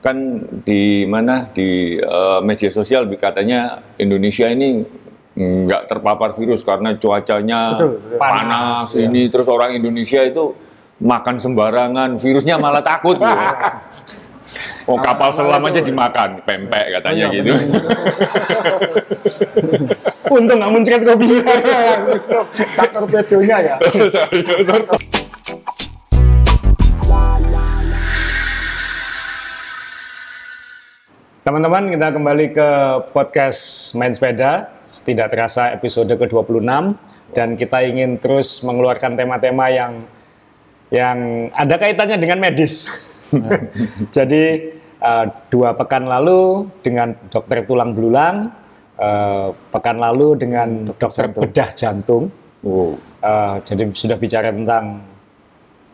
kan 0.00 0.16
di 0.64 1.04
mana 1.04 1.48
di 1.52 2.00
uh, 2.00 2.40
media 2.40 2.72
sosial 2.72 3.04
katanya 3.20 3.84
Indonesia 4.00 4.48
ini 4.48 4.80
nggak 5.36 5.86
terpapar 5.88 6.32
virus 6.36 6.64
karena 6.64 6.96
cuacanya 6.96 7.76
Betul, 7.76 7.96
betul. 8.02 8.18
panas, 8.18 8.92
Panas, 8.92 8.98
ini 8.98 9.28
terus 9.30 9.46
orang 9.48 9.76
Indonesia 9.76 10.20
itu 10.24 10.52
makan 11.00 11.36
sembarangan 11.40 12.20
virusnya 12.20 12.60
malah 12.60 12.84
takut 12.84 13.16
gitu. 13.16 13.38
Oh 14.84 14.98
kapal 14.98 15.30
selam 15.32 15.62
aja 15.64 15.80
dimakan 15.80 16.42
pempek 16.44 17.00
katanya 17.00 17.30
Iya, 17.30 17.36
gitu. 17.40 17.52
Untung 20.28 20.58
nggak 20.60 20.70
muncrat 20.74 21.00
langsung. 21.06 21.40
Sakar 22.68 23.04
pedonya 23.08 23.56
ya. 23.62 23.76
Teman-teman, 31.40 31.88
kita 31.88 32.12
kembali 32.12 32.52
ke 32.52 32.68
podcast 33.16 33.96
Main 33.96 34.12
Sepeda. 34.12 34.76
Tidak 34.84 35.24
terasa 35.32 35.72
episode 35.72 36.12
ke-26 36.12 36.68
dan 37.32 37.56
kita 37.56 37.80
ingin 37.80 38.20
terus 38.20 38.60
mengeluarkan 38.60 39.16
tema-tema 39.16 39.72
yang 39.72 40.04
yang 40.92 41.48
ada 41.56 41.80
kaitannya 41.80 42.20
dengan 42.20 42.44
medis. 42.44 42.92
Jadi 44.16 44.76
eh, 45.00 45.26
dua 45.48 45.72
pekan 45.80 46.04
lalu 46.04 46.68
dengan 46.84 47.16
dokter 47.32 47.64
tulang 47.64 47.96
belulang, 47.96 48.52
eh, 49.00 49.48
pekan 49.72 49.96
lalu 49.96 50.36
dengan 50.36 50.92
dokter, 50.92 51.32
jantung. 51.32 51.40
bedah 51.40 51.70
jantung. 51.72 52.24
Eh, 53.24 53.56
jadi 53.64 53.88
sudah 53.96 54.20
bicara 54.20 54.52
tentang 54.52 55.08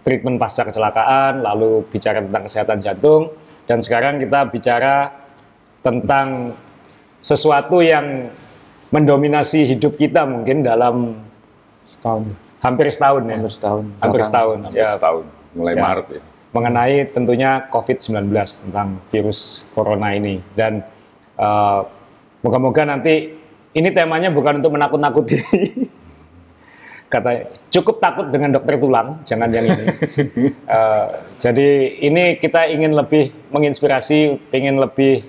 treatment 0.03 0.43
pasca 0.43 0.67
kecelakaan, 0.67 1.39
lalu 1.47 1.87
bicara 1.87 2.19
tentang 2.19 2.43
kesehatan 2.51 2.79
jantung, 2.83 3.31
dan 3.71 3.79
sekarang 3.79 4.19
kita 4.19 4.51
bicara 4.51 5.26
tentang 5.87 6.51
sesuatu 7.23 7.79
yang 7.79 8.35
mendominasi 8.91 9.71
hidup 9.71 9.95
kita 9.95 10.27
mungkin 10.27 10.67
dalam 10.67 11.23
Setahun. 11.87 12.27
hampir 12.59 12.91
setahun 12.91 13.23
ya, 13.23 13.35
Hampir 13.39 13.53
setahun. 13.55 13.85
hampir 14.03 14.21
setahun, 14.27 14.59
hampir 14.67 14.83
ya, 14.83 14.91
setahun 14.99 15.25
mulai 15.55 15.75
Ya. 15.75 15.83
Maret 15.83 16.07
ya. 16.11 16.23
mengenai 16.51 16.97
tentunya 17.07 17.51
COVID-19 17.71 18.33
tentang 18.35 18.99
virus 19.07 19.69
corona 19.71 20.11
ini 20.11 20.43
dan 20.59 20.83
eh, 21.37 21.81
moga-moga 22.43 22.83
nanti 22.83 23.39
ini 23.71 23.89
temanya 23.93 24.33
bukan 24.33 24.59
untuk 24.59 24.73
menakut-nakuti. 24.73 25.37
Kata 27.07 27.31
cukup 27.71 28.03
takut 28.03 28.27
dengan 28.35 28.51
dokter 28.51 28.83
tulang, 28.83 29.23
jangan 29.23 29.47
yang 29.53 29.71
ini. 29.71 29.85
Eh, 30.67 31.07
jadi 31.39 31.69
ini 32.03 32.35
kita 32.35 32.67
ingin 32.67 32.91
lebih 32.91 33.31
menginspirasi, 33.55 34.51
ingin 34.51 34.83
lebih 34.83 35.23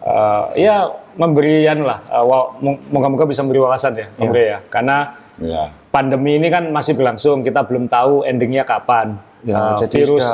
eh, 0.00 0.44
ya 0.58 0.88
memberian 1.14 1.84
lah. 1.84 2.00
wa- 2.22 2.56
moga-moga 2.88 3.24
bisa 3.24 3.42
memberi 3.42 3.60
wawasan 3.60 3.92
ya, 3.94 4.06
Om 4.16 4.28
Bre 4.28 4.44
ya. 4.46 4.58
Karena 4.66 4.96
Ya. 5.36 5.72
pandemi 5.88 6.36
ini 6.36 6.48
kan 6.48 6.68
masih 6.68 6.94
berlangsung, 6.94 7.40
kita 7.40 7.64
belum 7.64 7.88
tahu 7.88 8.22
endingnya 8.22 8.62
kapan. 8.62 9.16
Ya, 9.40 9.72
Eh, 9.76 9.88
jadi 9.88 10.04
virus 10.04 10.24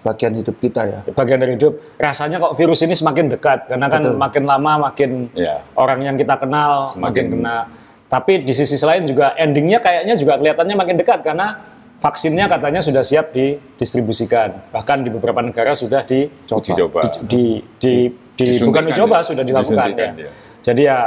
bagian 0.00 0.32
hidup 0.32 0.56
kita 0.56 0.82
ya. 0.84 0.98
bagian 1.12 1.36
dari 1.36 1.60
hidup. 1.60 1.76
Rasanya 1.96 2.40
kok 2.40 2.56
virus 2.56 2.80
ini 2.80 2.96
semakin 2.96 3.28
dekat 3.28 3.68
karena 3.68 3.86
kan 3.86 4.00
Betul. 4.00 4.16
makin 4.16 4.44
lama 4.44 4.72
makin 4.88 5.10
Ya. 5.36 5.60
orang 5.76 6.00
yang 6.00 6.16
kita 6.16 6.40
kenal 6.40 6.88
Semakin- 6.88 7.02
makin 7.04 7.24
kena. 7.36 7.56
Tapi 8.08 8.40
di 8.40 8.52
sisi 8.56 8.80
lain 8.80 9.04
juga 9.04 9.36
endingnya 9.36 9.78
kayaknya 9.78 10.16
juga 10.16 10.40
kelihatannya 10.40 10.76
makin 10.76 10.96
dekat 10.96 11.20
karena 11.20 11.60
vaksinnya 12.00 12.48
katanya 12.48 12.80
sudah 12.80 13.04
siap 13.04 13.36
didistribusikan. 13.36 14.72
Bahkan 14.72 15.04
di 15.04 15.10
beberapa 15.10 15.44
negara 15.44 15.76
sudah 15.76 16.02
di 16.02 16.24
coba. 16.48 17.04
di, 17.04 17.20
di, 17.28 17.44
di 17.76 17.94
Disuntikan 18.46 18.66
bukan 18.70 18.82
dicoba 18.94 19.16
ya? 19.18 19.24
sudah 19.26 19.44
dilakukan 19.44 19.88
ya. 19.98 20.10
ya. 20.14 20.30
Jadi 20.62 20.82
ya 20.86 20.98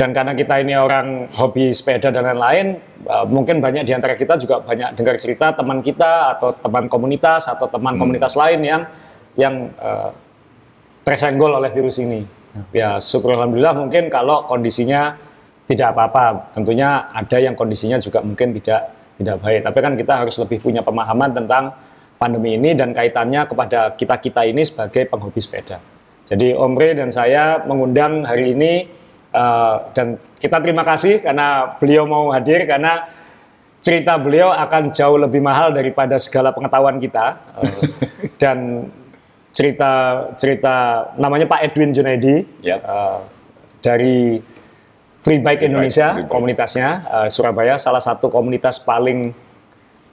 dan 0.00 0.16
karena 0.16 0.32
kita 0.32 0.64
ini 0.64 0.72
orang 0.72 1.28
hobi 1.36 1.76
sepeda 1.76 2.08
dan 2.08 2.24
lain-lain, 2.24 2.80
uh, 3.04 3.28
mungkin 3.28 3.60
banyak 3.60 3.84
di 3.84 3.92
antara 3.92 4.16
kita 4.16 4.40
juga 4.40 4.56
banyak 4.64 4.96
dengar 4.96 5.20
cerita 5.20 5.52
teman 5.52 5.84
kita 5.84 6.36
atau 6.36 6.56
teman 6.56 6.88
komunitas 6.88 7.52
atau 7.52 7.68
teman 7.68 7.96
Hmm. 7.96 8.08
komunitas 8.08 8.32
lain 8.32 8.64
yang 8.64 8.82
yang 9.36 9.68
uh, 9.76 10.08
tersenggol 11.04 11.52
oleh 11.52 11.68
virus 11.68 12.00
ini. 12.00 12.24
Ya 12.72 12.96
syukur 12.96 13.36
alhamdulillah 13.36 13.76
mungkin 13.76 14.08
kalau 14.08 14.48
kondisinya 14.48 15.20
tidak 15.68 15.92
apa-apa. 15.92 16.56
Tentunya 16.56 17.12
ada 17.12 17.36
yang 17.36 17.52
kondisinya 17.52 18.00
juga 18.00 18.24
mungkin 18.24 18.56
tidak 18.56 18.96
tidak 19.20 19.36
baik. 19.44 19.60
Tapi 19.68 19.78
kan 19.84 19.92
kita 20.00 20.12
harus 20.24 20.34
lebih 20.40 20.64
punya 20.64 20.80
pemahaman 20.80 21.36
tentang 21.36 21.76
pandemi 22.16 22.56
ini 22.56 22.72
dan 22.72 22.96
kaitannya 22.96 23.44
kepada 23.44 23.92
kita 24.00 24.16
kita 24.16 24.48
ini 24.48 24.64
sebagai 24.64 25.12
penghobi 25.12 25.44
sepeda. 25.44 25.99
Jadi 26.30 26.54
Om 26.54 26.78
Re 26.78 26.94
dan 26.94 27.10
saya 27.10 27.58
mengundang 27.66 28.22
hari 28.22 28.54
ini 28.54 28.86
eh, 29.30 29.76
dan 29.92 30.14
kita 30.38 30.62
terima 30.62 30.86
kasih 30.86 31.20
karena 31.20 31.74
beliau 31.76 32.06
mau 32.06 32.30
hadir 32.30 32.62
karena 32.64 33.10
cerita 33.82 34.14
beliau 34.14 34.52
akan 34.52 34.94
jauh 34.94 35.18
lebih 35.18 35.40
mahal 35.40 35.72
daripada 35.72 36.14
segala 36.16 36.54
pengetahuan 36.54 36.96
kita 36.96 37.34
dan 38.42 38.86
cerita 39.50 39.90
cerita 40.38 40.74
namanya 41.18 41.50
Pak 41.50 41.60
Edwin 41.66 41.90
Junaidi 41.90 42.46
Ya. 42.62 42.78
eh, 42.78 43.18
dari 43.82 44.38
Free 45.20 45.42
Bike 45.42 45.60
Free 45.60 45.68
Indonesia 45.68 46.08
Bike, 46.08 46.14
Free 46.14 46.24
Bike. 46.24 46.32
komunitasnya 46.32 46.88
eh, 47.04 47.28
Surabaya 47.28 47.74
salah 47.74 48.00
satu 48.00 48.30
komunitas 48.30 48.78
paling 48.78 49.34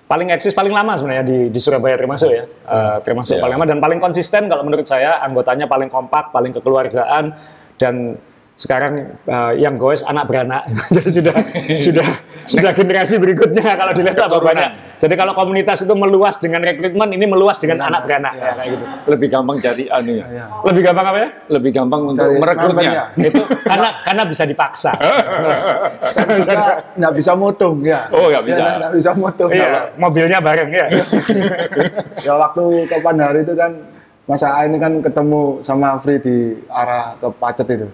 paling 0.07 0.31
eksis 0.31 0.55
paling 0.55 0.71
lama 0.71 0.95
sebenarnya 0.95 1.27
di, 1.27 1.39
di 1.51 1.59
Surabaya 1.59 1.99
termasuk 1.99 2.31
ya 2.31 2.43
Eh, 2.47 2.97
termasuk 3.03 3.39
Ya. 3.39 3.43
paling 3.43 3.55
lama 3.59 3.67
dan 3.67 3.79
paling 3.79 3.99
konsisten 3.99 4.47
kalau 4.47 4.63
menurut 4.63 4.83
saya 4.83 5.19
anggotanya 5.23 5.67
paling 5.67 5.87
kompak 5.87 6.31
paling 6.31 6.51
kekeluargaan 6.51 7.31
dan 7.75 8.15
sekarang 8.57 9.21
eh, 9.21 9.53
yang 9.61 9.77
goes 9.77 10.01
anak 10.01 10.25
beranak 10.25 10.65
jadi 10.97 11.09
sudah 11.13 11.35
sudah 11.77 12.07
sudah 12.57 12.71
generasi 12.73 13.21
berikutnya 13.21 13.77
kalau 13.77 13.93
dilihat 13.93 14.17
apa 14.17 14.37
banyak 14.41 14.69
jadi 14.97 15.13
kalau 15.13 15.37
komunitas 15.37 15.85
itu 15.85 15.93
meluas 15.93 16.41
dengan 16.41 16.65
rekrutmen 16.65 17.13
ini 17.13 17.29
meluas 17.29 17.61
dengan 17.61 17.85
anak 17.85 18.09
beranak 18.09 18.33
ya, 18.33 18.57
kayak 18.57 18.69
gitu 18.73 18.85
Lebih 19.13 19.27
gampang 19.29 19.57
cari 19.61 19.85
anu 19.93 20.11
ya. 20.17 20.25
Ya. 20.25 20.45
lebih 20.65 20.81
gampang 20.81 21.05
apa 21.05 21.17
ya 21.21 21.29
Lebih 21.53 21.71
gampang 21.71 22.01
untuk 22.09 22.25
Cari 22.25 22.41
merekrutnya. 22.41 22.91
membernya. 23.13 23.29
itu 23.29 23.41
karena 23.69 23.89
karena 24.01 24.23
bisa 24.25 24.43
dipaksa 24.49 24.91
nggak 26.97 27.13
bisa 27.13 27.31
mutung 27.37 27.85
ya. 27.85 28.09
Oh, 28.09 28.27
nggak 28.33 28.43
bisa. 28.49 28.61
Ya, 28.61 28.73
nggak 28.81 28.93
bisa 28.97 29.11
mutung. 29.13 29.49
iya 29.53 29.93
mobilnya 30.01 30.41
bareng 30.41 30.69
ya 30.73 30.85
ya 32.25 32.33
waktu 32.33 32.63
kapan 32.89 33.15
hari 33.21 33.39
itu 33.45 33.53
kan 33.53 33.71
masa 34.27 34.53
A 34.53 34.67
ini 34.67 34.77
kan 34.77 34.99
ketemu 34.99 35.63
sama 35.63 35.97
Free 36.03 36.19
di 36.19 36.37
arah 36.67 37.15
ke 37.15 37.27
Pacet 37.31 37.67
itu. 37.71 37.87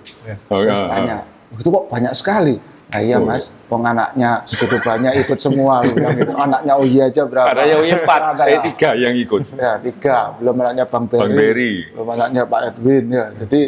Oh, 0.49 0.59
Terus 0.59 0.81
iya. 0.81 0.89
tanya, 0.89 1.17
itu 1.55 1.69
kok 1.69 1.85
banyak 1.87 2.13
sekali. 2.17 2.55
Nah, 2.93 3.01
iya 3.01 3.17
Oh, 3.17 3.25
mas, 3.25 3.49
pong 3.65 3.81
anaknya 3.89 4.45
segitu 4.45 4.77
banyak 4.77 5.17
ikut 5.25 5.41
semua. 5.41 5.81
Lu 5.81 5.97
bilang 5.97 6.13
gitu. 6.13 6.29
Anaknya 6.37 6.73
Uyi 6.77 7.01
aja 7.01 7.25
berapa? 7.25 7.49
Ada 7.49 7.65
yang 7.65 7.81
empat, 7.89 8.21
Ada 8.37 8.43
eh 8.45 8.53
ya. 8.53 8.61
tiga 8.69 8.89
yang 8.93 9.15
ikut. 9.17 9.41
Ya 9.57 9.71
tiga, 9.81 10.17
belum 10.37 10.61
anaknya 10.61 10.85
Bang 10.85 11.05
Berry, 11.09 11.21
Bang 11.25 11.33
Berry. 11.33 11.73
belum 11.89 12.07
anaknya 12.13 12.41
Pak 12.45 12.61
Edwin 12.69 13.05
ya. 13.09 13.25
Jadi 13.33 13.61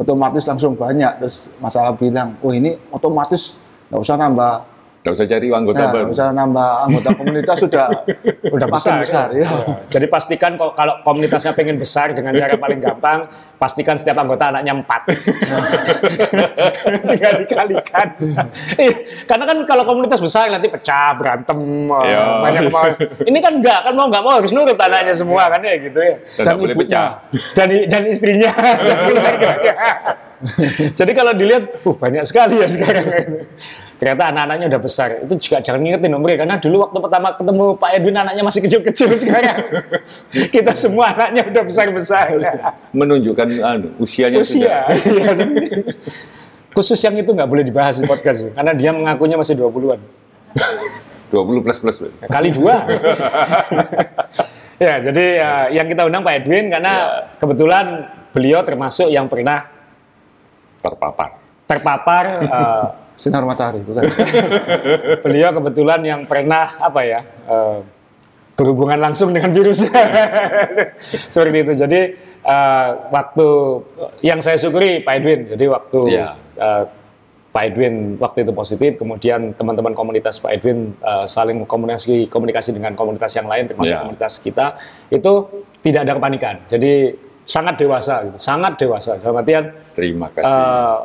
otomatis 0.00 0.44
langsung 0.48 0.72
banyak. 0.80 1.12
Terus 1.20 1.52
masalah 1.60 1.92
bilang, 1.92 2.40
oh 2.40 2.56
ini 2.56 2.80
otomatis 2.88 3.60
nggak 3.92 4.00
usah 4.00 4.16
nambah, 4.16 4.52
Nggak 5.00 5.16
usah 5.16 5.26
cari 5.32 5.46
anggota 5.48 5.80
ya, 5.80 5.88
baru. 5.88 6.04
nggak 6.04 6.16
usah 6.20 6.28
nambah 6.36 6.68
anggota 6.84 7.08
komunitas 7.16 7.56
sudah 7.56 7.86
udah 8.56 8.66
makin 8.68 8.76
besar, 8.76 9.00
besar 9.00 9.28
ya. 9.32 9.48
Jadi 9.88 10.06
pastikan 10.12 10.60
kalau, 10.60 10.76
kalau 10.76 10.94
komunitasnya 11.08 11.56
pengen 11.56 11.80
besar 11.80 12.12
dengan 12.12 12.36
cara 12.36 12.60
paling 12.60 12.84
gampang, 12.84 13.24
pastikan 13.56 13.96
setiap 13.96 14.20
anggota 14.20 14.52
anaknya 14.52 14.76
empat. 14.76 15.00
Tinggal 17.08 17.32
dikalikan. 17.44 18.06
Iya, 18.80 18.96
Karena 19.24 19.44
kan 19.44 19.56
kalau 19.64 19.84
komunitas 19.88 20.20
besar 20.20 20.52
nanti 20.52 20.68
pecah, 20.68 21.16
berantem, 21.16 21.88
Iya. 21.88 22.20
banyak 22.44 22.62
kemauan. 22.68 22.92
Ini 23.24 23.38
kan 23.40 23.52
enggak, 23.56 23.78
kan 23.88 23.92
mau 23.96 24.06
nggak 24.08 24.22
mau 24.24 24.32
harus 24.36 24.52
nurut 24.52 24.76
anaknya 24.76 25.16
semua 25.16 25.48
kan 25.48 25.60
ya 25.64 25.74
gitu 25.80 25.96
ya. 25.96 26.14
Dan 26.36 26.44
nggak 26.44 26.56
boleh 26.60 26.74
ibunya. 26.76 26.88
pecah. 26.88 27.08
Dan 27.56 27.68
dan 27.88 28.02
istrinya, 28.04 28.52
dan 28.52 28.96
keluarganya. 29.08 29.74
Jadi 30.92 31.12
kalau 31.12 31.32
dilihat, 31.32 31.64
uh 31.84 31.96
banyak 31.96 32.24
sekali 32.24 32.60
ya 32.60 32.68
sekarang. 32.68 33.04
Ternyata 34.00 34.32
anak-anaknya 34.32 34.66
udah 34.72 34.80
besar. 34.80 35.08
Itu 35.28 35.36
juga 35.36 35.60
jangan 35.60 35.84
ngingetin 35.84 36.16
Om 36.16 36.24
karena 36.24 36.56
dulu 36.56 36.88
waktu 36.88 36.98
pertama 37.04 37.28
ketemu 37.36 37.64
Pak 37.76 37.90
Edwin 38.00 38.16
anaknya 38.16 38.42
masih 38.48 38.60
kecil-kecil 38.64 39.08
sekarang. 39.12 39.56
Kita 40.56 40.72
semua 40.72 41.12
anaknya 41.12 41.44
udah 41.44 41.62
besar-besar. 41.68 42.32
Menunjukkan 42.96 43.48
anu, 43.60 43.92
usianya. 44.00 44.40
Usia. 44.40 44.88
Khusus 46.74 46.96
yang 47.04 47.12
itu 47.20 47.28
nggak 47.28 47.44
boleh 47.44 47.60
dibahas 47.60 48.00
di 48.00 48.08
podcast. 48.08 48.48
Karena 48.56 48.72
dia 48.72 48.88
mengakunya 48.96 49.36
masih 49.36 49.60
20-an. 49.60 50.00
20 51.28 51.60
plus 51.60 51.78
plus. 51.84 51.96
Kali 52.24 52.56
dua. 52.56 52.80
ya, 54.80 54.96
jadi 54.96 55.24
ya, 55.44 55.50
yang 55.76 55.86
kita 55.92 56.08
undang 56.08 56.24
Pak 56.24 56.40
Edwin 56.40 56.72
karena 56.72 56.94
kebetulan 57.36 58.08
beliau 58.32 58.64
termasuk 58.64 59.12
yang 59.12 59.28
pernah 59.28 59.68
Terpapar. 60.80 61.36
terpapar 61.68 62.24
eh, 62.40 62.86
Sinar 63.20 63.44
matahari 63.44 63.84
bukan? 63.84 64.00
beliau 65.24 65.52
kebetulan 65.52 66.00
yang 66.00 66.20
pernah 66.24 66.80
apa 66.80 67.00
ya 67.04 67.20
eh, 67.44 67.78
berhubungan 68.56 68.96
langsung 68.96 69.32
dengan 69.32 69.52
virus. 69.52 69.84
Seperti 71.32 71.58
itu. 71.60 71.72
Jadi 71.76 72.00
eh, 72.40 72.88
waktu 73.12 73.46
yang 74.20 74.40
saya 74.40 74.56
syukuri 74.56 75.04
Pak 75.04 75.14
Edwin. 75.16 75.40
Jadi 75.52 75.64
waktu 75.68 76.00
Iya. 76.10 76.28
eh, 76.56 76.84
Pak 77.50 77.64
Edwin 77.66 78.14
waktu 78.16 78.46
itu 78.46 78.52
positif, 78.54 78.94
kemudian 78.96 79.52
teman-teman 79.52 79.90
komunitas 79.90 80.38
Pak 80.38 80.54
Edwin 80.54 80.94
eh, 80.96 81.26
saling 81.26 81.66
komunikasi 81.66 82.24
komunikasi 82.24 82.72
dengan 82.72 82.94
komunitas 82.94 83.32
yang 83.34 83.44
lain 83.44 83.68
termasuk 83.68 83.92
Iya. 83.92 84.00
komunitas 84.00 84.32
kita 84.40 84.66
itu 85.10 85.32
tidak 85.82 86.08
ada 86.08 86.12
kepanikan. 86.16 86.54
Jadi 86.64 86.92
sangat 87.44 87.76
dewasa, 87.76 88.14
gitu. 88.28 88.38
sangat 88.38 88.78
dewasa. 88.78 89.18
Dalam 89.18 89.40
artian 89.40 89.64
Terima 89.92 90.30
kasih. 90.30 90.46
eh, 90.46 90.96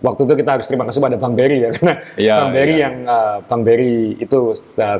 waktu 0.00 0.20
itu 0.22 0.34
kita 0.36 0.50
harus 0.54 0.66
terima 0.66 0.84
kasih 0.84 1.00
pada 1.00 1.16
Bang 1.16 1.32
Berry 1.32 1.58
ya 1.60 1.70
karena 1.74 1.94
Iya, 2.14 2.34
Bang 2.38 2.52
Berry 2.52 2.74
iya. 2.74 2.82
yang 2.84 2.96
eh, 3.04 3.36
Bang 3.44 3.62
Berry 3.62 3.96
itu 4.16 4.38
eh, 4.76 4.98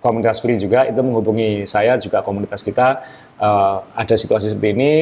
komunitas 0.00 0.40
free 0.40 0.56
juga 0.56 0.84
itu 0.84 1.00
menghubungi 1.00 1.64
saya 1.64 1.96
juga 1.96 2.20
komunitas 2.20 2.60
kita 2.60 3.00
eh, 3.36 3.76
ada 3.94 4.14
situasi 4.14 4.50
seperti 4.50 4.70
ini 4.72 4.92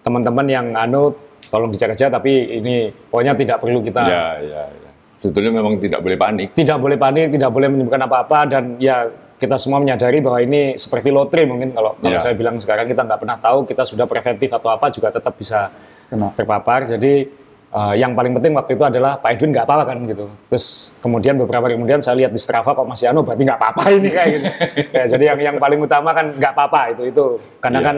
teman-teman 0.00 0.46
yang 0.46 0.66
anu 0.72 1.14
tolong 1.46 1.70
dicek 1.70 1.92
aja 1.92 2.06
tapi 2.08 2.30
ini 2.58 2.90
pokoknya 3.06 3.34
tidak 3.34 3.58
perlu 3.58 3.78
kita 3.80 4.02
ya, 4.02 4.26
ya, 4.38 4.62
ya. 4.66 4.90
Sebetulnya 5.16 5.48
memang 5.54 5.80
tidak 5.80 6.04
boleh 6.04 6.14
panik. 6.14 6.48
tidak 6.52 6.76
boleh 6.76 6.94
panik, 6.94 7.32
tidak 7.32 7.50
boleh 7.50 7.66
menyebutkan 7.66 8.02
apa-apa 8.04 8.38
dan 8.46 8.76
ya 8.78 9.08
kita 9.36 9.56
semua 9.56 9.80
menyadari 9.80 10.20
bahwa 10.20 10.38
ini 10.38 10.76
seperti 10.76 11.08
lotre 11.08 11.44
mungkin 11.44 11.72
kalau 11.72 11.96
kalau 11.98 12.14
Ya. 12.14 12.20
saya 12.20 12.36
bilang 12.36 12.56
sekarang 12.56 12.84
kita 12.84 13.02
nggak 13.02 13.20
pernah 13.20 13.36
tahu 13.36 13.64
kita 13.64 13.82
sudah 13.82 14.04
preventif 14.04 14.48
atau 14.48 14.68
apa 14.70 14.86
juga 14.88 15.08
tetap 15.10 15.34
bisa 15.34 15.72
Kena. 16.06 16.30
terpapar. 16.32 16.86
Jadi 16.86 17.26
eh, 17.72 17.94
yang 17.98 18.12
paling 18.14 18.32
penting 18.36 18.52
waktu 18.54 18.76
itu 18.76 18.84
adalah 18.84 19.18
Pak 19.18 19.30
Edwin 19.34 19.50
nggak 19.50 19.66
apa-apa 19.66 19.84
kan 19.90 19.98
gitu. 20.06 20.26
Terus 20.52 20.66
kemudian 21.00 21.34
beberapa 21.40 21.66
hari 21.66 21.74
kemudian 21.74 21.98
saya 21.98 22.14
lihat 22.20 22.30
di 22.30 22.40
Strava 22.40 22.70
kok 22.72 22.86
masih 22.86 23.10
anu 23.10 23.26
berarti 23.26 23.42
nggak 23.42 23.58
apa-apa 23.58 23.82
ini 23.96 24.08
kayak 24.12 24.28
gitu. 24.30 24.44
ya, 24.94 25.04
jadi 25.16 25.24
yang 25.34 25.38
yang 25.52 25.56
paling 25.56 25.80
utama 25.80 26.10
kan 26.14 26.36
nggak 26.36 26.52
apa-apa 26.52 26.80
itu 26.94 27.02
itu 27.10 27.24
karena 27.58 27.80
Iya. 27.82 27.86
kan 27.88 27.96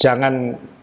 jangan 0.00 0.34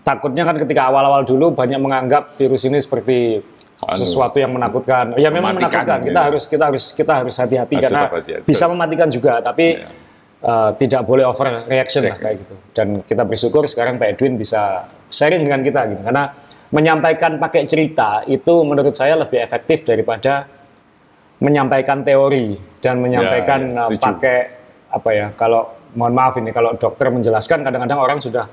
takutnya 0.06 0.44
kan 0.46 0.56
ketika 0.56 0.88
awal-awal 0.88 1.26
dulu 1.26 1.52
banyak 1.52 1.80
menganggap 1.82 2.32
virus 2.38 2.64
ini 2.64 2.78
seperti 2.80 3.42
Anu, 3.78 3.94
sesuatu 3.94 4.38
yang 4.42 4.50
menakutkan. 4.54 5.14
Ya 5.22 5.30
memang 5.30 5.54
mematikan, 5.54 5.86
menakutkan. 5.86 6.00
Kita 6.02 6.10
gitu. 6.10 6.26
harus 6.26 6.44
kita 6.50 6.64
harus 6.72 6.84
kita 6.94 7.12
harus 7.14 7.36
hati-hati 7.38 7.76
karena 7.78 8.02
tetap 8.10 8.16
hati-hati. 8.22 8.46
bisa 8.50 8.66
mematikan 8.66 9.08
juga, 9.12 9.34
tapi 9.42 9.78
Iya. 9.78 9.90
eh, 10.38 10.70
tidak 10.82 11.02
boleh 11.06 11.26
over 11.26 11.66
reaction 11.70 12.02
lah 12.06 12.18
kayak 12.18 12.36
gitu. 12.42 12.56
Dan 12.74 12.88
kita 13.06 13.22
bersyukur 13.22 13.66
sekarang 13.70 14.02
Pak 14.02 14.18
Edwin 14.18 14.34
bisa 14.38 14.86
sharing 15.10 15.46
dengan 15.46 15.62
kita 15.62 15.82
gitu. 15.94 16.02
Karena 16.02 16.24
menyampaikan 16.72 17.40
pakai 17.40 17.64
cerita 17.64 18.24
itu 18.28 18.54
menurut 18.68 18.92
saya 18.92 19.16
lebih 19.16 19.40
efektif 19.40 19.88
daripada 19.88 20.48
menyampaikan 21.40 22.02
teori 22.02 22.58
dan 22.84 23.00
menyampaikan 23.00 23.72
ya, 23.72 23.86
eh, 23.86 23.88
setuju. 23.88 24.04
pakai 24.04 24.38
apa 24.92 25.10
ya 25.14 25.28
kalau 25.38 25.62
mohon 25.96 26.14
maaf 26.16 26.36
ini 26.40 26.52
kalau 26.52 26.76
dokter 26.76 27.08
menjelaskan 27.14 27.64
kadang-kadang 27.64 28.00
orang 28.00 28.20
sudah 28.20 28.46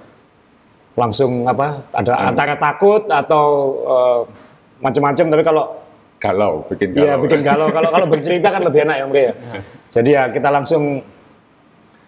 langsung 0.95 1.43
apa 1.49 1.91
ada 1.91 2.13
Anu. 2.15 2.27
antara 2.31 2.55
takut 2.55 3.03
atau 3.11 3.45
eh, 3.83 4.21
macam-macam 4.79 5.27
tapi 5.33 5.45
kalau 5.45 5.65
Galau, 6.25 6.65
bikin 6.73 6.97
galau. 6.97 7.05
Iya 7.05 7.15
bikin 7.21 7.41
galau. 7.45 7.69
Kalau 7.69 7.89
kalau 7.93 8.07
bercerita 8.09 8.49
kan 8.49 8.65
lebih 8.65 8.81
enak 8.89 8.97
ya 8.97 9.05
Om 9.05 9.13
Ria. 9.13 9.33
Jadi 9.93 10.11
ya 10.17 10.23
kita 10.33 10.49
langsung 10.49 11.05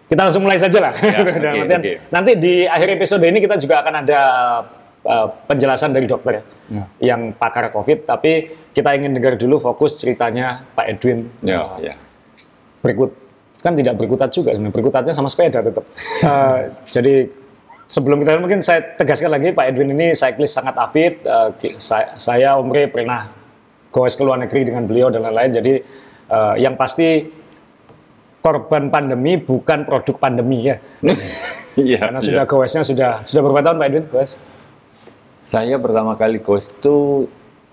kita 0.09 0.21
langsung 0.25 0.41
mulai 0.41 0.57
saja 0.57 0.79
lah. 0.89 0.93
Ya, 0.97 1.19
oke, 1.21 1.31
artian, 1.37 1.81
oke. 1.85 1.93
Nanti 2.09 2.31
di 2.41 2.65
akhir 2.65 2.97
episode 2.97 3.21
ini 3.29 3.37
kita 3.37 3.61
juga 3.61 3.85
akan 3.85 3.93
ada 4.01 4.21
uh, 5.07 5.31
penjelasan 5.47 5.89
dari 5.89 6.05
dokter 6.05 6.39
ya, 6.39 6.43
Ya. 6.67 6.83
yang 7.15 7.31
pakar 7.31 7.71
COVID. 7.71 8.03
Tapi 8.03 8.31
kita 8.69 8.91
ingin 8.93 9.15
dengar 9.15 9.33
dulu 9.33 9.57
fokus 9.57 9.95
ceritanya 9.95 10.67
Pak 10.75 10.85
Edwin. 10.87 11.31
Ya, 11.41 11.63
Uh, 11.63 11.79
ya. 11.81 11.93
berikut 12.77 13.15
kan 13.57 13.73
tidak 13.73 13.97
berkutat 13.97 14.29
juga 14.29 14.53
sebenarnya 14.53 14.69
berkutatnya 14.71 15.11
sama 15.11 15.27
sepeda 15.27 15.59
tetap. 15.59 15.81
Eh, 16.21 16.57
jadi 16.85 17.25
sebelum 17.83 18.21
kita 18.21 18.37
mungkin 18.37 18.61
saya 18.61 18.85
tegaskan 18.93 19.33
lagi 19.33 19.49
Pak 19.49 19.65
Edwin 19.65 19.91
ini 19.91 20.13
cyclist 20.13 20.53
sangat 20.53 20.77
avid. 20.77 21.19
Eh, 21.19 21.49
ki- 21.57 21.75
saya, 21.75 22.15
saya 22.15 22.49
Om 22.55 22.69
Rey 22.69 22.85
pernah 22.85 23.33
goes 23.89 24.13
ke 24.13 24.21
luar 24.21 24.37
negeri 24.37 24.61
dengan 24.61 24.85
beliau 24.85 25.09
dan 25.09 25.25
lain-lain. 25.25 25.51
Jadi 25.51 25.73
eh, 26.27 26.53
yang 26.61 26.77
pasti 26.77 27.25
korban 28.39 28.87
pandemi 28.87 29.35
bukan 29.35 29.83
produk 29.83 30.15
pandemi 30.17 30.69
ya. 30.69 30.77
Iya, 31.77 32.01
Karena 32.01 32.17
iya. 32.17 32.25
sudah 32.25 32.43
goesnya 32.49 32.81
sudah 32.81 33.11
sudah 33.21 33.41
berapa 33.45 33.61
tahun 33.61 33.77
Pak 33.77 33.85
Edwin 33.85 34.05
goes? 34.09 34.41
Saya 35.47 35.79
pertama 35.79 36.11
kali 36.13 36.43
ghost 36.43 36.75
itu 36.75 37.23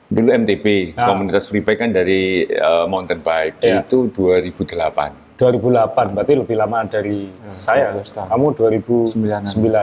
dulu 0.06 0.28
MTB, 0.30 0.94
Ah. 0.94 1.10
komunitas 1.10 1.50
free 1.50 1.58
bike 1.58 1.74
kan 1.76 1.90
dari 1.90 2.46
eh, 2.46 2.84
mountain 2.86 3.18
bike. 3.18 3.58
Iya. 3.58 3.82
Itu 3.82 4.06
2008. 4.08 5.10
2008 5.34 6.14
berarti 6.14 6.32
lebih 6.38 6.54
lama 6.54 6.86
dari 6.86 7.26
saya. 7.42 7.90
12 7.90 8.14
tahun. 8.14 8.28
Kamu 8.30 8.46
2009, 8.54 9.10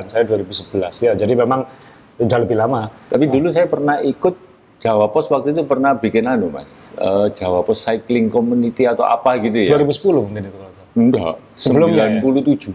saya 0.07 0.23
2011 0.23 1.03
ya. 1.03 1.11
Jadi 1.11 1.33
memang 1.35 1.67
sudah 2.15 2.39
lebih 2.39 2.55
lama. 2.55 2.88
Tapi 3.05 3.27
dulu 3.27 3.51
saya 3.51 3.67
pernah 3.67 3.99
ikut 3.99 4.39
Jawa 4.79 5.11
Pos 5.11 5.27
waktu 5.27 5.51
itu 5.51 5.61
pernah 5.61 5.93
bikin 5.93 6.25
anu 6.25 6.47
mas, 6.47 6.95
Eh, 6.95 7.27
Jawa 7.35 7.61
Pos 7.61 7.83
Cycling 7.83 8.31
Community 8.31 8.88
atau 8.88 9.03
apa 9.03 9.35
gitu 9.38 9.61
ya? 9.61 9.75
2010 9.75 10.23
mungkin 10.23 10.41
itu 10.41 10.55
kalau 10.55 10.71
salah. 10.71 10.89
Enggak, 10.95 11.33
Sebelumnya 11.53 12.05
ya? 12.07 12.17
97. 12.17 12.71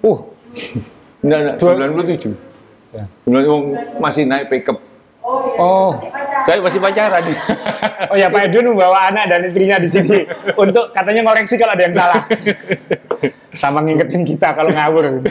Uh, 0.00 0.18
Enggak, 1.26 1.38
enggak, 1.42 1.56
Dua- 1.58 1.74
97. 2.06 2.51
Ya. 2.92 3.04
Oh, 3.48 3.72
masih 4.04 4.28
naik 4.28 4.52
pickup. 4.52 4.76
oh, 5.56 5.96
Saya 6.44 6.60
masih 6.60 6.76
pacaran. 6.76 7.24
oh 8.12 8.16
ya 8.18 8.28
Pak 8.28 8.52
Edwin 8.52 8.76
membawa 8.76 9.08
anak 9.08 9.32
dan 9.32 9.40
istrinya 9.48 9.80
di 9.80 9.88
sini 9.88 10.28
untuk 10.60 10.92
katanya 10.92 11.24
ngoreksi 11.24 11.56
kalau 11.56 11.72
ada 11.72 11.84
yang 11.88 11.94
salah, 11.94 12.20
sama 13.56 13.80
ngingetin 13.80 14.28
kita 14.28 14.52
kalau 14.52 14.68
ngawur. 14.68 15.24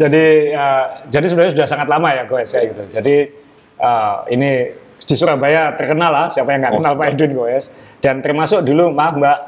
jadi, 0.00 0.24
eh, 0.52 0.84
jadi 1.08 1.24
sebenarnya 1.24 1.52
sudah 1.56 1.66
sangat 1.68 1.88
lama 1.88 2.08
ya 2.12 2.28
goes 2.28 2.52
ya 2.52 2.60
gitu. 2.68 2.82
Jadi 3.00 3.14
eh, 3.80 4.16
ini 4.34 4.50
di 5.02 5.14
Surabaya 5.16 5.72
terkenal 5.72 6.10
lah, 6.12 6.26
siapa 6.28 6.52
yang 6.52 6.60
nggak 6.68 6.74
kenal 6.76 6.92
Pak 6.98 7.06
Edwin 7.16 7.32
goes. 7.32 7.72
Dan 8.02 8.18
termasuk 8.20 8.66
dulu, 8.66 8.90
maaf 8.90 9.14
Mbak, 9.14 9.38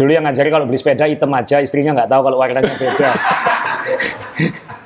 dulu 0.00 0.10
yang 0.10 0.24
ngajari 0.24 0.48
kalau 0.48 0.64
beli 0.64 0.80
sepeda 0.80 1.04
hitam 1.04 1.28
aja, 1.36 1.60
istrinya 1.60 1.92
nggak 2.02 2.08
tahu 2.08 2.20
kalau 2.24 2.38
warnanya 2.40 2.72
beda. 2.72 3.10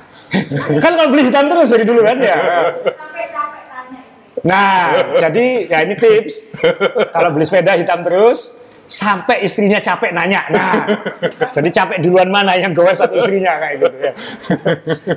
kan 0.81 0.91
kalau 0.97 1.09
beli 1.13 1.29
hitam 1.29 1.45
terus 1.47 1.69
dari 1.69 1.85
dulu 1.85 2.01
kan 2.01 2.17
ya. 2.17 2.35
sampai 2.35 3.23
capek 3.29 3.61
tanya 3.69 3.99
istri. 4.01 4.41
Nah, 4.43 4.75
jadi 5.15 5.45
ya 5.69 5.77
ini 5.85 5.95
tips. 5.95 6.33
Kalau 7.13 7.29
beli 7.31 7.45
sepeda 7.45 7.77
hitam 7.77 8.01
terus, 8.01 8.39
sampai 8.85 9.41
istrinya 9.41 9.79
capek 9.79 10.11
nanya. 10.11 10.41
Nah, 10.51 10.73
jadi 11.49 11.69
capek 11.71 11.97
duluan 12.03 12.29
mana 12.29 12.53
yang 12.57 12.73
gowes 12.75 12.99
atau 12.99 13.15
istrinya 13.15 13.55
kayak 13.57 13.75
gitu 13.81 13.97
ya. 13.97 14.13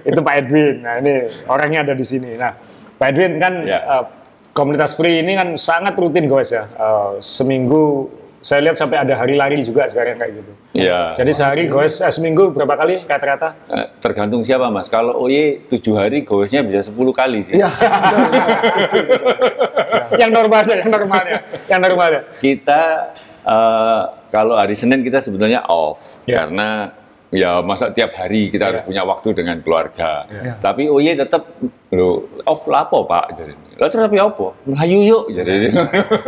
Itu 0.04 0.20
Pak 0.22 0.34
Edwin. 0.44 0.74
Nah, 0.84 0.94
ini 1.02 1.14
orangnya 1.48 1.80
ada 1.90 1.94
di 1.96 2.06
sini. 2.06 2.36
Nah, 2.38 2.52
Pak 2.96 3.06
Edwin 3.12 3.36
kan 3.36 3.54
Ya. 3.66 3.80
eh, 3.82 4.04
komunitas 4.52 4.96
free 4.96 5.20
ini 5.20 5.36
kan 5.36 5.58
sangat 5.58 5.98
rutin 5.98 6.24
gowes 6.24 6.54
ya. 6.54 6.64
Eh, 6.70 7.10
seminggu 7.20 8.08
saya 8.46 8.62
lihat 8.62 8.78
sampai 8.78 9.02
ada 9.02 9.18
hari 9.18 9.34
lari 9.34 9.58
juga 9.58 9.90
sekarang 9.90 10.22
kayak 10.22 10.38
gitu. 10.38 10.52
Iya. 10.78 11.18
Jadi 11.18 11.30
sehari 11.34 11.66
gowes 11.66 11.98
eh, 11.98 12.12
seminggu 12.14 12.54
berapa 12.54 12.78
kali 12.78 13.02
rata-rata? 13.02 13.58
Eh, 13.66 13.90
tergantung 13.98 14.46
siapa 14.46 14.70
mas. 14.70 14.86
Kalau 14.86 15.18
OY 15.26 15.66
tujuh 15.66 15.98
hari 15.98 16.22
goesnya 16.22 16.62
bisa 16.62 16.86
10 16.86 16.94
kali 17.10 17.42
sih. 17.42 17.58
Iya, 17.58 17.66
yang 20.22 20.30
normalnya, 20.30 20.78
yang 20.78 20.90
normalnya, 20.94 21.36
yang 21.66 21.80
normalnya. 21.82 22.22
Kita 22.38 22.82
eh, 23.42 24.02
kalau 24.30 24.54
hari 24.54 24.78
Senin 24.78 25.02
kita 25.02 25.18
sebetulnya 25.18 25.66
off 25.66 26.14
Ya. 26.30 26.46
karena 26.46 26.94
ya 27.34 27.58
masa 27.62 27.90
tiap 27.90 28.14
hari 28.14 28.54
kita 28.54 28.70
harus 28.70 28.82
punya 28.86 29.02
waktu 29.02 29.34
dengan 29.34 29.58
keluarga. 29.62 30.26
Ya. 30.30 30.54
Tapi 30.62 30.86
OY 30.86 31.18
tetap 31.18 31.46
lo 31.90 32.30
off 32.46 32.66
lapo 32.70 33.02
pak. 33.06 33.34
Jadi, 33.34 33.52
lah 33.78 33.88
terus 33.90 34.02
tapi 34.06 34.18
apa? 34.18 34.46
Hayu 34.78 35.00
yuk. 35.02 35.24
Jadi 35.34 35.74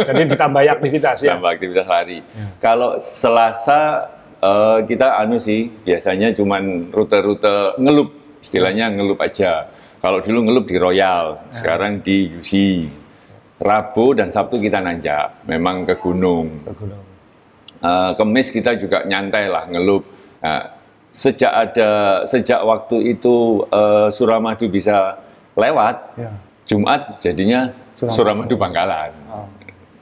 Jadi 0.09 0.23
ditambah 0.35 0.63
aktivitas 0.67 1.17
ya. 1.23 1.39
tambah 1.39 1.51
aktivitas 1.55 1.87
lari. 1.87 2.19
Kalau 2.59 2.99
Selasa 2.99 4.11
eh, 4.43 4.79
kita 4.87 5.19
anu 5.19 5.39
sih 5.39 5.71
biasanya 5.87 6.35
cuman 6.35 6.91
rute-rute 6.91 7.79
ngelup, 7.79 8.41
istilahnya 8.43 8.91
ngelup 8.95 9.19
aja. 9.23 9.71
Kalau 9.99 10.23
dulu 10.23 10.47
ngelup 10.47 10.65
di 10.71 10.77
Royal, 10.79 11.43
sekarang 11.51 11.99
di 12.03 12.31
UC. 12.31 12.87
Rabu 13.59 14.15
dan 14.15 14.31
Sabtu 14.31 14.63
kita 14.63 14.79
nanjak, 14.79 15.43
memang 15.51 15.83
ke 15.83 15.99
gunung. 15.99 16.63
Eh, 17.83 18.13
Kemis 18.15 18.55
kita 18.55 18.79
juga 18.79 19.03
nyantai 19.03 19.51
lah 19.51 19.67
ngelup. 19.67 20.07
Nah, 20.39 20.78
sejak 21.19 21.51
ada 21.51 21.91
sejak 22.23 22.63
waktu 22.63 23.19
itu 23.19 23.67
eh, 23.67 24.07
Suramadu 24.09 24.71
bisa 24.71 25.19
lewat, 25.59 26.15
Ya. 26.15 26.31
Jumat 26.65 27.19
jadinya 27.19 27.75
Suramadu. 27.93 28.15
Suramadu 28.15 28.55
Bangkalan. 28.55 29.11
Oh. 29.27 29.47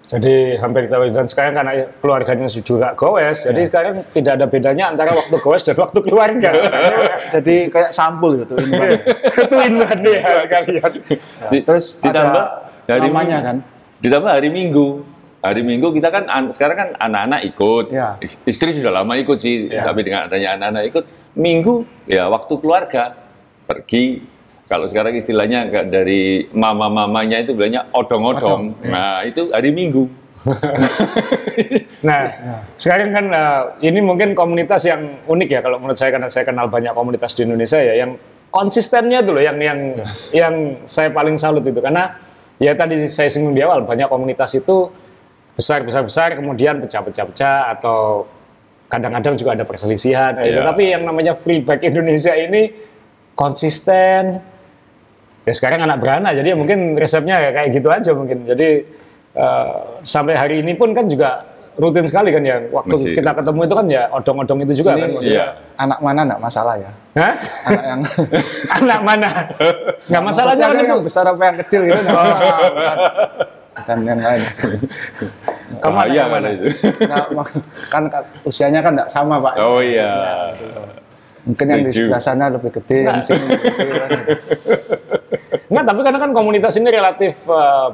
Jadi 0.07 0.55
hampir 0.63 0.87
kita 0.87 1.03
dan 1.11 1.27
sekarang 1.27 1.51
karena 1.51 1.73
keluarganya 1.99 2.47
juga 2.47 2.95
goes, 2.95 3.43
jadi 3.43 3.59
Ya. 3.59 3.67
sekarang 3.67 3.95
tidak 4.15 4.33
ada 4.39 4.47
bedanya 4.47 4.85
antara 4.87 5.11
waktu 5.11 5.35
goes 5.41 5.65
dan 5.65 5.75
waktu 5.75 5.99
keluarga. 5.99 6.51
Jadi 7.35 7.67
kayak 7.67 7.91
sampul 7.91 8.39
gitu 8.39 8.55
ini 8.55 8.71
Bang. 8.71 9.03
Twin 9.51 9.73
banget 9.83 9.99
ya 10.07 10.21
sekalian. 10.47 10.91
Ya, 11.11 11.49
Di- 11.51 11.63
Terus 11.67 11.99
ditambah 11.99 12.45
ada 12.47 12.87
dari 12.87 13.01
namanya 13.03 13.27
Minggu. 13.35 13.47
kan. 13.51 13.57
Ditambah 13.99 14.31
hari 14.31 14.49
Minggu. 14.55 14.87
Hari 15.41 15.63
Minggu 15.63 15.91
kita 15.91 16.09
kan 16.09 16.25
an- 16.27 16.53
sekarang 16.53 16.77
kan 16.77 16.89
anak-anak 16.97 17.41
ikut, 17.47 17.87
Ya. 17.91 18.17
Is- 18.19 18.43
istri 18.45 18.73
sudah 18.73 18.91
lama 18.91 19.15
ikut 19.15 19.37
sih, 19.37 19.69
Ya. 19.69 19.85
tapi 19.85 20.03
dengan 20.03 20.27
adanya 20.27 20.57
anak-anak 20.57 20.85
ikut, 20.91 21.05
Minggu 21.37 21.85
ya 22.09 22.27
waktu 22.29 22.55
keluarga 22.57 23.13
pergi. 23.65 24.25
Kalau 24.67 24.83
sekarang 24.91 25.15
istilahnya 25.15 25.71
dari 25.87 26.51
mama-mamanya 26.51 27.39
itu 27.39 27.55
bilangnya 27.55 27.87
odong-odong. 27.95 28.75
Odong, 28.75 28.83
ya. 28.83 28.91
Nah 28.91 29.17
itu 29.23 29.43
hari 29.55 29.71
Minggu. 29.71 30.11
Nah, 32.05 32.29
sekarang 32.77 33.11
kan 33.11 33.27
eh, 33.33 33.63
ini 33.89 33.99
mungkin 34.05 34.37
komunitas 34.37 34.85
yang 34.85 35.25
unik 35.25 35.49
ya 35.49 35.61
kalau 35.65 35.81
menurut 35.81 35.97
saya 35.97 36.13
karena 36.13 36.29
saya 36.29 36.45
kenal 36.45 36.69
banyak 36.69 36.93
komunitas 36.93 37.33
di 37.35 37.49
Indonesia 37.49 37.81
ya 37.81 38.05
yang 38.05 38.15
konsistennya 38.53 39.25
loh 39.25 39.41
yang 39.41 39.57
yang 39.59 39.81
yang 40.31 40.55
saya 40.85 41.11
paling 41.11 41.35
salut 41.35 41.65
itu 41.65 41.81
karena 41.81 42.21
ya 42.61 42.77
tadi 42.77 43.01
saya 43.09 43.27
singgung 43.27 43.57
di 43.57 43.65
awal 43.65 43.83
banyak 43.83 44.07
komunitas 44.07 44.55
itu 44.55 44.93
besar 45.57 45.81
besar 45.83 46.05
besar 46.05 46.29
kemudian 46.37 46.79
pecah 46.79 47.01
pecah 47.01 47.25
pecah 47.25 47.61
atau 47.73 48.29
kadang-kadang 48.87 49.35
juga 49.35 49.57
ada 49.57 49.65
perselisihan 49.65 50.37
kayak 50.37 50.47
gitu. 50.47 50.61
Iya. 50.61 50.69
tapi 50.69 50.83
yang 50.93 51.03
namanya 51.03 51.33
free 51.35 51.59
bike 51.59 51.83
Indonesia 51.83 52.31
ini 52.33 52.71
konsisten 53.35 54.39
ya 55.43 55.53
sekarang 55.53 55.83
anak 55.83 55.99
beranak 55.99 56.33
jadi 56.35 56.53
ya 56.53 56.57
mungkin 56.57 56.95
resepnya 56.95 57.41
ya 57.41 57.51
kayak 57.51 57.69
gitu 57.73 57.89
aja 57.89 58.11
mungkin 58.13 58.45
jadi 58.45 58.69
eh, 59.33 59.75
sampai 60.03 60.35
hari 60.35 60.61
ini 60.61 60.75
pun 60.75 60.93
kan 60.93 61.07
juga 61.07 61.45
rutin 61.77 62.09
sekali 62.09 62.33
kan 62.33 62.41
ya 62.41 62.57
waktu 62.73 62.97
Masih. 62.97 63.13
kita 63.13 63.37
ketemu 63.37 63.61
itu 63.63 63.75
kan 63.77 63.87
ya 63.87 64.03
odong-odong 64.09 64.59
itu 64.65 64.81
juga 64.81 64.97
Ini- 64.97 65.01
kan 65.01 65.09
maksudnya 65.13 65.37
Iya. 65.37 65.47
Anak 65.77 65.99
mana 66.01 66.21
enggak 66.25 66.41
masalah 66.41 66.75
ya? 66.81 66.91
Hah? 67.15 67.35
Anak 67.69 67.85
yang 67.85 68.01
anak 68.81 69.01
mana 69.05 69.29
nggak 70.09 70.23
masalahnya 70.25 70.65
kan 70.67 70.77
itu 70.81 70.89
yang 70.89 71.05
besar 71.05 71.25
apa 71.29 71.43
yang 71.45 71.57
kecil 71.61 71.81
gitu 71.85 72.01
masalah. 72.07 72.57
Bukan, 73.77 73.99
yang 74.09 74.21
lain. 74.25 74.41
kamu 75.83 75.93
Bahaya 75.93 76.15
yang 76.15 76.29
kan 76.31 76.35
mana 76.41 76.49
itu. 76.57 76.67
Nah, 77.05 77.25
kan 77.93 78.03
kan 78.09 78.23
usianya 78.49 78.81
kan 78.81 78.93
enggak 78.97 79.11
sama, 79.13 79.37
Pak. 79.43 79.55
Oh 79.61 79.85
iya. 79.85 80.55
Mungkin 81.47 81.67
yang 81.69 81.83
di 81.85 81.91
Setuju. 81.95 82.11
sebelah 82.11 82.23
sana 82.23 82.45
lebih 82.51 82.71
gede, 82.75 82.99
yang 83.07 83.21
di 83.21 83.25
sini 83.27 83.45
lebih 83.47 83.71
gede. 83.71 83.87
kan. 83.95 84.11
Enggak, 85.71 85.85
tapi 85.93 86.01
karena 86.07 86.19
kan 86.23 86.31
komunitas 86.31 86.75
ini 86.79 86.89
relatif 86.91 87.35
eh, 87.47 87.89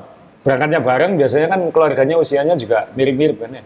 berangkatnya 0.44 0.80
bareng, 0.80 1.12
biasanya 1.20 1.46
kan 1.50 1.60
keluarganya 1.72 2.16
usianya 2.16 2.54
juga 2.56 2.88
mirip-mirip 2.96 3.36
kan 3.40 3.50
ya? 3.52 3.62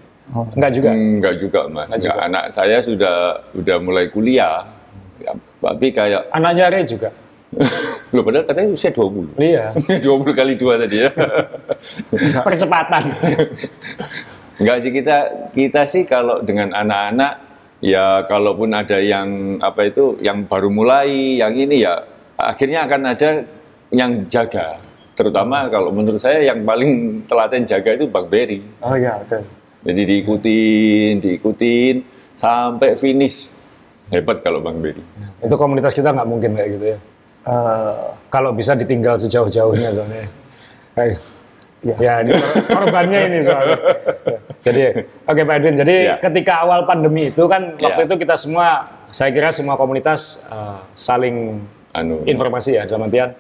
Enggak 0.57 0.71
juga? 0.75 0.91
Enggak 0.91 1.35
juga 1.39 1.61
mas. 1.71 1.87
Enggak 1.87 1.99
Enggak. 2.03 2.03
juga. 2.03 2.21
Anak 2.27 2.45
saya 2.51 2.79
sudah 2.83 3.17
udah 3.55 3.77
mulai 3.79 4.07
kuliah. 4.11 4.67
Ya, 5.23 5.33
tapi 5.63 5.95
kayak 5.95 6.29
Anaknya 6.35 6.65
Ray 6.69 6.85
juga? 6.85 7.09
Loh, 8.15 8.23
padahal 8.23 8.45
katanya 8.47 8.69
usia 8.73 8.91
20. 8.93 9.41
Iya. 9.41 9.73
20 10.05 10.39
kali 10.39 10.53
dua 10.55 10.77
tadi 10.81 10.97
ya. 11.03 11.11
Percepatan. 12.45 13.03
Enggak 14.61 14.77
sih 14.81 14.93
kita 14.93 15.17
kita 15.53 15.83
sih 15.85 16.09
kalau 16.09 16.41
dengan 16.41 16.73
anak-anak 16.73 17.33
ya 17.85 18.25
kalaupun 18.25 18.73
ada 18.73 18.97
yang 18.97 19.61
apa 19.61 19.85
itu 19.85 20.17
yang 20.25 20.49
baru 20.49 20.73
mulai 20.73 21.37
yang 21.37 21.53
ini 21.53 21.85
ya 21.85 22.01
akhirnya 22.41 22.89
akan 22.89 23.03
ada 23.13 23.31
yang 23.93 24.25
jaga. 24.33 24.81
Terutama 25.17 25.69
kalau 25.73 25.93
menurut 25.93 26.21
saya 26.21 26.45
yang 26.45 26.65
paling 26.65 27.25
telaten 27.25 27.65
jaga 27.65 27.97
itu 27.97 28.05
Bang 28.09 28.29
Berry. 28.29 28.61
Oh 28.85 28.97
iya, 28.97 29.17
betul. 29.21 29.45
Jadi 29.87 30.03
diikutin, 30.03 31.13
diikutin 31.25 31.95
sampai 32.37 33.01
finish. 33.01 33.53
Hebat 34.13 34.45
kalau 34.45 34.61
Bang 34.61 34.81
Berry. 34.81 35.01
itu 35.37 35.57
komunitas 35.57 35.93
kita 35.93 36.17
nggak 36.17 36.29
mungkin 36.29 36.57
kayak 36.57 36.69
gitu 36.81 36.87
ya. 36.97 36.99
Eh, 37.47 37.95
Kalau 38.27 38.51
bisa 38.53 38.75
ditinggal 38.75 39.17
sejauh-jauhnya 39.17 39.89
soalnya. 39.91 40.27
Kayak- 40.93 41.23
Iya. 41.81 41.95
Ya, 41.97 42.15
ini 42.21 42.33
kor- 42.35 42.67
korbannya 42.67 43.21
ini 43.31 43.39
soalnya. 43.41 43.79
Ya, 44.27 44.39
Jadi, 44.61 44.81
oke 45.23 45.41
Pak 45.41 45.55
Edwin. 45.55 45.77
Jadi 45.79 45.97
Ya. 46.05 46.15
ketika 46.19 46.67
awal 46.67 46.83
pandemi 46.83 47.31
itu 47.31 47.47
kan 47.47 47.79
waktu 47.79 48.03
Ya. 48.03 48.07
itu 48.11 48.15
kita 48.19 48.35
semua, 48.35 48.91
saya 49.09 49.31
kira 49.31 49.55
semua 49.55 49.79
komunitas 49.79 50.51
eh, 50.51 50.79
saling 50.93 51.63
Anu. 51.95 52.27
informasi 52.27 52.75
ya 52.75 52.85
dalam 52.85 53.07
artian 53.07 53.31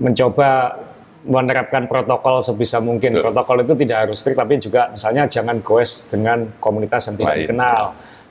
mencoba 0.00 0.80
menerapkan 1.20 1.84
protokol 1.84 2.40
sebisa 2.40 2.80
mungkin. 2.80 3.12
Betul. 3.12 3.24
Protokol 3.28 3.56
itu 3.62 3.74
tidak 3.76 4.08
harus 4.08 4.16
strict, 4.16 4.40
tapi 4.40 4.56
juga 4.56 4.88
misalnya 4.88 5.28
jangan 5.28 5.60
goes 5.60 6.08
dengan 6.08 6.48
komunitas 6.56 7.04
yang 7.06 7.16
tidak 7.20 7.34
Lain. 7.36 7.40
dikenal. 7.44 7.82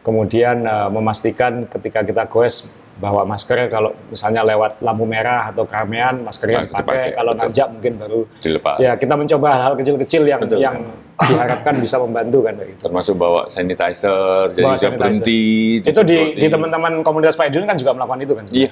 Kemudian 0.02 0.58
eh, 0.66 0.90
memastikan 0.90 1.70
ketika 1.70 2.02
kita 2.02 2.26
goes 2.26 2.74
bawa 3.00 3.24
masker 3.24 3.72
kalau 3.72 3.96
misalnya 4.06 4.44
lewat 4.44 4.80
lampu 4.80 5.04
merah 5.04 5.48
atau 5.48 5.64
keramaian 5.64 6.20
maskernya 6.20 6.58
Nah, 6.60 6.66
dipakai. 6.68 6.84
dipakai, 6.84 7.10
Kalau 7.16 7.32
nanjak 7.34 7.68
mungkin 7.70 7.94
baru 7.96 8.20
Dilepas. 8.38 8.76
Ya 8.78 8.92
kita 8.94 9.16
mencoba 9.16 9.48
hal-hal 9.50 9.74
kecil-kecil 9.74 10.24
yang 10.26 10.42
Betul. 10.44 10.60
yang 10.60 10.76
diharapkan 11.18 11.74
bisa 11.80 11.96
membantu 11.98 12.44
kan 12.44 12.54
kayak 12.54 12.70
gitu. 12.70 12.82
termasuk 12.82 13.16
bawa 13.16 13.48
sanitizer, 13.48 14.52
jadi 14.52 14.62
Bawa 14.62 14.72
nggak 14.72 14.84
sanitizer. 14.86 15.00
berhenti. 15.00 15.44
Itu 15.82 16.02
di, 16.04 16.18
di 16.36 16.48
teman-teman 16.48 16.92
komunitas 17.00 17.34
Pak 17.34 17.48
Edwin 17.48 17.66
kan 17.66 17.76
juga 17.76 17.92
melakukan 17.94 18.20
itu 18.20 18.34
kan. 18.36 18.46
Iya. 18.52 18.72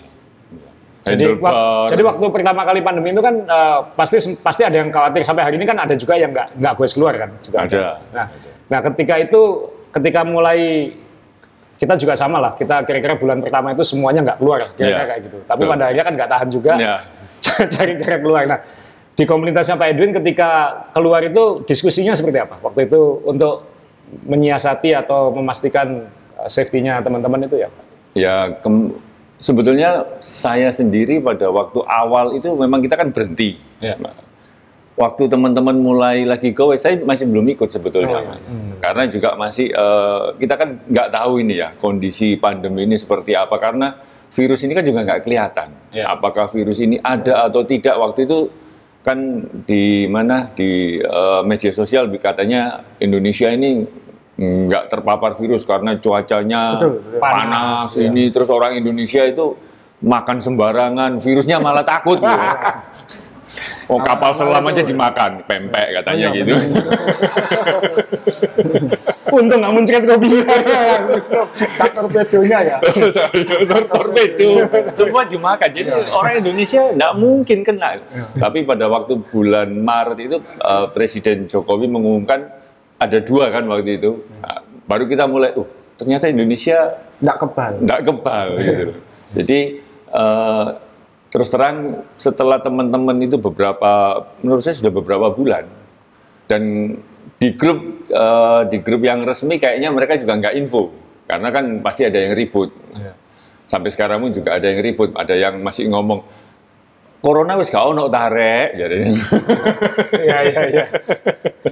Jadi, 1.07 1.23
wak- 1.39 1.87
jadi 1.87 2.03
waktu 2.03 2.25
pertama 2.27 2.61
kali 2.61 2.83
pandemi 2.83 3.09
itu 3.09 3.23
kan 3.23 3.35
eh, 3.39 3.79
pasti 3.95 4.19
pasti 4.37 4.61
ada 4.61 4.75
yang 4.75 4.91
khawatir 4.91 5.23
sampai 5.23 5.39
hari 5.41 5.55
ini 5.55 5.63
kan 5.63 5.79
ada 5.79 5.95
juga 5.95 6.19
yang 6.19 6.35
nggak 6.35 6.59
nggak 6.59 6.73
goes 6.75 6.91
keluar 6.91 7.15
kan 7.15 7.29
juga 7.39 7.57
Ada. 7.63 7.85
Nah, 8.11 8.25
nah 8.67 8.79
ketika 8.83 9.15
itu 9.15 9.41
ketika 9.87 10.27
mulai 10.27 10.91
kita 11.77 11.93
juga 11.95 12.13
sama 12.17 12.41
lah 12.41 12.51
kita 12.57 12.81
kira-kira 12.83 13.15
bulan 13.15 13.37
pertama 13.39 13.71
itu 13.71 13.85
semuanya 13.85 14.25
nggak 14.25 14.37
keluar 14.41 14.59
kira-kira 14.73 15.03
Iya. 15.05 15.09
kayak 15.13 15.21
gitu. 15.29 15.37
Tapi 15.45 15.61
Betul. 15.61 15.71
pada 15.71 15.83
akhirnya 15.85 16.05
kan 16.05 16.13
nggak 16.17 16.29
tahan 16.33 16.47
juga 16.49 16.71
Iya. 16.77 16.97
cari 17.73 17.91
cara 17.95 18.17
keluar. 18.17 18.43
Nah 18.49 18.59
di 19.17 19.23
komunitasnya 19.25 19.75
Pak 19.77 19.87
Edwin 19.93 20.11
ketika 20.13 20.49
keluar 20.93 21.21
itu 21.25 21.65
diskusinya 21.65 22.13
seperti 22.13 22.37
apa 22.41 22.61
waktu 22.61 22.85
itu 22.89 23.01
untuk 23.25 23.65
menyiasati 24.25 24.93
atau 24.93 25.33
memastikan 25.33 26.05
eh, 26.41 26.49
safety-nya 26.49 27.01
teman-teman 27.01 27.45
itu 27.45 27.61
ya 27.61 27.69
Pak? 27.69 27.83
Ya, 28.17 28.35
sebetulnya 29.37 30.17
saya 30.21 30.73
sendiri 30.73 31.21
pada 31.21 31.53
waktu 31.53 31.85
awal 31.85 32.33
itu 32.33 32.49
memang 32.57 32.81
kita 32.81 32.97
kan 32.97 33.13
berhenti. 33.13 33.61
Iya. 33.77 33.97
Waktu 34.97 35.29
teman-teman 35.29 35.77
mulai 35.77 36.25
lagi 36.25 36.57
go, 36.57 36.73
saya 36.73 36.97
masih 37.05 37.29
belum 37.29 37.45
ikut 37.53 37.69
sebetulnya, 37.69 38.17
Oh, 38.17 38.21
iya. 38.25 38.33
Mas. 38.33 38.49
Karena 38.81 39.03
juga 39.05 39.29
masih 39.37 39.69
eh, 39.69 40.25
kita 40.41 40.57
kan 40.57 40.69
nggak 40.89 41.09
tahu 41.13 41.33
ini 41.45 41.61
ya 41.61 41.69
kondisi 41.77 42.33
pandemi 42.33 42.89
ini 42.89 42.97
seperti 42.97 43.37
apa 43.37 43.61
karena 43.61 43.93
virus 44.33 44.65
ini 44.65 44.73
kan 44.73 44.81
juga 44.81 45.05
nggak 45.05 45.21
kelihatan. 45.21 45.69
Iya. 45.93 46.05
Apakah 46.17 46.49
virus 46.49 46.81
ini 46.81 46.97
ada 46.97 47.45
atau 47.45 47.61
tidak 47.61 47.93
waktu 47.93 48.25
itu 48.25 48.49
kan 49.05 49.45
di 49.69 50.09
mana 50.09 50.49
di 50.57 50.97
eh, 50.97 51.41
media 51.45 51.69
sosial 51.69 52.09
katanya 52.17 52.81
Indonesia 52.97 53.53
ini 53.53 53.85
nggak 54.37 54.93
terpapar 54.93 55.33
virus 55.37 55.65
karena 55.65 55.97
cuacanya 55.97 56.77
Betul, 56.77 57.01
betul. 57.01 57.21
panas, 57.21 57.41
Panas, 57.45 57.89
iya. 57.97 58.05
ini 58.09 58.23
terus 58.29 58.49
orang 58.53 58.77
Indonesia 58.77 59.25
itu 59.25 59.57
makan 59.97 60.37
sembarangan 60.37 61.17
virusnya 61.17 61.57
malah 61.57 61.81
takut 61.81 62.21
gitu. 62.21 62.37
Oh 63.87 63.97
kapal 63.97 64.31
selam 64.31 64.63
aja 64.63 64.83
dimakan 64.83 65.43
pempek 65.43 65.87
katanya 65.95 66.27
Oh, 66.27 66.33
iya, 66.33 66.43
gitu. 66.43 66.53
Untung 69.29 69.59
nggak 69.59 69.73
muncrat 69.73 70.03
kopi 70.05 70.27
langsung. 70.39 71.23
sak 71.69 71.91
torpedonya 71.93 72.59
ya. 72.65 72.77
torpedo 73.85 74.49
semua 74.89 75.23
dimakan 75.23 75.69
jadi 75.69 75.87
orang 76.09 76.39
Indonesia 76.39 76.81
nggak 76.89 77.13
mungkin 77.13 77.57
kena 77.61 77.99
tapi 78.33 78.63
pada 78.63 78.87
waktu 78.87 79.19
bulan 79.21 79.67
Maret 79.73 80.19
itu 80.21 80.37
eh, 80.41 80.85
Presiden 80.89 81.45
Jokowi 81.45 81.87
mengumumkan 81.87 82.47
ada 82.97 83.19
dua 83.19 83.47
kan 83.49 83.63
waktu 83.65 83.97
itu 83.97 84.11
Nah, 84.37 84.57
baru 84.85 85.05
kita 85.05 85.23
mulai 85.25 85.51
uh 85.53 85.67
ternyata 85.93 86.27
Indonesia 86.27 86.95
Enggak 87.17 87.37
kebal. 87.41 87.71
nggak 87.81 88.01
kebal 88.03 88.47
gitu 88.59 88.83
loh. 88.85 88.97
jadi 89.33 89.59
eh, 90.09 90.67
terus 91.27 91.51
terang 91.51 92.07
setelah 92.15 92.57
teman-teman 92.63 93.17
itu 93.19 93.35
beberapa 93.35 94.23
menurut 94.39 94.63
saya 94.63 94.75
sudah 94.79 94.91
beberapa 94.91 95.27
bulan 95.31 95.67
dan 96.47 96.61
di 97.37 97.49
grup 97.53 98.07
eh, 98.07 98.61
di 98.71 98.77
grup 98.79 99.01
yang 99.03 99.21
resmi 99.27 99.59
kayaknya 99.59 99.91
mereka 99.91 100.15
juga 100.15 100.39
nggak 100.39 100.55
info 100.55 100.89
karena 101.27 101.51
kan 101.51 101.83
pasti 101.83 102.07
ada 102.07 102.17
yang 102.23 102.33
ribut 102.33 102.71
sampai 103.67 103.91
sekarang 103.91 104.23
pun 104.23 104.31
juga 104.31 104.55
ada 104.55 104.63
yang 104.71 104.79
ribut 104.79 105.11
ada 105.11 105.35
yang 105.35 105.59
masih 105.59 105.91
ngomong 105.91 106.23
corona 107.19 107.59
wis 107.59 107.67
gak 107.67 107.83
ono 107.83 108.07
tarek 108.07 108.79
jadi 108.79 108.95
Iya 110.23 110.37
iya 110.47 110.61
iya. 110.71 110.85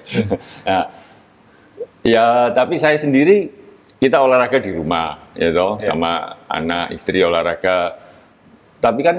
Nah, 0.67 0.83
ya 2.03 2.25
tapi 2.51 2.75
saya 2.75 2.97
sendiri 2.99 3.47
kita 3.95 4.19
olahraga 4.21 4.59
di 4.59 4.75
rumah, 4.75 5.31
ya 5.33 5.49
toh, 5.55 5.79
Ya. 5.79 5.93
sama 5.93 6.35
anak 6.51 6.91
istri 6.93 7.23
olahraga. 7.23 8.04
Tapi 8.85 9.01
kan 9.01 9.17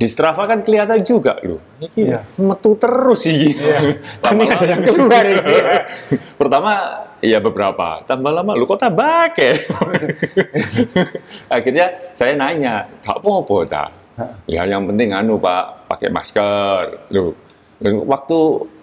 di 0.00 0.08
Strava 0.08 0.48
kan 0.48 0.64
kelihatan 0.64 1.04
juga 1.04 1.36
loh. 1.44 1.60
Ini 1.76 2.08
Iya. 2.08 2.24
metu 2.40 2.72
terus 2.80 3.28
sih. 3.28 3.52
Ini 4.32 4.44
ada 4.48 4.64
yang 4.64 4.80
keluar 4.80 5.20
ini. 5.28 5.56
Pertama 6.40 6.72
ya 7.20 7.36
beberapa, 7.44 8.00
tambah 8.08 8.32
lama 8.32 8.56
lu 8.56 8.64
kok 8.64 8.80
tambah 8.80 9.36
ke? 9.36 9.68
Akhirnya 11.56 11.92
saya 12.16 12.32
nanya, 12.32 12.88
gak 13.04 13.20
apa-apa 13.20 13.56
ta? 13.68 13.84
Ya 14.48 14.64
yang 14.64 14.88
penting 14.88 15.12
anu 15.12 15.36
Pak, 15.36 15.88
pakai 15.92 16.08
masker. 16.08 17.12
Loh, 17.12 17.36
waktu 17.84 18.38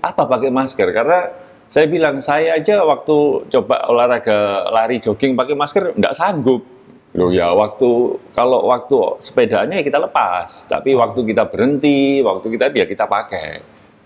apa 0.06 0.22
pakai 0.30 0.50
masker? 0.54 0.94
Karena 0.94 1.34
saya 1.66 1.90
bilang 1.90 2.22
saya 2.22 2.62
aja 2.62 2.86
waktu 2.86 3.50
coba 3.50 3.90
olahraga 3.90 4.70
lari 4.70 5.02
jogging 5.02 5.34
pakai 5.34 5.58
masker 5.58 5.84
nggak 5.98 6.14
sanggup. 6.14 6.77
Loh 7.18 7.34
ya 7.34 7.50
waktu 7.50 7.90
kalau 8.38 8.70
waktu 8.70 8.94
sepedanya 9.18 9.82
ya 9.82 9.82
kita 9.82 9.98
lepas, 9.98 10.70
tapi 10.70 10.94
waktu 10.94 11.26
kita 11.26 11.50
berhenti, 11.50 12.22
waktu 12.22 12.46
kita 12.54 12.70
ya 12.70 12.86
kita 12.86 13.10
pakai. 13.10 13.58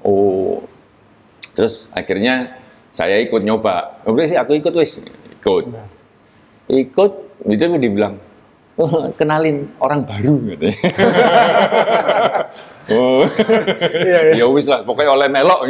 Oh, 0.07 0.63
terus 1.51 1.91
akhirnya 1.91 2.55
saya 2.95 3.19
ikut 3.19 3.43
nyoba. 3.43 3.99
Oke 4.07 4.31
sih 4.31 4.39
aku 4.39 4.55
ikut 4.55 4.71
wis, 4.79 5.03
ikut. 5.43 5.63
Ikut 6.71 7.11
itu 7.51 7.65
dibilang 7.75 8.15
"Oh, 8.79 9.11
kenalin 9.19 9.67
orang 9.83 10.07
baru 10.07 10.39
gitu. 10.55 10.71
oh. 12.95 13.27
ya 14.39 14.47
wis 14.47 14.71
lah, 14.71 14.87
pokoknya 14.87 15.11
oleh 15.11 15.27
melok. 15.27 15.67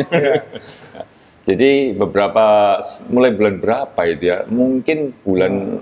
Jadi 1.41 1.97
beberapa 1.97 2.77
mulai 3.09 3.33
bulan 3.33 3.57
berapa 3.57 4.01
itu 4.05 4.29
ya? 4.29 4.45
Mungkin 4.45 5.25
bulan 5.25 5.81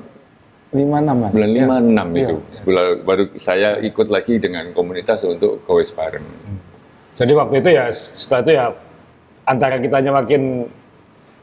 lima 0.69 1.01
enam 1.01 1.17
kan? 1.19 1.31
bulan 1.33 1.49
Ya. 1.49 1.55
lima 1.57 1.75
enam 1.77 2.07
Iya. 2.13 2.21
itu. 2.23 2.35
Bulan 2.61 2.85
baru 3.01 3.23
saya 3.35 3.69
ikut 3.79 4.07
lagi 4.07 4.37
dengan 4.37 4.69
komunitas 4.69 5.23
untuk 5.23 5.63
goes 5.63 5.89
bareng. 5.89 6.21
Jadi 7.13 7.31
waktu 7.33 7.55
itu 7.57 7.69
ya 7.71 7.85
setelah 7.89 8.41
itu 8.41 8.51
ya 8.53 8.65
antara 9.43 9.75
kitanya 9.77 10.13
makin 10.13 10.69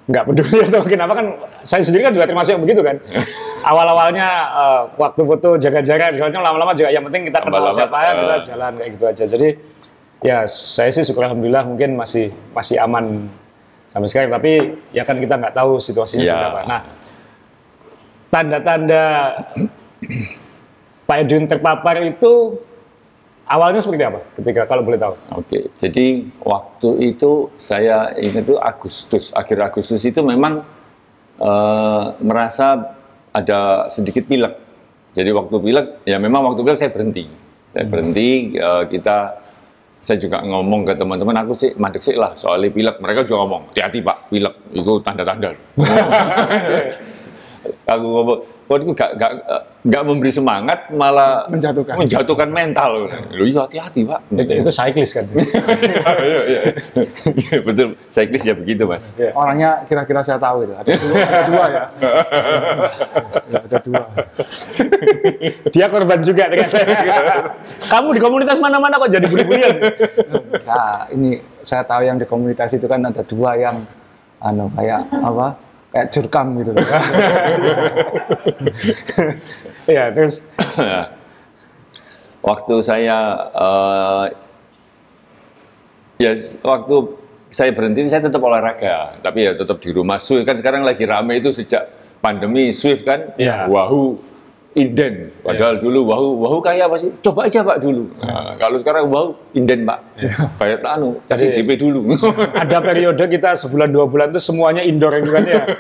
nggak 0.07 0.25
peduli 0.25 0.59
atau 0.71 0.79
makin 0.81 1.01
apa 1.01 1.13
kan 1.13 1.27
saya 1.61 1.83
sendiri 1.83 2.03
kan 2.03 2.13
juga 2.13 2.25
termasuk 2.25 2.55
yang 2.55 2.63
begitu 2.63 2.81
kan. 2.81 2.97
Awal-awalnya 3.67 4.29
eh, 4.47 4.83
waktu 4.95 5.21
foto 5.21 5.49
jaga 5.59 5.81
jarak 5.83 6.15
segala 6.15 6.31
macam 6.31 6.43
lama-lama 6.45 6.73
juga 6.73 6.89
yang 6.89 7.03
penting 7.03 7.27
kita 7.27 7.39
kenal 7.41 7.59
Lama-lama, 7.61 7.75
siapa 7.75 7.97
ya 7.99 8.13
kita 8.15 8.35
eh. 8.35 8.43
jalan 8.45 8.73
kayak 8.79 8.91
gitu 8.95 9.05
aja. 9.05 9.25
Jadi 9.27 9.49
ya 10.23 10.39
saya 10.47 10.89
sih 10.89 11.03
syukur 11.03 11.27
alhamdulillah 11.27 11.67
mungkin 11.67 11.99
masih 11.99 12.31
masih 12.51 12.79
aman 12.79 13.27
sampai 13.85 14.07
sekarang 14.07 14.31
tapi 14.33 14.53
ya 14.91 15.03
kan 15.03 15.19
kita 15.19 15.35
nggak 15.35 15.53
tahu 15.53 15.77
situasinya 15.77 16.23
Ya. 16.23 16.31
seperti 16.31 16.47
apa. 16.49 16.61
Nah, 16.65 16.81
tanda-tanda 18.31 19.35
Pak 21.07 21.17
Edwin 21.23 21.47
terpapar 21.47 22.03
itu 22.03 22.59
awalnya 23.47 23.79
seperti 23.79 24.03
apa 24.03 24.21
ketika 24.35 24.67
kalau 24.67 24.83
boleh 24.83 24.99
tahu? 24.99 25.15
Oke, 25.39 25.71
jadi 25.79 26.27
waktu 26.43 27.15
itu 27.15 27.55
saya 27.55 28.11
ingat 28.19 28.43
itu 28.43 28.59
Agustus, 28.59 29.31
akhir 29.31 29.63
Agustus 29.63 30.03
itu 30.03 30.19
memang 30.21 30.67
eh, 31.39 32.05
merasa 32.21 32.99
ada 33.31 33.87
sedikit 33.87 34.27
pilek. 34.27 34.55
Jadi 35.17 35.31
waktu 35.33 35.57
pilek, 35.63 35.87
ya 36.05 36.21
memang 36.21 36.45
waktu 36.53 36.61
pilek 36.61 36.79
saya 36.81 36.93
berhenti. 36.93 37.25
Saya 37.73 37.87
berhenti, 37.89 38.57
eh, 38.59 38.85
kita, 38.91 39.17
saya 40.03 40.19
juga 40.19 40.43
ngomong 40.43 40.85
ke 40.85 40.93
teman-teman, 40.99 41.37
aku 41.47 41.53
sih 41.55 41.71
mandek 41.79 42.03
sih 42.03 42.19
lah 42.19 42.35
soalnya 42.35 42.69
pilek. 42.75 42.97
Mereka 42.99 43.25
juga 43.25 43.47
ngomong, 43.47 43.63
hati-hati 43.71 44.03
pak, 44.03 44.17
pilek, 44.29 44.55
itu 44.75 44.93
tanda-tanda. 45.07 45.55
aku 47.85 48.05
ngomong, 48.05 48.39
kok 48.67 48.77
itu 48.77 48.85
gak, 48.93 49.11
gak, 49.15 49.33
gak 49.85 50.03
memberi 50.03 50.29
semangat, 50.29 50.91
malah 50.91 51.47
Menjatuhkan. 51.47 51.95
menjatuhkan 51.95 52.49
mental. 52.51 53.07
Loh 53.31 53.47
iya 53.47 53.63
hati-hati 53.63 54.03
pak. 54.03 54.21
Itu, 54.29 54.53
itu 54.59 54.71
cyclist 54.71 55.13
kan? 55.15 55.27
Iya, 56.17 56.41
iya. 56.47 56.61
Iya, 57.27 57.57
Betul, 57.63 57.95
cyclist 58.09 58.43
ya 58.43 58.55
begitu 58.55 58.83
mas. 58.85 59.15
Orangnya 59.33 59.87
kira-kira 59.87 60.21
saya 60.21 60.37
tahu 60.37 60.67
itu. 60.67 60.75
Ada 60.75 60.91
dua, 60.93 61.17
ada 61.17 61.43
dua 61.45 61.65
ya. 61.67 61.85
ya. 62.03 62.11
Ada 63.67 63.79
dua. 63.81 64.03
Dia 65.71 65.87
korban 65.87 66.19
juga 66.21 66.45
ternyata. 66.47 66.79
Kamu 67.87 68.09
di 68.11 68.21
komunitas 68.21 68.59
mana-mana 68.59 68.97
kok 68.97 69.07
jadi 69.09 69.27
bully-bulian? 69.27 69.75
Nah, 70.63 71.07
ini 71.11 71.39
saya 71.63 71.83
tahu 71.83 72.03
yang 72.03 72.19
di 72.19 72.27
komunitas 72.27 72.71
itu 72.73 72.87
kan 72.87 73.03
ada 73.03 73.23
dua 73.23 73.55
yang 73.55 73.83
anu 74.39 74.71
kayak 74.75 75.03
apa? 75.11 75.59
Kayak 75.97 76.13
jurkam 76.13 76.47
gitu. 76.61 76.71
loh. 76.77 76.85
Iya, 79.87 80.11
terus 80.11 80.51
waktu 82.49 82.75
saya 82.83 83.19
eh, 83.55 84.25
ya 86.19 86.33
waktu 86.67 86.97
saya 87.55 87.71
berhenti 87.71 88.11
saya 88.11 88.27
tetap 88.27 88.43
olahraga 88.43 89.15
tapi 89.23 89.47
ya 89.47 89.55
tetap 89.55 89.79
di 89.79 89.95
rumah 89.95 90.19
Swift 90.19 90.43
kan 90.43 90.59
sekarang 90.59 90.83
lagi 90.83 91.07
rame 91.07 91.39
itu 91.39 91.55
sejak 91.55 91.87
pandemi 92.19 92.75
Swift 92.75 93.07
kan 93.07 93.31
Iya. 93.39 93.71
Wahoo 93.71 94.19
inden 94.77 95.33
padahal 95.41 95.81
dulu 95.81 96.13
Wahoo 96.13 96.37
Wahoo 96.45 96.61
kayak 96.61 96.93
apa 96.93 96.97
sih 97.01 97.11
coba 97.25 97.49
aja 97.49 97.65
pak 97.65 97.81
dulu 97.81 98.13
Nah, 98.21 98.61
kalau 98.61 98.77
sekarang 98.77 99.09
Wahoo 99.09 99.33
inden 99.57 99.89
pak 99.89 100.05
kayak 100.61 100.85
anu 100.85 101.17
kasih 101.25 101.49
DP 101.51 101.81
dulu 101.81 102.13
ada 102.63 102.79
periode 102.85 103.25
kita 103.27 103.57
sebulan 103.57 103.89
dua 103.89 104.05
bulan 104.05 104.29
tuh 104.29 104.43
semuanya 104.43 104.85
indoor 104.85 105.17
gitu 105.17 105.33
kan 105.33 105.45
ya. 105.45 105.63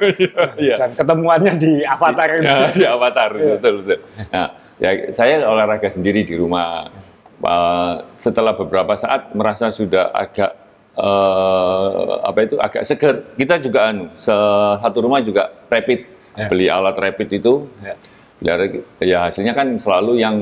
Iya. 0.56 0.76
Dan 0.80 0.90
ketemuannya 0.96 1.52
di 1.60 1.84
avatar 1.84 2.28
gitu. 2.40 2.48
Ya, 2.48 2.68
di 2.80 2.84
avatar, 2.88 3.30
betul, 3.36 3.84
betul. 3.84 3.98
Nah, 4.32 4.48
ya, 4.80 4.90
saya 5.12 5.44
olahraga 5.44 5.88
sendiri 5.92 6.24
di 6.24 6.34
rumah. 6.36 6.88
Uh, 7.36 8.00
setelah 8.16 8.56
beberapa 8.56 8.96
saat 8.96 9.36
merasa 9.36 9.68
sudah 9.68 10.08
agak 10.08 10.56
eh, 10.96 12.12
apa 12.24 12.38
itu 12.48 12.56
agak 12.56 12.82
seger. 12.82 13.14
Kita 13.36 13.60
juga 13.60 13.92
anu, 13.92 14.08
satu 14.16 15.04
rumah 15.04 15.20
juga 15.20 15.52
rapid, 15.68 16.16
Ya. 16.36 16.48
beli 16.52 16.66
alat 16.68 16.96
rapid 16.96 17.28
itu. 17.36 17.68
Ya. 17.80 17.96
Ya, 18.44 18.54
ya 19.00 19.18
hasilnya 19.28 19.56
kan 19.56 19.80
selalu 19.80 20.20
yang 20.20 20.36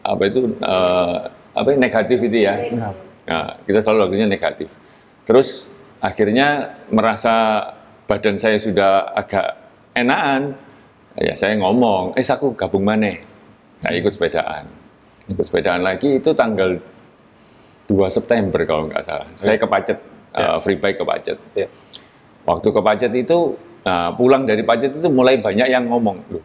apa 0.00 0.22
itu 0.24 0.48
eh, 0.48 1.16
apa 1.52 1.68
ya, 1.68 1.76
negatif 1.76 2.18
itu 2.24 2.38
ya. 2.48 2.54
Nah, 3.30 3.60
kita 3.68 3.78
selalu 3.84 4.08
lakunya 4.08 4.26
negatif. 4.26 4.72
Terus 5.28 5.68
akhirnya 6.00 6.80
merasa 6.88 7.62
badan 8.08 8.40
saya 8.40 8.56
sudah 8.56 9.12
agak 9.14 9.54
enakan, 9.94 10.56
ya 11.20 11.36
saya 11.36 11.54
ngomong, 11.60 12.16
eh 12.16 12.24
aku 12.24 12.56
gabung 12.56 12.82
mana? 12.82 13.12
Nah, 13.80 13.90
ikut 13.94 14.10
sepedaan. 14.10 14.66
Ikut 15.30 15.46
sepedaan 15.46 15.84
lagi 15.84 16.18
itu 16.18 16.34
tanggal 16.34 16.80
2 17.86 17.94
September 18.10 18.60
kalau 18.66 18.90
nggak 18.90 19.02
salah. 19.04 19.28
Saya 19.38 19.58
ke 19.58 19.66
Pacet, 19.66 19.98
uh, 20.34 20.58
free 20.58 20.78
bike 20.78 21.02
ke 21.02 21.04
Pacet. 21.06 21.38
Ya. 21.54 21.68
Waktu 22.46 22.68
ke 22.70 22.80
Pacet 22.82 23.12
itu, 23.14 23.54
nah, 23.86 24.10
pulang 24.14 24.42
dari 24.42 24.66
Pacet 24.66 24.90
itu 24.90 25.08
mulai 25.10 25.38
banyak 25.38 25.70
yang 25.70 25.86
ngomong, 25.86 26.18
loh, 26.34 26.42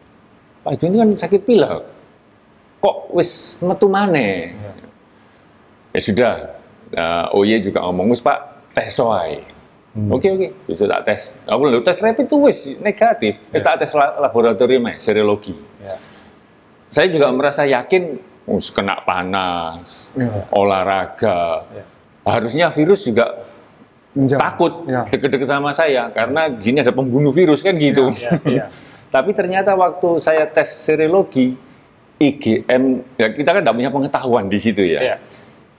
Pak 0.66 0.74
Jun 0.82 0.98
kan 0.98 1.08
sakit 1.14 1.46
pilek. 1.46 1.86
Kok 2.82 3.14
wis 3.14 3.54
metu 3.62 3.86
maneh? 3.86 4.50
Ya 5.94 6.00
sudah, 6.02 6.34
uh, 6.90 7.38
OY 7.38 7.62
juga 7.62 7.86
ngomong, 7.86 8.10
wis 8.10 8.18
Pak, 8.18 8.38
tes 8.74 8.90
soai. 8.90 9.46
Oke 10.12 10.28
oke, 10.28 10.48
bisa 10.68 10.84
tak 10.84 11.08
tes. 11.08 11.38
Aku 11.48 11.64
lu 11.64 11.80
tes 11.80 11.96
rapid 11.96 12.28
itu 12.28 12.36
wis 12.36 12.58
negatif. 12.82 13.40
Wis 13.48 13.64
tak 13.64 13.80
tes 13.80 13.88
la- 13.96 14.20
laboratorium 14.20 14.84
ya, 14.92 15.00
serologi. 15.00 15.56
Ya. 15.80 15.96
Saya 16.92 17.08
juga 17.08 17.32
merasa 17.32 17.64
yakin, 17.64 18.20
us 18.44 18.68
kena 18.68 19.00
panas, 19.06 20.12
Ya. 20.12 20.44
olahraga. 20.52 21.64
Ya. 21.72 21.84
Harusnya 22.28 22.68
virus 22.68 23.08
juga 23.08 23.40
Menjauh. 24.12 24.36
takut 24.36 24.72
Ya. 24.84 25.08
deket-deket 25.08 25.48
sama 25.48 25.72
saya 25.72 26.12
karena 26.12 26.52
di 26.52 26.60
sini 26.60 26.84
ada 26.84 26.92
pembunuh 26.92 27.32
virus 27.32 27.64
kan 27.64 27.72
gitu. 27.80 28.12
Iya, 28.12 28.30
iya. 28.44 28.64
Tapi 29.08 29.30
ternyata 29.32 29.72
waktu 29.72 30.18
saya 30.18 30.44
tes 30.46 30.68
serologi 30.68 31.54
IgM, 32.16 33.04
ya 33.16 33.28
kita 33.28 33.50
kan 33.52 33.60
tidak 33.60 33.76
punya 33.76 33.90
pengetahuan 33.92 34.44
di 34.48 34.58
situ 34.58 34.82
ya. 34.82 35.20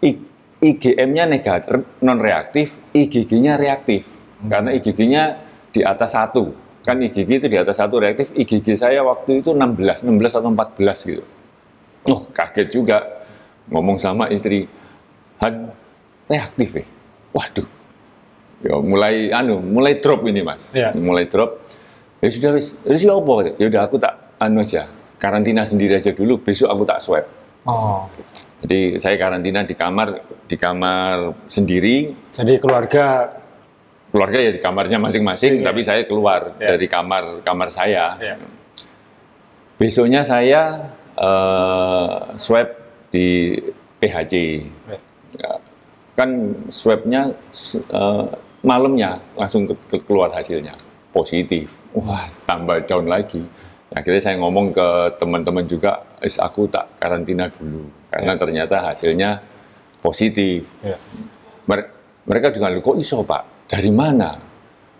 I- 0.01 0.21
IgM-nya 0.57 1.25
negatif, 1.25 1.69
non 2.01 2.17
reaktif, 2.17 2.77
IgG-nya 2.89 3.57
reaktif. 3.57 4.09
Karena 4.45 4.73
IgG-nya 4.73 5.23
di 5.69 5.81
atas 5.81 6.13
satu. 6.13 6.53
Kan 6.81 7.03
IgG 7.03 7.27
itu 7.27 7.47
di 7.51 7.57
atas 7.59 7.77
satu 7.77 7.99
reaktif, 7.99 8.31
IgG 8.31 8.73
saya 8.73 9.03
waktu 9.03 9.43
itu 9.43 9.51
16, 9.51 10.07
16 10.07 10.33
atau 10.33 10.49
14 10.49 10.97
gitu. 11.03 11.23
Oh, 12.07 12.23
kaget 12.31 12.71
juga. 12.71 13.03
Ngomong 13.67 13.99
sama 13.99 14.31
istri, 14.31 14.63
Han, 15.43 15.67
reaktif 16.25 16.71
ya? 16.73 16.85
Waduh. 17.35 17.67
Ya, 18.63 18.73
mulai 18.79 19.29
anu, 19.29 19.59
mulai 19.61 19.99
drop 20.01 20.25
ini 20.25 20.41
mas, 20.41 20.71
Iya. 20.73 20.95
mulai 20.97 21.27
drop. 21.29 21.61
Ya 22.17 22.29
sudah, 22.29 22.51
wis, 22.57 22.73
wis 22.81 23.01
ya 23.01 23.13
apa? 23.13 23.53
Ya 23.57 23.65
udah 23.69 23.81
aku 23.85 23.95
tak 23.97 24.13
anu 24.37 24.61
aja, 24.61 24.89
karantina 25.17 25.61
sendiri 25.61 25.93
aja 25.93 26.09
dulu. 26.09 26.41
Besok 26.41 26.69
aku 26.69 26.83
tak 26.83 26.97
swab. 26.97 27.25
Oh. 27.63 28.09
Jadi 28.65 28.97
saya 28.97 29.15
karantina 29.15 29.61
di 29.61 29.77
kamar 29.77 30.17
di 30.49 30.57
kamar 30.57 31.37
sendiri, 31.45 32.09
Jadi 32.33 32.57
keluarga 32.57 33.37
keluarga 34.09 34.39
ya 34.39 34.49
di 34.49 34.57
kamarnya 34.57 34.97
masing-masing, 34.97 35.61
tapi 35.61 35.85
saya 35.85 36.07
keluar 36.07 36.57
Iya. 36.57 36.73
dari 36.73 36.87
kamar 36.89 37.45
kamar 37.45 37.69
saya. 37.69 38.17
ya. 38.17 38.33
Besoknya 39.77 40.25
saya 40.25 40.89
eh, 41.13 42.09
swab 42.35 42.67
di 43.13 43.53
PHC. 43.99 44.33
Ya. 44.89 44.97
Ya, 45.37 45.51
Kan 46.17 46.29
swabnya 46.73 47.29
eh, 47.93 48.25
malamnya 48.65 49.21
langsung 49.37 49.69
ke- 49.69 49.77
ke- 49.87 50.01
keluar 50.01 50.33
hasilnya 50.33 50.73
positif. 51.17 51.73
Wah, 51.97 52.29
tambah 52.45 52.85
down 52.85 53.09
lagi. 53.09 53.41
Akhirnya 53.89 54.21
saya 54.21 54.35
ngomong 54.37 54.69
ke 54.69 54.87
teman-teman 55.17 55.65
juga, 55.65 56.05
"Is 56.21 56.37
aku 56.37 56.69
tak 56.69 56.85
karantina 57.01 57.49
dulu 57.49 57.89
karena 58.13 58.37
ternyata 58.37 58.93
hasilnya 58.93 59.41
positif." 60.05 60.69
Ya. 60.85 60.93
Mer- 61.65 61.97
mereka 62.27 62.51
juga 62.51 62.69
kok 62.75 62.97
iso 62.99 63.23
pak 63.23 63.71
dari 63.71 63.89
mana 63.89 64.35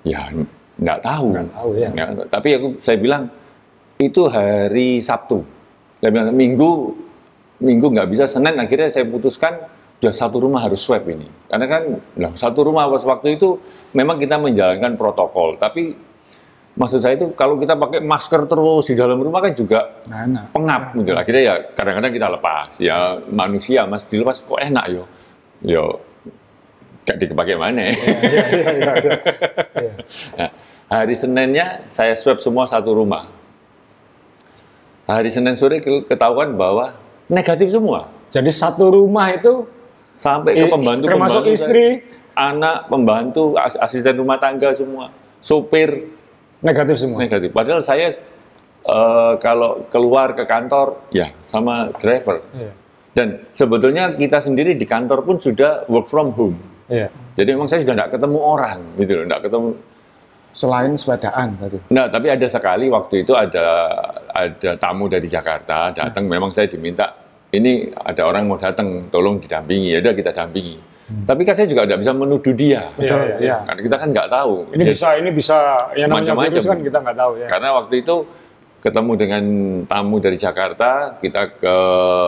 ya 0.08 0.32
nggak 0.80 1.00
tahu 1.04 1.28
Nggak 1.36 1.50
tahu, 1.52 1.70
ya. 1.76 1.90
tapi 2.32 2.50
aku 2.56 2.68
saya 2.80 2.98
bilang 2.98 3.24
itu 4.00 4.22
hari 4.32 5.04
Sabtu 5.04 5.44
saya 6.00 6.10
bilang 6.16 6.32
minggu 6.32 6.96
minggu 7.60 7.88
nggak 7.92 8.08
bisa 8.08 8.24
senin 8.30 8.56
akhirnya 8.56 8.88
saya 8.88 9.04
putuskan 9.04 9.58
sudah 9.98 10.14
satu 10.14 10.38
rumah 10.38 10.62
harus 10.62 10.80
swab 10.80 11.04
ini 11.10 11.26
karena 11.50 11.66
kan 11.66 11.84
nah, 12.16 12.32
satu 12.38 12.70
rumah 12.70 12.86
pas 12.88 13.02
waktu 13.02 13.36
itu 13.36 13.58
memang 13.98 14.22
kita 14.22 14.38
menjalankan 14.38 14.94
protokol 14.94 15.58
tapi 15.58 15.98
maksud 16.78 17.00
saya 17.00 17.18
itu 17.18 17.34
kalau 17.34 17.58
kita 17.58 17.74
pakai 17.74 18.00
masker 18.00 18.46
terus 18.46 18.86
di 18.86 18.94
dalam 18.94 19.18
rumah 19.18 19.42
kan 19.42 19.52
juga 19.52 19.98
Nah, 20.06 20.24
enak. 20.24 20.44
pengap 20.52 20.82
gitu. 20.96 21.12
akhirnya 21.12 21.44
ya 21.44 21.56
kadang-kadang 21.74 22.12
kita 22.12 22.28
lepas. 22.30 22.70
Ya 22.78 22.98
manusia 23.28 23.84
mas 23.84 24.06
dilepas 24.06 24.40
kok 24.40 24.56
enak 24.56 24.86
yo. 24.88 25.04
Yo 25.60 25.84
gak 27.04 27.18
dipakai 27.20 27.56
mana. 27.56 27.82
Nah, 30.38 30.50
hari 30.88 31.14
Seninnya 31.14 31.84
saya 31.88 32.14
swab 32.14 32.40
semua 32.40 32.64
satu 32.64 32.94
rumah. 32.94 33.28
Hari 35.04 35.28
Senin 35.28 35.56
sore 35.56 35.80
ke- 35.80 36.04
ketahuan 36.06 36.52
bahwa 36.54 36.96
negatif 37.28 37.72
semua. 37.72 38.12
Jadi 38.28 38.52
satu 38.52 38.92
rumah 38.92 39.32
itu 39.32 39.64
sampai 40.14 40.52
ke 40.54 40.68
pembantu 40.68 41.04
termasuk 41.06 41.42
pembantu 41.42 41.56
istri? 41.56 41.86
anak 42.34 42.86
pembantu 42.86 43.44
as- 43.56 43.80
asisten 43.80 44.16
rumah 44.16 44.36
tangga 44.36 44.70
semua. 44.72 45.10
Sopir 45.40 46.12
negatif 46.64 46.96
semua. 46.98 47.18
negatif 47.22 47.50
padahal 47.52 47.82
saya 47.82 48.14
eh, 48.88 49.34
kalau 49.38 49.86
keluar 49.92 50.34
ke 50.34 50.44
kantor 50.46 51.08
ya 51.12 51.30
sama 51.44 51.92
driver 51.98 52.42
Iya. 52.56 52.72
dan 53.14 53.28
sebetulnya 53.52 54.14
kita 54.14 54.40
sendiri 54.40 54.74
di 54.74 54.86
kantor 54.86 55.22
pun 55.22 55.38
sudah 55.38 55.86
work 55.92 56.08
from 56.08 56.34
home 56.34 56.58
Iya. 56.88 57.12
jadi 57.36 57.50
memang 57.54 57.68
saya 57.68 57.84
sudah 57.84 57.96
tidak 57.98 58.12
ketemu 58.16 58.40
orang 58.40 58.80
gitu 58.98 59.12
loh 59.20 59.26
tidak 59.28 59.42
ketemu 59.50 59.70
Selain 60.58 60.90
sepedaan 60.98 61.54
tadi. 61.62 61.78
Nah, 61.94 62.10
tapi 62.10 62.34
ada 62.34 62.48
sekali 62.50 62.90
waktu 62.90 63.22
itu 63.22 63.38
ada 63.38 63.94
ada 64.34 64.74
tamu 64.82 65.06
dari 65.06 65.30
Jakarta 65.30 65.94
datang. 65.94 66.26
Memang 66.26 66.50
saya 66.50 66.66
diminta 66.66 67.14
ini 67.54 67.94
ada 67.94 68.26
orang 68.26 68.50
mau 68.50 68.58
datang, 68.58 69.06
tolong 69.14 69.38
didampingi. 69.38 69.94
Ya 69.94 70.02
udah 70.02 70.18
kita 70.18 70.34
dampingi. 70.34 70.82
Tapi 71.08 71.42
kan 71.42 71.56
saya 71.56 71.68
juga 71.68 71.88
tidak 71.88 72.04
bisa 72.04 72.12
menuduh 72.12 72.52
dia. 72.52 72.68
Iya, 72.68 73.00
Betul, 73.00 73.20
iya, 73.40 73.48
ya. 73.48 73.58
Karena 73.64 73.82
kita 73.82 73.96
kan 73.96 74.08
nggak 74.12 74.30
tahu. 74.30 74.54
Ini 74.76 74.84
Ya, 74.84 74.90
bisa 74.92 75.08
ini 75.16 75.30
bisa 75.32 75.58
yang 75.96 76.08
namanya 76.12 76.36
Macam-macam. 76.36 76.52
virus 76.52 76.66
kan 76.68 76.80
kita 76.84 76.98
nggak 77.00 77.18
tahu 77.18 77.32
ya. 77.40 77.48
Karena 77.48 77.70
waktu 77.74 77.94
itu 78.04 78.16
ketemu 78.78 79.12
dengan 79.16 79.44
tamu 79.86 80.16
dari 80.20 80.38
Jakarta, 80.38 80.92
kita 81.18 81.42
ke 81.56 81.76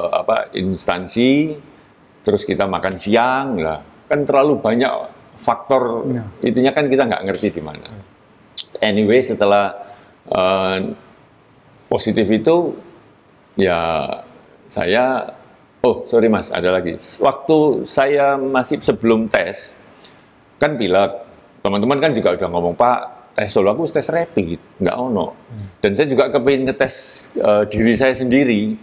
apa 0.10 0.36
instansi, 0.54 1.60
terus 2.24 2.42
kita 2.42 2.65
makan 2.65 2.96
siang 2.96 3.60
lah. 3.60 3.80
Kan 4.08 4.24
terlalu 4.24 4.58
banyak 4.58 4.92
faktor 5.36 6.04
Iya. 6.08 6.24
itunya 6.44 6.72
kan 6.72 6.88
kita 6.88 7.04
nggak 7.04 7.24
ngerti 7.28 7.48
di 7.52 7.62
mana. 7.62 7.88
Anyway, 8.80 9.20
setelah 9.20 9.76
eh, 10.26 10.78
positif 11.86 12.28
itu 12.28 12.80
ya 13.56 14.08
saya 14.63 15.36
oh 15.82 16.04
sorry 16.04 16.28
mas 16.28 16.50
ada 16.50 16.70
lagi. 16.70 16.96
Waktu 17.20 17.58
saya 17.84 18.36
masih 18.36 18.80
sebelum 18.80 19.28
tes 19.28 19.80
kan 20.58 20.76
pilek 20.76 21.12
teman-teman 21.60 21.98
kan 22.00 22.12
juga 22.12 22.36
udah 22.36 22.48
ngomong 22.50 22.76
pak 22.76 23.00
tes 23.32 23.48
solo 23.48 23.72
aku 23.72 23.88
tes 23.88 24.08
rapid 24.08 24.60
nggak 24.78 24.96
ono. 24.96 25.36
Dan 25.80 25.96
saya 25.96 26.08
juga 26.08 26.28
kepingin 26.28 26.68
ngetes 26.68 26.96
eh, 27.34 27.63
diri 27.68 27.94
saya 27.96 28.12
sendiri. 28.12 28.76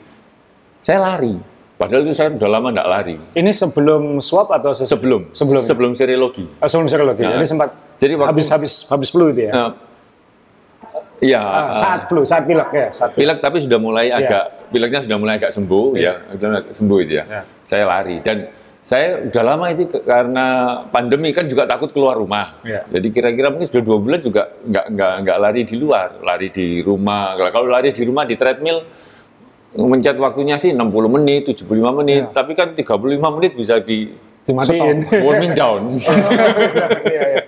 Saya 0.80 1.02
lari. 1.02 1.36
Padahal 1.76 2.08
itu 2.08 2.16
saya 2.16 2.32
udah 2.32 2.48
lama 2.48 2.72
nggak 2.72 2.88
lari. 2.88 3.16
Ini 3.36 3.52
sebelum 3.52 4.24
swab 4.24 4.48
atau 4.48 4.72
sebelum. 4.72 5.28
Sebelum. 5.36 5.60
sebelum 5.60 5.90
serologi 5.92 6.48
Ah, 6.56 6.72
sebelum 6.72 6.88
serologi. 6.88 7.20
Nah, 7.20 7.36
Jadi 7.36 7.44
sempat 7.44 7.68
jadi 8.00 8.16
waktu- 8.16 8.28
habis 8.32 8.46
habis 8.48 8.72
habis 8.88 9.08
flu 9.12 9.28
itu 9.28 9.44
ya. 9.44 9.52
Eh, 9.52 9.70
Iya, 11.16 11.40
Ah, 11.40 11.72
eh, 11.72 11.74
saat 11.74 12.00
flu, 12.06 12.20
saat 12.22 12.44
pilek 12.44 12.68
ya, 12.70 12.88
saat 12.90 13.10
pilek. 13.10 13.18
pilek 13.18 13.38
tapi 13.40 13.56
sudah 13.58 13.78
mulai 13.78 14.06
Iya. 14.06 14.20
agak 14.20 14.44
pileknya 14.68 15.00
sudah 15.00 15.16
mulai 15.16 15.34
agak 15.36 15.48
sembuh 15.48 15.86
ya, 15.96 16.12
sudah 16.28 16.48
agak 16.54 16.72
sembuh 16.72 16.98
itu 17.00 17.12
ya. 17.14 17.24
Iya. 17.24 17.42
Saya 17.64 17.84
lari 17.84 18.16
dan 18.20 18.36
saya 18.80 19.06
udah 19.24 19.42
lama 19.42 19.66
itu 19.68 19.82
karena 19.98 20.46
pandemi 20.86 21.32
kan 21.32 21.44
juga 21.44 21.64
takut 21.64 21.88
keluar 21.88 22.14
rumah. 22.14 22.60
Iya. 22.62 22.84
Jadi 22.86 23.08
kira-kira 23.10 23.48
mungkin 23.48 23.66
sudah 23.66 23.82
dua 23.82 23.98
bulan 23.98 24.20
juga 24.20 24.42
nggak 24.60 24.86
nggak 24.92 25.12
nggak 25.24 25.38
lari 25.40 25.60
di 25.64 25.76
luar, 25.76 26.08
lari 26.20 26.48
di 26.50 26.66
rumah. 26.80 27.24
Kalau 27.48 27.66
lari 27.66 27.90
di 27.90 28.02
rumah 28.02 28.22
di 28.22 28.36
treadmill 28.36 28.78
mencet 29.74 30.16
waktunya 30.16 30.56
sih 30.56 30.70
60 30.70 30.80
menit, 31.10 31.44
75 31.46 31.92
menit, 31.92 32.22
Iya. 32.22 32.32
tapi 32.32 32.52
kan 32.52 32.72
35 32.72 33.28
menit 33.30 33.52
bisa 33.52 33.76
di 33.78 34.08
Dimatiin. 34.44 35.02
warming 35.24 35.52
down. 35.52 35.80
Iya, 37.02 37.22
iya. 37.26 37.42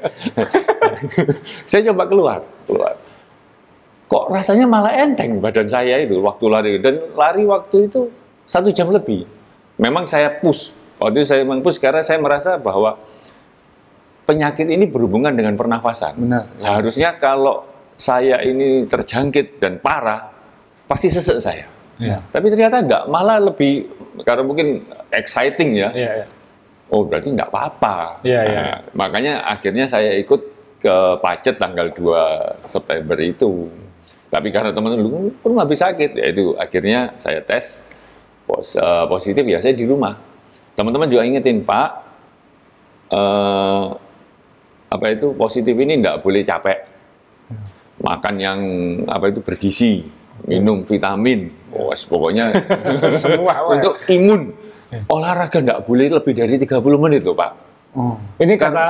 saya 1.70 1.80
coba 1.86 2.04
keluar, 2.04 2.38
keluar. 2.64 2.94
Kok 4.08 4.32
rasanya 4.32 4.64
malah 4.64 4.96
enteng 4.96 5.36
badan 5.36 5.68
saya 5.68 6.00
itu 6.00 6.16
waktu 6.24 6.44
lari 6.48 6.72
dan 6.80 6.96
lari 7.12 7.44
waktu 7.44 7.92
itu 7.92 8.08
satu 8.48 8.72
jam 8.72 8.88
lebih. 8.88 9.28
Memang 9.76 10.08
saya 10.08 10.32
push, 10.32 10.72
waktu 10.96 11.22
itu 11.22 11.26
saya 11.28 11.44
memang 11.44 11.60
push 11.60 11.76
karena 11.76 12.00
saya 12.00 12.16
merasa 12.16 12.56
bahwa 12.56 12.96
penyakit 14.24 14.64
ini 14.64 14.88
berhubungan 14.88 15.36
dengan 15.36 15.54
pernafasan. 15.60 16.16
Benar. 16.16 16.44
Nah, 16.56 16.70
harusnya 16.80 17.20
kalau 17.20 17.68
saya 17.96 18.40
ini 18.44 18.88
terjangkit 18.88 19.60
dan 19.60 19.76
parah, 19.80 20.32
pasti 20.88 21.12
sesek 21.12 21.38
saya. 21.40 21.66
Iya. 22.00 22.24
Tapi 22.32 22.46
ternyata 22.48 22.80
enggak, 22.80 23.02
malah 23.12 23.38
lebih 23.42 23.92
karena 24.24 24.42
mungkin 24.44 24.88
exciting 25.12 25.76
ya. 25.76 25.90
Iya, 25.92 26.10
iya. 26.24 26.26
Oh 26.88 27.04
berarti 27.04 27.28
nggak 27.36 27.52
apa-apa. 27.52 28.24
Iya, 28.24 28.40
iya. 28.48 28.60
Nah, 28.64 28.76
makanya 28.96 29.44
akhirnya 29.44 29.84
saya 29.84 30.16
ikut 30.16 30.40
ke 30.78 30.96
Pacet 31.20 31.58
tanggal 31.58 31.90
2 31.92 32.62
September 32.62 33.18
itu. 33.20 33.68
Tapi 34.28 34.52
karena 34.52 34.76
teman-teman 34.76 35.04
dulu 35.08 35.32
pun 35.40 35.56
habis 35.56 35.80
sakit, 35.80 36.10
ya 36.12 36.26
itu 36.28 36.52
akhirnya 36.60 37.16
saya 37.16 37.40
tes 37.40 37.88
pos- 38.44 38.76
eh, 38.76 39.04
positif 39.08 39.40
ya 39.48 39.58
saya 39.60 39.72
di 39.72 39.88
rumah. 39.88 40.20
Teman-teman 40.76 41.08
juga 41.08 41.24
ingetin 41.24 41.64
Pak, 41.64 41.88
eh, 43.08 43.86
apa 44.88 45.06
itu 45.08 45.32
positif 45.32 45.72
ini 45.72 46.00
nggak 46.00 46.20
boleh 46.20 46.44
capek. 46.44 46.78
Makan 47.98 48.34
yang 48.38 48.60
apa 49.10 49.32
itu 49.32 49.42
bergizi, 49.42 50.06
minum 50.46 50.86
vitamin, 50.86 51.50
oh, 51.74 51.90
pokoknya 51.90 52.52
Semua, 53.22 53.64
untuk 53.66 53.98
imun. 54.06 54.54
Olahraga 55.10 55.58
nggak 55.60 55.80
boleh 55.84 56.08
lebih 56.08 56.32
dari 56.32 56.56
30 56.56 56.80
menit 56.96 57.20
loh 57.26 57.36
Pak. 57.36 57.52
Oh, 57.96 58.16
Ini 58.40 58.54
kata 58.56 58.86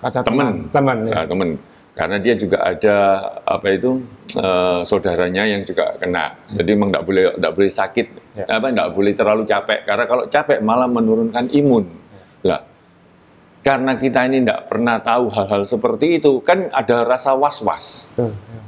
kata 0.00 0.20
Teman, 0.24 0.68
teman 0.70 0.96
ya. 1.08 1.12
Nah, 1.12 1.24
teman. 1.28 1.48
Karena 1.92 2.16
dia 2.16 2.32
juga 2.32 2.64
ada 2.64 2.96
apa 3.44 3.68
itu 3.68 4.00
eh, 4.32 4.80
saudaranya 4.88 5.44
yang 5.44 5.60
juga 5.60 5.92
kena. 6.00 6.32
Jadi 6.56 6.70
memang 6.72 6.88
nggak 6.88 7.04
boleh 7.04 7.22
nggak 7.36 7.52
boleh 7.52 7.70
sakit, 7.72 8.06
Ya. 8.32 8.48
apa 8.48 8.72
nggak 8.72 8.90
boleh 8.96 9.12
terlalu 9.12 9.44
capek. 9.44 9.84
Karena 9.84 10.04
kalau 10.08 10.24
capek 10.24 10.58
malah 10.64 10.88
menurunkan 10.88 11.52
imun. 11.52 11.84
Lah, 12.48 12.64
karena 13.60 14.00
kita 14.00 14.24
ini 14.24 14.40
nggak 14.40 14.72
pernah 14.72 14.96
tahu 15.04 15.28
hal-hal 15.28 15.68
seperti 15.68 16.16
itu, 16.16 16.40
kan 16.40 16.72
ada 16.72 17.04
rasa 17.04 17.36
was-was. 17.36 18.08
Betul, 18.16 18.32
ya. 18.32 18.62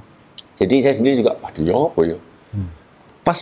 Jadi 0.54 0.74
saya 0.84 0.94
sendiri 0.94 1.14
juga, 1.18 1.32
waduh 1.40 1.64
ya 1.64 1.76
apa 1.80 2.00
ya? 2.04 2.18
Pas 3.24 3.40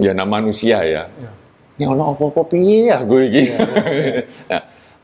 ya 0.00 0.10
nama 0.16 0.40
manusia 0.40 0.80
ya. 0.80 1.04
Ya. 1.12 1.30
Ini 1.76 1.84
ono 1.92 2.16
apa-apa 2.16 2.40
piye 2.48 2.88
ya 2.88 3.04
gue 3.04 3.20
iki. 3.28 3.42
nah, 4.50 4.62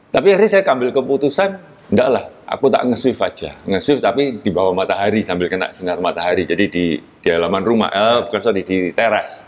tapi 0.09 0.27
akhirnya 0.33 0.51
saya 0.57 0.65
ambil 0.73 0.89
keputusan, 0.93 1.61
enggak 1.87 2.09
lah, 2.11 2.25
aku 2.47 2.67
tak 2.67 2.83
nge-swift 2.87 3.21
aja. 3.23 3.51
Nge-swift 3.67 4.03
tapi 4.03 4.39
di 4.39 4.51
bawah 4.51 4.73
matahari 4.73 5.23
sambil 5.23 5.47
kena 5.47 5.71
sinar 5.71 5.99
matahari. 5.99 6.43
Jadi 6.43 6.65
di, 6.67 6.85
di 6.99 7.29
halaman 7.29 7.63
rumah, 7.63 7.91
eh, 7.91 8.19
bukan 8.27 8.41
sorry, 8.43 8.63
di 8.63 8.91
teras. 8.91 9.47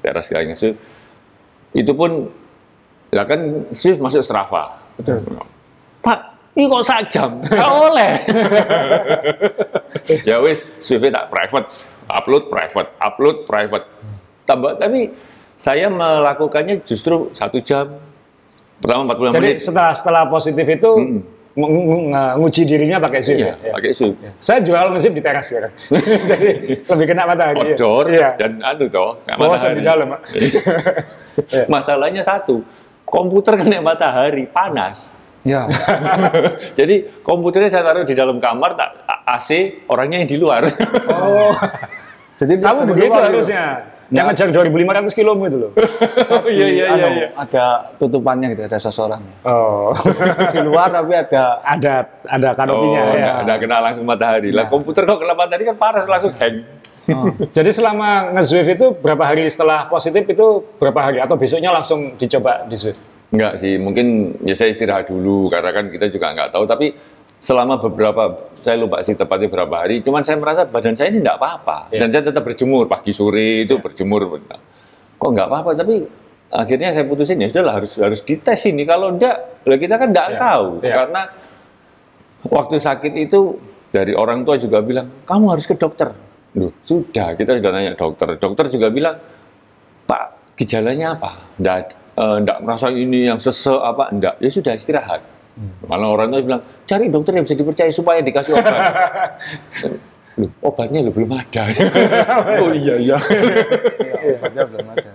Teras 0.00 0.28
kita 0.28 0.44
nge-swift. 0.44 0.78
Itu 1.72 1.92
pun, 1.92 2.28
lah 3.12 3.24
kan 3.24 3.40
swift 3.72 4.00
masuk 4.00 4.24
Strava. 4.24 4.80
Betul. 4.96 5.20
Pak, 6.00 6.18
ini 6.56 6.64
kok 6.66 6.84
sak 6.84 7.00
jam? 7.12 7.30
Nggak 7.44 7.70
oleh. 7.70 8.12
ya 10.28 10.36
wis, 10.40 10.64
CV 10.80 11.12
tak 11.12 11.28
private, 11.28 11.68
upload 12.08 12.48
private, 12.48 12.88
upload 12.98 13.36
private. 13.44 13.86
Tambah, 14.44 14.80
tapi 14.80 15.12
saya 15.58 15.90
melakukannya 15.92 16.80
justru 16.86 17.28
satu 17.36 17.60
jam. 17.60 18.00
Pertama 18.78 19.10
45 19.10 19.34
Jadi 19.34 19.42
menit. 19.42 19.58
setelah 19.58 19.90
setelah 19.90 20.22
positif 20.30 20.62
itu 20.62 20.90
ngu- 20.94 21.22
nguji 21.58 22.62
dirinya 22.64 23.02
pakai 23.02 23.18
sweep 23.18 23.38
Iya, 23.42 23.54
ya? 23.58 23.72
pakai 23.74 23.90
sweep. 23.90 24.14
Saya 24.38 24.62
juga 24.62 24.86
kalau 24.86 24.94
nge 24.94 25.10
di 25.10 25.22
teras 25.22 25.46
ya 25.50 25.58
kan. 25.66 25.72
Jadi 26.30 26.48
lebih 26.86 27.06
kena 27.06 27.22
matahari. 27.26 27.58
ya. 27.58 27.64
Outdoor 27.74 28.04
Iya. 28.08 28.28
dan 28.38 28.52
anu 28.62 28.86
toh, 28.86 29.18
kena 29.26 29.36
Bosan 29.36 29.74
di 29.74 29.82
matahari. 29.82 29.82
dalam, 29.82 30.06
Pak. 30.08 30.20
Masalahnya 31.72 32.22
satu, 32.22 32.62
komputer 33.02 33.58
kena 33.58 33.82
matahari, 33.82 34.46
panas. 34.46 35.18
Ya, 35.46 35.64
Jadi 36.78 37.22
komputernya 37.22 37.70
saya 37.70 37.86
taruh 37.86 38.04
di 38.04 38.12
dalam 38.12 38.36
kamar, 38.36 38.74
tak 38.74 38.90
AC, 39.24 39.80
orangnya 39.88 40.20
yang 40.20 40.28
di 40.28 40.36
luar. 40.36 40.66
Oh, 41.08 41.54
jadi 42.36 42.58
kamu 42.58 42.80
begitu 42.86 43.08
gitu. 43.08 43.18
harusnya. 43.22 43.64
Yang 44.08 44.24
Ya. 44.24 44.28
ngejar 44.32 44.48
2.500 44.72 45.12
kilo 45.12 45.36
itu 45.36 45.56
loh. 45.60 45.70
Satu, 46.28 46.48
iya, 46.48 46.66
iya, 46.72 46.84
anu, 46.96 47.08
iya. 47.12 47.28
ada 47.36 47.64
tutupannya 48.00 48.56
gitu, 48.56 48.64
ada 48.64 48.80
sasarannya. 48.80 49.36
Oh, 49.44 49.92
Di 50.54 50.64
luar 50.64 50.88
tapi 50.88 51.12
ada 51.12 51.60
ada 51.60 52.08
ada 52.24 52.48
kanopinya 52.56 53.00
oh, 53.04 53.12
ya. 53.12 53.12
nggak 53.12 53.36
nggak 53.44 53.58
kena 53.60 53.76
langsung 53.84 54.04
matahari. 54.08 54.48
Lah 54.48 54.64
komputer 54.72 55.04
kok 55.04 55.20
kena 55.20 55.36
matahari 55.36 55.68
kan 55.68 55.76
panas 55.76 56.08
langsung 56.08 56.32
hang. 56.40 56.64
Jadi 57.56 57.70
selama 57.72 58.32
nge-Zwift 58.36 58.80
itu 58.80 58.86
berapa 58.96 59.24
hari 59.28 59.44
setelah 59.48 59.88
positif 59.92 60.24
itu 60.24 60.46
berapa 60.80 61.00
hari 61.04 61.18
atau 61.20 61.36
besoknya 61.36 61.68
langsung 61.68 62.16
dicoba 62.16 62.64
di 62.64 62.76
Zwift? 62.80 63.00
Enggak 63.28 63.60
sih, 63.60 63.76
mungkin 63.76 64.40
ya 64.40 64.56
saya 64.56 64.72
istirahat 64.72 65.12
dulu 65.12 65.52
karena 65.52 65.68
kan 65.68 65.92
kita 65.92 66.08
juga 66.08 66.32
nggak 66.32 66.48
tahu. 66.48 66.64
Tapi 66.64 66.96
selama 67.38 67.78
beberapa, 67.78 68.34
saya 68.58 68.76
lupa 68.78 68.98
sih 69.02 69.14
tepatnya 69.14 69.46
berapa 69.50 69.74
hari. 69.74 70.02
Cuman 70.02 70.22
saya 70.26 70.38
merasa 70.38 70.66
badan 70.66 70.94
saya 70.98 71.10
ini 71.14 71.22
nggak 71.22 71.38
apa-apa. 71.38 71.90
Iya. 71.94 72.04
Dan 72.04 72.08
saya 72.10 72.22
tetap 72.30 72.42
berjemur 72.42 72.90
pagi 72.90 73.14
sore 73.14 73.64
itu 73.64 73.78
berjemur. 73.78 74.26
Kok 75.18 75.30
nggak 75.30 75.46
apa-apa? 75.46 75.70
Tapi 75.78 76.02
akhirnya 76.48 76.90
saya 76.90 77.04
putusin 77.06 77.38
ya 77.42 77.48
sudahlah 77.48 77.78
harus 77.82 77.94
harus 77.98 78.20
dites 78.26 78.60
ini. 78.66 78.82
Kalau 78.82 79.14
enggak, 79.14 79.62
lah 79.64 79.78
kita 79.78 79.94
kan 79.96 80.08
nggak 80.10 80.28
Iya. 80.34 80.38
tahu. 80.38 80.66
Iya. 80.82 80.94
Karena 81.04 81.22
waktu 82.48 82.76
sakit 82.78 83.12
itu 83.14 83.40
dari 83.88 84.12
orang 84.12 84.44
tua 84.44 84.58
juga 84.58 84.82
bilang 84.84 85.06
kamu 85.24 85.46
harus 85.54 85.64
ke 85.64 85.74
dokter. 85.78 86.12
Loh, 86.58 86.72
sudah 86.82 87.36
kita 87.38 87.60
sudah 87.60 87.70
nanya 87.70 87.92
dokter. 87.94 88.34
Dokter 88.40 88.66
juga 88.72 88.88
bilang 88.90 89.16
Pak, 90.08 90.56
gejalanya 90.56 91.14
apa? 91.14 91.30
Nggak, 91.60 91.76
eh, 92.16 92.36
nggak 92.42 92.58
merasa 92.64 92.88
ini 92.88 93.28
yang 93.28 93.36
sesek 93.38 93.76
apa? 93.78 94.08
Enggak. 94.10 94.34
Ya 94.40 94.48
sudah 94.50 94.72
istirahat. 94.74 95.20
Malah 95.86 96.08
orang 96.14 96.28
tua 96.30 96.40
bilang, 96.42 96.62
cari 96.86 97.10
dokter 97.10 97.32
yang 97.34 97.44
bisa 97.44 97.56
dipercaya 97.58 97.90
supaya 97.90 98.22
dikasih 98.22 98.54
obat. 98.54 98.74
Loh, 100.38 100.54
obatnya 100.62 101.02
lo 101.02 101.10
belum 101.10 101.34
ada. 101.34 101.66
oh 102.62 102.70
iya 102.70 102.94
iya. 102.94 103.18
ya, 103.18 104.38
obatnya 104.38 104.62
belum 104.70 104.86
ada. 104.94 105.10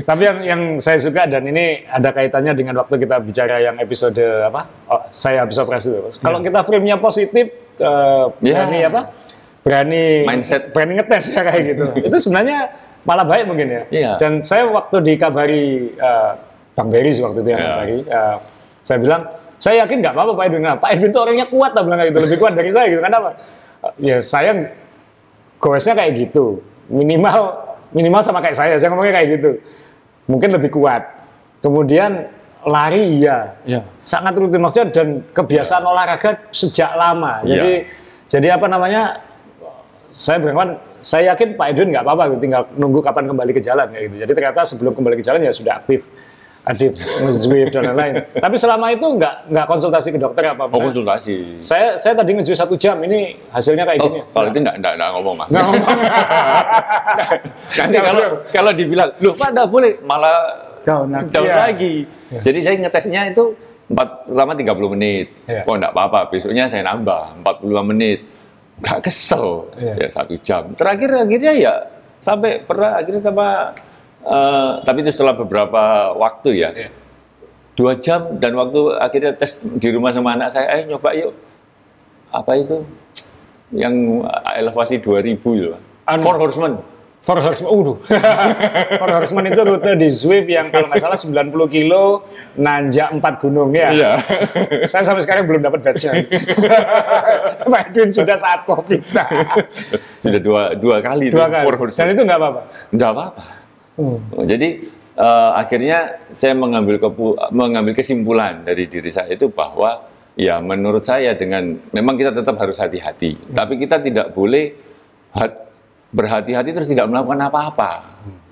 Tapi 0.00 0.22
yang 0.24 0.38
yang 0.40 0.60
saya 0.80 0.96
suka 0.96 1.28
dan 1.28 1.44
ini 1.44 1.84
ada 1.84 2.08
kaitannya 2.08 2.56
dengan 2.56 2.80
waktu 2.80 2.96
kita 2.96 3.20
bicara 3.20 3.60
yang 3.60 3.76
episode 3.76 4.16
apa? 4.16 4.64
Oh, 4.88 5.04
saya 5.12 5.44
habis 5.44 5.60
operasi 5.60 5.92
itu. 5.92 6.00
Kalau 6.24 6.40
kita 6.40 6.64
frame-nya 6.64 6.96
positif, 6.96 7.52
Ya. 7.76 8.64
berani 8.64 8.78
apa? 8.84 9.00
Berani 9.60 10.04
Mindset. 10.24 10.72
berani 10.72 10.92
ngetes 11.00 11.24
ya 11.36 11.40
kayak 11.44 11.62
gitu. 11.72 11.84
itu 12.08 12.16
sebenarnya 12.16 12.58
malah 13.04 13.28
baik 13.28 13.44
mungkin 13.52 13.68
ya. 13.68 13.82
Iya. 13.92 14.12
Dan 14.16 14.40
saya 14.40 14.72
waktu 14.72 15.04
dikabari 15.04 15.92
eh, 15.92 16.32
Bang 16.72 16.88
Berry 16.88 17.12
sih 17.12 17.20
waktu 17.20 17.44
itu 17.44 17.50
yang 17.52 17.60
Ya. 17.60 17.68
kabari, 17.76 17.98
eh, 18.08 18.36
saya 18.80 18.98
bilang 19.04 19.22
saya 19.62 19.86
yakin 19.86 20.02
nggak 20.02 20.14
apa-apa 20.18 20.32
Pak 20.34 20.44
Edwin. 20.50 20.62
Nah, 20.66 20.74
Pak 20.74 20.90
Edwin 20.90 21.10
itu 21.14 21.20
orangnya 21.22 21.46
kuat, 21.46 21.70
lah 21.70 21.82
bilang 21.86 21.98
kayak 22.02 22.10
gitu, 22.10 22.20
lebih 22.26 22.38
kuat 22.42 22.52
dari 22.58 22.70
saya 22.74 22.86
gitu. 22.90 22.98
Kenapa? 22.98 23.28
Eh, 23.86 24.10
Ya 24.10 24.16
saya 24.18 24.50
goesnya 25.62 25.94
kayak 25.94 26.12
gitu. 26.18 26.58
Minimal 26.90 27.38
minimal 27.94 28.20
sama 28.26 28.42
kayak 28.42 28.58
saya. 28.58 28.74
Saya 28.74 28.90
ngomongnya 28.90 29.22
kayak 29.22 29.28
gitu. 29.38 29.50
Mungkin 30.26 30.50
lebih 30.50 30.74
kuat. 30.74 31.06
Kemudian 31.62 32.26
lari 32.66 33.22
iya. 33.22 33.54
Ya. 33.62 33.86
Sangat 34.02 34.34
rutin 34.34 34.58
maksudnya 34.58 34.90
dan 34.90 35.22
kebiasaan 35.30 35.86
olahraga 35.86 36.42
sejak 36.50 36.98
lama. 36.98 37.46
Iya. 37.46 37.54
Jadi 37.54 37.72
jadi 38.26 38.48
apa 38.58 38.66
namanya? 38.66 39.22
Saya 40.12 40.42
beranggapan 40.42 40.76
saya 41.02 41.32
yakin 41.32 41.56
Pak 41.56 41.66
Edwin 41.72 41.88
nggak 41.94 42.04
apa-apa, 42.04 42.36
tinggal 42.38 42.62
nunggu 42.76 43.00
kapan 43.00 43.24
kembali 43.30 43.50
ke 43.56 43.62
jalan 43.62 43.88
kayak 43.90 44.04
gitu. 44.10 44.16
Jadi 44.26 44.32
ternyata 44.34 44.60
sebelum 44.66 44.92
kembali 44.92 45.16
ke 45.18 45.24
jalan 45.24 45.40
ya 45.40 45.50
sudah 45.54 45.80
aktif, 45.80 46.12
aktif 46.62 46.94
nge-Zwift 46.94 47.70
dan 47.70 47.90
lain-lain. 47.90 48.14
Tapi 48.32 48.54
selama 48.54 48.86
itu 48.88 49.02
nggak 49.02 49.50
nggak 49.50 49.66
konsultasi 49.66 50.08
ke 50.08 50.18
dokter 50.18 50.46
apa? 50.48 50.66
Oh 50.66 50.78
konsultasi. 50.80 51.58
Saya 51.58 51.94
saya 51.96 52.14
tadi 52.14 52.32
nge-Zwift 52.32 52.60
satu 52.60 52.74
jam, 52.74 52.98
ini 53.00 53.34
hasilnya 53.48 53.82
kayak 53.82 53.98
Oh, 53.98 54.06
gini. 54.06 54.20
kalau 54.28 54.46
itu 54.46 54.58
enggak, 54.58 54.76
enggak, 54.78 54.92
enggak 54.94 55.10
ngomong 55.12 55.34
mas. 55.36 55.48
Nggak 55.48 55.64
ngomong. 55.64 55.88
Nanti 57.78 57.96
kalau 57.98 58.22
kalau 58.48 58.70
dibilang, 58.72 59.10
loh 59.18 59.34
Pak 59.34 59.48
enggak 59.50 59.68
boleh, 59.68 59.92
malah 60.02 60.38
Down 60.82 61.08
lagi. 61.08 61.30
down 61.30 61.46
Iya. 61.46 61.56
lagi. 61.60 61.94
Jadi 62.32 62.58
saya 62.58 62.74
ngetesnya 62.76 63.22
itu 63.28 63.44
empat 63.86 64.08
lama 64.26 64.52
30 64.52 64.90
menit. 64.90 65.26
Iya. 65.44 65.62
Oh 65.64 65.74
enggak 65.74 65.92
apa-apa, 65.92 66.26
besoknya 66.28 66.66
saya 66.66 66.82
nambah 66.84 67.42
45 67.42 67.82
menit. 67.84 68.18
Enggak 68.78 68.98
kesel, 69.02 69.66
Iya. 69.74 69.94
ya 69.96 70.08
satu 70.10 70.34
jam. 70.38 70.62
Terakhir 70.74 71.10
akhirnya 71.16 71.52
ya 71.52 71.74
sampai 72.18 72.58
pernah 72.60 72.94
akhirnya 72.96 73.18
sama, 73.20 73.46
eh, 74.22 74.72
tapi 74.82 74.98
itu 75.02 75.10
setelah 75.10 75.34
beberapa 75.34 76.14
waktu 76.16 76.50
ya. 76.62 76.70
Iya. 76.72 76.90
Dua 77.72 77.96
jam 77.96 78.36
dan 78.36 78.52
waktu 78.52 79.00
akhirnya 79.00 79.32
tes 79.32 79.58
di 79.64 79.88
rumah 79.88 80.12
sama 80.12 80.36
anak 80.36 80.52
saya, 80.52 80.68
eh 80.76 80.84
nyoba 80.84 81.16
yuk. 81.16 81.32
Apa 82.32 82.56
itu? 82.60 82.84
Yang 83.72 84.24
elevasi 84.52 85.00
2000 85.00 85.40
itu. 85.40 85.72
Anu. 86.04 86.20
Four 86.20 86.36
Horsemen. 86.36 86.92
Four 87.22 87.38
Horsemen, 87.38 87.70
uh, 87.70 87.94
Four 88.98 89.10
Horsemen 89.14 89.46
itu 89.46 89.62
rute 89.62 89.94
di 89.94 90.10
Zwift 90.10 90.50
yang 90.50 90.74
kalau 90.74 90.90
nggak 90.90 90.98
salah 90.98 91.14
90 91.14 91.54
kilo, 91.70 92.26
nanjak 92.58 93.14
empat 93.14 93.38
gunung 93.38 93.70
ya. 93.70 93.94
Iya. 93.94 94.12
Saya 94.90 95.06
sampai 95.06 95.22
sekarang 95.22 95.46
belum 95.46 95.62
dapat 95.62 95.86
badge-nya. 95.86 96.18
Pak 97.62 97.82
Edwin 97.94 98.10
sudah 98.10 98.34
saat 98.34 98.66
COVID. 98.66 99.14
Nah, 99.14 99.54
Sudah 100.18 100.40
dua, 100.42 100.62
dua 100.74 100.98
kali 100.98 101.30
dua 101.30 101.46
kali. 101.46 101.62
Four 101.70 101.94
Dan 101.94 102.10
itu 102.10 102.26
nggak 102.26 102.38
apa-apa. 102.42 102.60
Enggak 102.90 103.10
apa-apa. 103.14 103.61
Hmm. 103.96 104.18
Jadi 104.48 104.88
eh, 105.16 105.50
akhirnya 105.52 106.24
saya 106.32 106.56
mengambil 106.56 106.96
kepu- 106.96 107.36
mengambil 107.52 107.92
kesimpulan 107.92 108.64
dari 108.64 108.88
diri 108.88 109.12
saya 109.12 109.32
itu 109.32 109.52
bahwa 109.52 110.08
ya 110.32 110.60
menurut 110.64 111.04
saya 111.04 111.36
dengan 111.36 111.76
memang 111.92 112.16
kita 112.16 112.32
tetap 112.32 112.56
harus 112.56 112.80
hati-hati, 112.80 113.36
tapi 113.52 113.76
kita 113.76 114.00
tidak 114.00 114.32
boleh 114.32 114.72
hat- 115.36 115.68
berhati-hati 116.12 116.72
terus 116.72 116.88
tidak 116.88 117.08
melakukan 117.08 117.40
apa-apa. 117.48 117.90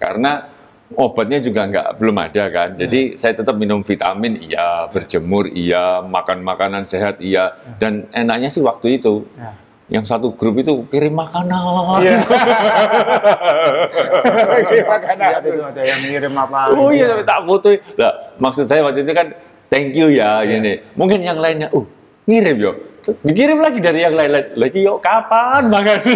Karena 0.01 0.49
obatnya 0.97 1.39
juga 1.39 1.69
nggak 1.71 1.89
belum 2.01 2.17
ada 2.19 2.45
kan. 2.51 2.69
Jadi 2.77 3.15
saya 3.15 3.33
tetap 3.37 3.55
minum 3.57 3.85
vitamin 3.85 4.41
iya, 4.43 4.91
berjemur 4.91 5.47
iya, 5.53 6.03
makan 6.03 6.43
makanan 6.43 6.83
sehat 6.85 7.21
iya. 7.23 7.55
Dan 7.79 8.09
enaknya 8.11 8.49
sih 8.51 8.65
waktu 8.65 8.99
itu. 8.99 9.25
Ya. 9.39 9.55
Yang 9.91 10.07
satu 10.07 10.31
grup 10.39 10.55
itu 10.63 10.87
kirim 10.87 11.19
makanan. 11.19 11.99
Iya. 11.99 12.23
Makanan. 14.87 15.29
Lihat 15.35 15.45
itu 15.51 15.63
ada 15.67 15.83
yang 15.83 16.01
ngirim 16.07 16.35
apa. 16.39 16.71
Oh 16.79 16.95
iya, 16.95 17.11
gitu. 17.11 17.19
tapi 17.19 17.23
tak 17.27 17.41
foto. 17.43 17.69
Lah, 17.99 18.13
maksud 18.39 18.71
saya 18.71 18.87
waktu 18.87 19.03
itu 19.03 19.11
kan 19.11 19.35
thank 19.67 19.91
you 19.99 20.15
ya 20.15 20.47
gini. 20.47 20.79
Mungkin 20.95 21.27
yang 21.27 21.43
lainnya, 21.43 21.75
uh, 21.75 21.83
ngirim 22.31 22.57
yo. 22.63 22.73
Dikirim 23.01 23.59
lagi 23.59 23.83
dari 23.83 24.07
yang 24.07 24.15
lain 24.15 24.55
lagi 24.55 24.87
yo 24.87 25.03
kapan 25.03 25.67
banget. 25.67 26.07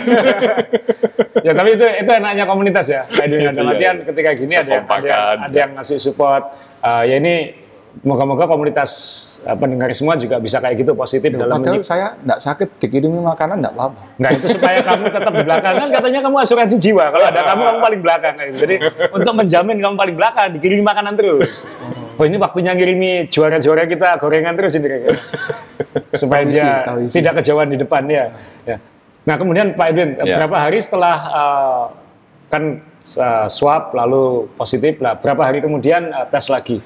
ya 1.46 1.52
tapi 1.56 1.74
itu 1.74 1.86
itu 1.98 2.10
enaknya 2.14 2.44
komunitas 2.46 2.86
ya. 2.86 3.02
Kayak 3.10 3.58
dalam 3.58 3.58
Iya. 3.58 3.70
artian 3.74 3.96
ketika 4.06 4.30
gini 4.38 4.54
ada 4.54 4.70
yang, 4.70 4.86
ada, 4.86 5.08
yang, 5.08 5.38
ada 5.50 5.56
yang 5.56 5.70
ngasih 5.80 5.98
support. 5.98 6.44
Eh, 6.84 7.02
ya 7.10 7.16
ini 7.18 7.34
moga-moga 8.02 8.44
komunitas 8.44 8.90
eh, 9.40 9.54
pendengar 9.54 9.86
semua 9.92 10.14
juga 10.14 10.36
bisa 10.36 10.58
kayak 10.58 10.74
gitu 10.76 10.92
positif 10.92 11.30
dalam 11.30 11.62
Padahal 11.62 11.78
menyik- 11.78 11.86
saya 11.86 12.18
enggak 12.18 12.40
sakit 12.40 12.68
dikirimi 12.78 13.20
makanan 13.20 13.62
enggak 13.62 13.70
apa-apa. 13.72 14.00
Nah 14.16 14.30
itu 14.30 14.46
supaya 14.48 14.78
kamu 14.82 15.04
tetap 15.08 15.30
di 15.30 15.44
belakang 15.44 15.74
kan 15.76 15.88
katanya 15.90 16.20
kamu 16.20 16.36
asuransi 16.40 16.76
jiwa. 16.76 17.04
Kalau 17.08 17.24
ada 17.24 17.40
kamu 17.44 17.62
kamu 17.62 17.78
paling 17.78 18.00
belakang. 18.02 18.34
Gitu. 18.34 18.56
Jadi 18.58 18.74
untuk 19.08 19.32
menjamin 19.32 19.76
kamu 19.78 19.94
paling 19.94 20.16
belakang 20.16 20.48
dikirimi 20.50 20.82
makanan 20.82 21.14
terus. 21.14 21.70
Oh 22.14 22.22
ini 22.22 22.34
waktunya 22.36 22.72
ngirimi 22.72 23.26
juara-juara 23.26 23.84
kita 23.84 24.18
gorengan 24.18 24.54
terus 24.54 24.74
ini 24.74 24.86
kayaknya. 24.86 25.14
Supaya 26.12 26.42
Tahu 26.42 26.50
isi, 26.50 26.56
dia 26.56 26.70
isi. 27.00 27.14
tidak 27.14 27.32
kejauhan 27.38 27.68
di 27.68 27.76
depan 27.76 28.02
ya. 28.06 28.24
ya. 28.64 28.76
Nah 29.24 29.34
kemudian 29.34 29.72
Pak 29.72 29.86
Edwin 29.88 30.10
Ya. 30.18 30.36
berapa 30.36 30.56
hari 30.58 30.78
setelah 30.78 31.16
eh, 31.16 31.84
kan 32.46 32.62
eh, 33.04 33.46
swab 33.48 33.90
lalu 33.92 34.46
positif 34.54 34.98
lah 34.98 35.14
berapa 35.14 35.42
hari 35.42 35.58
kemudian 35.58 36.06
eh, 36.06 36.26
tes 36.28 36.46
lagi? 36.48 36.78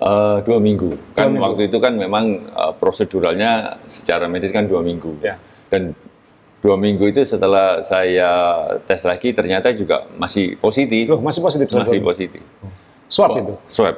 Eh, 0.00 0.38
dua 0.48 0.56
minggu. 0.56 0.96
Kan 1.12 1.36
minggu. 1.36 1.44
waktu 1.44 1.62
itu 1.68 1.76
kan 1.76 1.92
memang 1.92 2.24
eh, 2.48 2.72
proseduralnya 2.80 3.76
secara 3.84 4.24
medis 4.32 4.48
kan 4.48 4.64
dua 4.64 4.80
minggu. 4.80 5.20
Ya. 5.20 5.36
Dan 5.68 5.92
dua 6.64 6.80
minggu 6.80 7.04
itu 7.04 7.20
setelah 7.24 7.84
saya 7.84 8.28
tes 8.88 9.04
lagi 9.04 9.36
ternyata 9.36 9.68
juga 9.76 10.08
masih 10.16 10.56
positif. 10.56 11.04
Loh 11.04 11.20
masih 11.20 11.40
positif 11.44 11.68
masih 11.68 12.00
positif. 12.00 12.40
swab 13.12 13.36
itu. 13.36 13.54
Swab. 13.68 13.96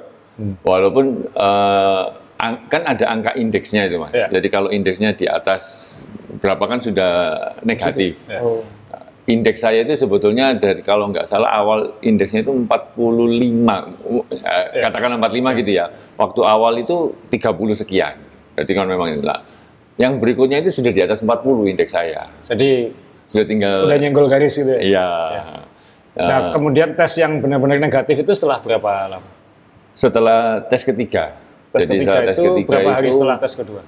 Walaupun 0.67 1.23
eh, 1.31 2.05
ang- 2.43 2.67
kan 2.67 2.83
ada 2.83 3.07
angka 3.07 3.39
indeksnya 3.39 3.87
itu 3.87 4.03
mas. 4.03 4.11
Ya. 4.11 4.27
Jadi 4.27 4.49
kalau 4.51 4.75
indeksnya 4.75 5.15
di 5.15 5.31
atas 5.31 5.97
berapa 6.43 6.67
kan 6.67 6.83
sudah 6.83 7.13
negatif. 7.63 8.19
Ya. 8.27 8.43
Oh. 8.43 8.67
Indeks 9.23 9.63
saya 9.63 9.87
itu 9.87 9.95
sebetulnya 9.95 10.51
dari 10.59 10.83
kalau 10.83 11.07
nggak 11.07 11.31
salah 11.31 11.55
awal 11.55 11.95
indeksnya 12.03 12.43
itu 12.43 12.51
45, 12.51 13.95
eh, 14.35 14.83
Ya. 14.83 14.91
katakanlah 14.91 15.19
45 15.23 15.55
gitu 15.63 15.71
ya. 15.79 15.87
Waktu 16.19 16.41
awal 16.43 16.83
itu 16.83 17.15
30 17.31 17.71
sekian. 17.73 18.19
Berarti 18.59 18.73
kan 18.75 18.87
memang 18.91 19.23
lah. 19.23 19.47
Yang 19.95 20.19
berikutnya 20.19 20.59
itu 20.59 20.75
sudah 20.75 20.91
di 20.91 21.01
atas 21.01 21.23
40 21.23 21.71
indeks 21.71 21.95
saya. 21.95 22.27
Jadi 22.51 22.91
Sudah 23.31 23.47
tinggal 23.49 23.89
udah 23.89 23.97
nyenggol 23.97 24.27
garis 24.29 24.59
gitu 24.59 24.75
ya. 24.75 24.81
Iya. 24.83 25.07
Nah 26.13 26.39
Eh, 26.39 26.53
kemudian 26.53 26.93
tes 26.93 27.17
yang 27.17 27.41
benar-benar 27.41 27.81
negatif 27.81 28.21
itu 28.21 28.33
setelah 28.35 28.61
berapa 28.61 29.09
lama? 29.09 29.31
setelah 29.95 30.61
tes 30.67 30.83
ketiga. 30.83 31.37
Tes 31.71 31.85
Jadi 31.87 32.01
ketiga 32.01 32.13
setelah 32.13 32.29
tes 32.29 32.37
itu 32.37 32.51
ketiga 32.53 32.69
berapa 32.69 32.91
hari 32.93 33.07
itu 33.09 33.15
setelah 33.17 33.37
tes 33.41 33.53
kedua? 33.55 33.83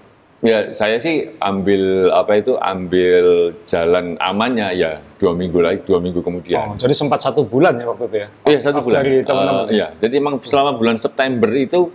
Ya, 0.44 0.68
saya 0.68 1.00
sih 1.00 1.32
ambil 1.40 2.12
apa 2.12 2.36
itu 2.36 2.52
ambil 2.60 3.56
jalan 3.64 4.20
amannya 4.20 4.76
ya 4.76 5.00
dua 5.16 5.32
minggu 5.32 5.56
lagi, 5.56 5.80
dua 5.88 6.04
minggu 6.04 6.20
kemudian. 6.20 6.60
Oh, 6.60 6.76
jadi 6.76 6.92
sempat 6.92 7.24
satu 7.24 7.48
bulan 7.48 7.80
ya 7.80 7.88
waktu 7.88 8.04
itu 8.04 8.16
ya? 8.20 8.28
Iya 8.44 8.58
satu 8.60 8.84
bulan. 8.84 9.00
Dari 9.00 9.24
teman-teman. 9.24 9.64
Eh, 9.72 9.80
iya, 9.80 9.86
jadi 9.96 10.14
emang 10.20 10.44
selama 10.44 10.76
bulan 10.76 11.00
September 11.00 11.48
itu 11.48 11.88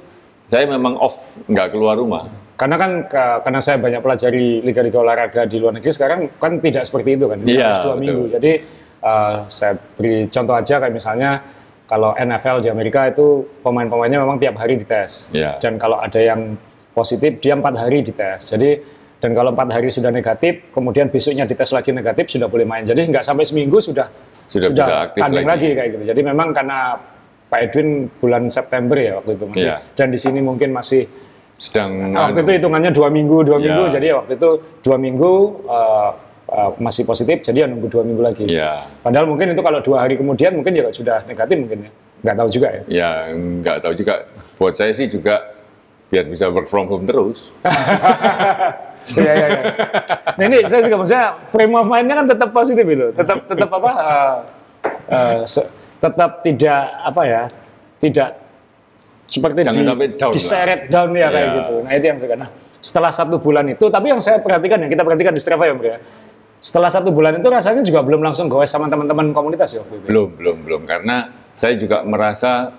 saya 0.50 0.66
memang 0.66 0.98
off, 0.98 1.38
nggak 1.46 1.68
keluar 1.70 1.94
rumah. 1.94 2.26
Karena 2.58 2.76
kan 2.76 2.92
ka- 3.06 3.40
karena 3.46 3.62
saya 3.62 3.78
banyak 3.78 4.02
pelajari 4.02 4.66
liga-liga 4.66 4.98
olahraga 4.98 5.46
di 5.46 5.62
luar 5.62 5.78
negeri 5.78 5.94
sekarang 5.94 6.20
kan 6.36 6.58
tidak 6.58 6.90
seperti 6.90 7.22
itu 7.22 7.30
kan, 7.30 7.38
Iya, 7.40 7.86
dua 7.86 7.94
betul. 7.94 7.96
minggu. 8.02 8.24
Jadi 8.34 8.52
eh, 9.00 9.36
saya 9.46 9.78
beri 9.78 10.26
contoh 10.26 10.58
aja 10.58 10.76
kayak 10.76 10.92
misalnya 10.92 11.32
kalau 11.86 12.14
NFL 12.14 12.62
di 12.62 12.70
Amerika 12.70 13.06
itu 13.06 13.46
pemain-pemainnya 13.62 14.20
memang 14.20 14.42
tiap 14.42 14.58
hari 14.58 14.74
dites. 14.74 15.30
Iya. 15.32 15.62
Dan 15.62 15.78
kalau 15.78 16.02
ada 16.02 16.18
yang 16.18 16.58
positif 17.00 17.40
dia 17.40 17.56
empat 17.56 17.80
hari 17.80 18.04
dites. 18.04 18.52
Jadi 18.52 19.00
dan 19.20 19.32
kalau 19.32 19.52
empat 19.56 19.68
hari 19.72 19.88
sudah 19.88 20.12
negatif, 20.12 20.68
kemudian 20.76 21.08
besoknya 21.08 21.48
dites 21.48 21.72
lagi 21.72 21.92
negatif 21.92 22.28
sudah 22.28 22.48
boleh 22.48 22.68
main. 22.68 22.84
Jadi 22.84 23.08
nggak 23.08 23.24
sampai 23.24 23.48
seminggu 23.48 23.80
sudah 23.80 24.08
Sudah 24.50 24.68
bisa 24.68 24.96
aktif 25.08 25.22
lagi. 25.24 25.46
lagi 25.46 25.70
kayak 25.72 25.90
gitu. 25.96 26.04
Jadi 26.10 26.22
memang 26.26 26.52
karena 26.52 26.98
Pak 27.50 27.60
Edwin 27.66 27.90
bulan 28.20 28.50
September 28.50 28.98
ya 29.00 29.18
waktu 29.22 29.32
itu 29.34 29.46
masih 29.48 29.70
Iya. 29.72 29.78
dan 29.96 30.08
di 30.12 30.20
sini 30.20 30.40
mungkin 30.44 30.70
masih 30.70 31.08
Sedang 31.60 31.92
Nah, 32.16 32.32
waktu 32.32 32.40
anu, 32.40 32.46
itu 32.48 32.52
hitungannya 32.56 32.92
dua 32.96 33.12
minggu, 33.12 33.38
dua 33.44 33.60
Ya. 33.60 33.64
minggu. 33.68 33.84
Jadi 33.92 34.08
waktu 34.16 34.32
itu 34.40 34.50
dua 34.80 34.96
minggu 34.96 35.32
uh, 35.68 36.10
uh, 36.48 36.70
masih 36.80 37.04
positif, 37.04 37.44
jadi 37.44 37.66
ya 37.66 37.68
nunggu 37.68 37.92
dua 37.92 38.04
minggu 38.08 38.24
lagi. 38.24 38.48
ya, 38.48 38.88
Padahal 39.04 39.28
mungkin 39.28 39.52
itu 39.52 39.60
kalau 39.60 39.84
dua 39.84 40.08
hari 40.08 40.16
kemudian 40.16 40.56
mungkin 40.56 40.72
juga 40.72 40.96
sudah 40.96 41.28
negatif 41.28 41.60
mungkin 41.60 41.78
ya. 41.84 41.92
Nggak 42.24 42.36
tahu 42.40 42.48
juga 42.48 42.68
ya. 42.72 42.82
ya 42.88 43.10
nggak 43.36 43.78
tahu 43.84 43.94
juga. 43.94 44.14
Buat 44.56 44.74
saya 44.80 44.96
sih 44.96 45.12
juga 45.12 45.36
biar 46.10 46.26
bisa 46.26 46.50
work 46.50 46.66
from 46.66 46.90
home 46.90 47.06
terus. 47.06 47.54
Iya 49.14 49.32
iya. 49.34 49.48
iya. 49.50 49.62
Nah 50.38 50.44
ini 50.46 50.58
saya 50.66 50.82
juga 50.86 50.96
maksudnya 51.02 51.26
frame 51.50 51.74
of 51.74 51.86
mind-nya 51.86 52.16
kan 52.22 52.26
tetap 52.30 52.50
positif 52.54 52.86
itu, 52.86 53.08
tetap 53.14 53.38
tetap 53.46 53.70
apa? 53.74 53.92
uh, 53.98 54.38
uh, 55.10 55.38
tetap 56.00 56.32
tidak 56.46 56.82
apa 57.02 57.22
ya, 57.26 57.44
tidak 58.00 58.30
seperti 59.26 59.60
Jangan 59.66 59.78
di, 59.78 59.90
sampai 59.90 60.08
down 60.16 60.30
lah. 60.30 60.36
diseret 60.38 60.82
down 60.90 61.10
ya 61.14 61.28
kayak 61.30 61.46
Iya. 61.46 61.58
gitu. 61.62 61.76
Nah 61.86 61.92
itu 61.94 62.06
yang 62.06 62.18
saya 62.18 62.36
nah, 62.38 62.50
setelah 62.80 63.12
satu 63.12 63.36
bulan 63.38 63.66
itu, 63.70 63.86
tapi 63.90 64.06
yang 64.10 64.22
saya 64.22 64.38
perhatikan 64.42 64.78
yang 64.86 64.92
kita 64.92 65.04
perhatikan 65.04 65.34
di 65.34 65.42
Strava 65.42 65.66
ya, 65.68 65.74
Bro, 65.76 65.90
ya. 65.90 66.00
Setelah 66.60 66.92
satu 66.92 67.10
bulan 67.16 67.40
itu 67.40 67.48
rasanya 67.48 67.82
juga 67.88 68.04
belum 68.04 68.20
langsung 68.20 68.52
goes 68.52 68.68
sama 68.68 68.92
teman-teman 68.92 69.32
komunitas 69.32 69.72
ya 69.72 69.80
waktu 69.80 69.96
itu. 69.96 70.06
Belum, 70.12 70.30
belum, 70.36 70.58
belum. 70.68 70.82
Karena 70.84 71.32
saya 71.56 71.80
juga 71.80 72.04
merasa 72.04 72.74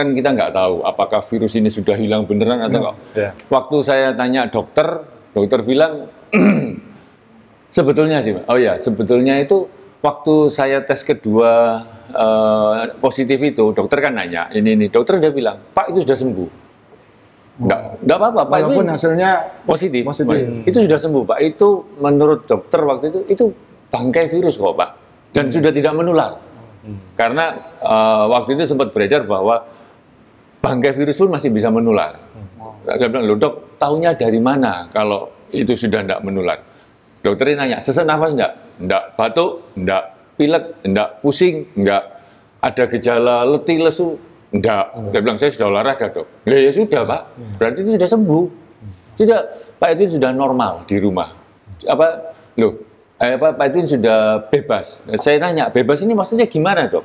kan 0.00 0.16
kita 0.16 0.32
nggak 0.32 0.52
tahu 0.56 0.80
apakah 0.80 1.20
virus 1.20 1.52
ini 1.60 1.68
sudah 1.68 1.92
hilang 1.92 2.24
beneran 2.24 2.64
atau 2.64 2.88
enggak. 2.88 2.96
Ya. 3.12 3.30
Waktu 3.52 3.76
saya 3.84 4.08
tanya 4.16 4.48
dokter, 4.48 5.04
dokter 5.36 5.60
bilang 5.60 6.08
sebetulnya 7.76 8.24
sih, 8.24 8.32
oh 8.32 8.56
ya 8.56 8.80
sebetulnya 8.80 9.36
itu 9.36 9.68
waktu 10.00 10.48
saya 10.48 10.80
tes 10.80 11.04
kedua 11.04 11.84
eh, 12.08 12.96
positif 12.96 13.36
itu, 13.44 13.76
dokter 13.76 14.00
kan 14.00 14.16
nanya 14.16 14.48
ini 14.56 14.72
ini, 14.72 14.86
dokter 14.88 15.20
udah 15.20 15.32
bilang 15.36 15.56
Pak 15.76 15.92
itu 15.92 16.08
sudah 16.08 16.16
sembuh. 16.16 16.48
Enggak, 17.60 17.80
enggak 18.00 18.16
apa-apa, 18.16 18.42
Pak. 18.48 18.56
Walaupun 18.56 18.84
itu 18.88 18.94
hasilnya 18.96 19.30
positif. 19.68 20.00
Positif. 20.00 20.32
Pak. 20.32 20.64
Itu 20.64 20.78
sudah 20.80 20.96
sembuh, 20.96 21.22
Pak. 21.28 21.38
Itu 21.44 21.68
menurut 22.00 22.48
dokter 22.48 22.80
waktu 22.80 23.04
itu 23.12 23.20
itu 23.28 23.44
bangkai 23.92 24.32
virus 24.32 24.56
kok, 24.56 24.72
Pak. 24.80 24.90
Dan 25.36 25.52
sudah 25.52 25.68
tidak 25.68 25.92
menular. 25.92 26.40
Karena 27.12 27.76
eh, 27.84 28.24
waktu 28.32 28.56
itu 28.56 28.64
sempat 28.64 28.96
beredar 28.96 29.28
bahwa 29.28 29.60
bangkai 30.60 30.92
virus 30.94 31.16
pun 31.16 31.32
masih 31.32 31.50
bisa 31.50 31.72
menular. 31.72 32.20
Saya 32.84 33.08
bilang, 33.08 33.24
loh 33.28 33.36
dok, 33.36 33.76
tahunya 33.76 34.16
dari 34.16 34.40
mana 34.40 34.88
kalau 34.92 35.32
itu 35.52 35.76
sudah 35.76 36.04
tidak 36.04 36.20
menular? 36.24 36.60
Dokternya 37.20 37.64
nanya, 37.64 37.78
sesak 37.84 38.08
nafas 38.08 38.32
enggak? 38.32 38.52
Enggak. 38.80 39.02
Batuk? 39.16 39.50
Enggak. 39.76 40.16
Pilek? 40.40 40.64
Enggak. 40.88 41.08
Pusing? 41.20 41.68
Enggak. 41.76 42.02
Ada 42.60 42.88
gejala 42.88 43.44
letih, 43.44 43.84
lesu? 43.84 44.16
Enggak. 44.52 44.96
Dia 45.12 45.20
bilang, 45.20 45.36
saya 45.36 45.52
sudah 45.52 45.68
olahraga 45.68 46.06
dok. 46.08 46.26
Ya, 46.48 46.56
ya 46.64 46.72
sudah 46.72 47.04
pak, 47.04 47.22
berarti 47.60 47.78
itu 47.84 47.90
sudah 48.00 48.08
sembuh. 48.08 48.44
Sudah, 49.20 49.40
Pak 49.76 49.96
itu 49.96 50.16
sudah 50.16 50.32
normal 50.32 50.88
di 50.88 50.96
rumah. 50.96 51.28
Apa, 51.84 52.36
loh, 52.56 52.80
eh, 53.20 53.36
apa, 53.36 53.52
Pak 53.52 53.66
itu 53.72 53.96
sudah 53.96 54.48
bebas. 54.48 55.08
Saya 55.20 55.36
nanya, 55.40 55.68
bebas 55.68 56.00
ini 56.00 56.16
maksudnya 56.16 56.48
gimana 56.48 56.88
dok? 56.88 57.04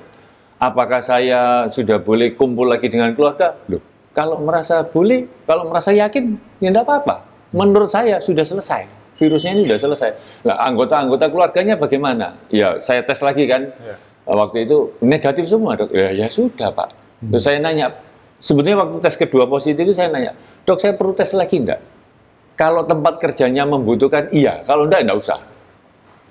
Apakah 0.65 0.97
saya 0.97 1.69
sudah 1.69 2.01
boleh 2.01 2.33
kumpul 2.33 2.65
lagi 2.65 2.89
dengan 2.89 3.13
keluarga? 3.13 3.53
Loh, 3.69 3.77
kalau 4.17 4.41
merasa 4.41 4.81
boleh, 4.81 5.29
kalau 5.45 5.69
merasa 5.69 5.93
yakin, 5.93 6.41
ya 6.57 6.73
enggak 6.73 6.89
apa-apa. 6.89 7.21
Menurut 7.53 7.85
saya 7.85 8.17
sudah 8.17 8.41
selesai. 8.41 8.89
Virusnya 9.13 9.53
ini 9.53 9.69
sudah 9.69 9.79
selesai. 9.79 10.09
Nah, 10.41 10.57
anggota-anggota 10.65 11.29
keluarganya 11.29 11.77
bagaimana? 11.77 12.33
Ya, 12.49 12.81
saya 12.81 13.05
tes 13.05 13.21
lagi 13.21 13.45
kan. 13.45 13.69
Waktu 14.25 14.65
itu 14.65 14.89
negatif 15.05 15.45
semua, 15.45 15.77
dok. 15.77 15.93
Ya, 15.93 16.09
ya 16.09 16.25
sudah, 16.25 16.73
Pak. 16.73 16.89
Terus 17.29 17.45
saya 17.45 17.61
nanya, 17.61 17.93
sebetulnya 18.41 18.81
waktu 18.81 18.97
tes 19.05 19.15
kedua 19.21 19.45
positif 19.45 19.85
itu 19.85 19.93
saya 19.93 20.09
nanya, 20.09 20.33
dok 20.65 20.81
saya 20.81 20.97
perlu 20.97 21.13
tes 21.13 21.29
lagi 21.37 21.61
enggak? 21.61 21.79
Kalau 22.57 22.81
tempat 22.89 23.21
kerjanya 23.21 23.69
membutuhkan, 23.69 24.33
iya. 24.33 24.65
Kalau 24.65 24.89
enggak, 24.89 25.05
enggak 25.05 25.19
usah. 25.21 25.39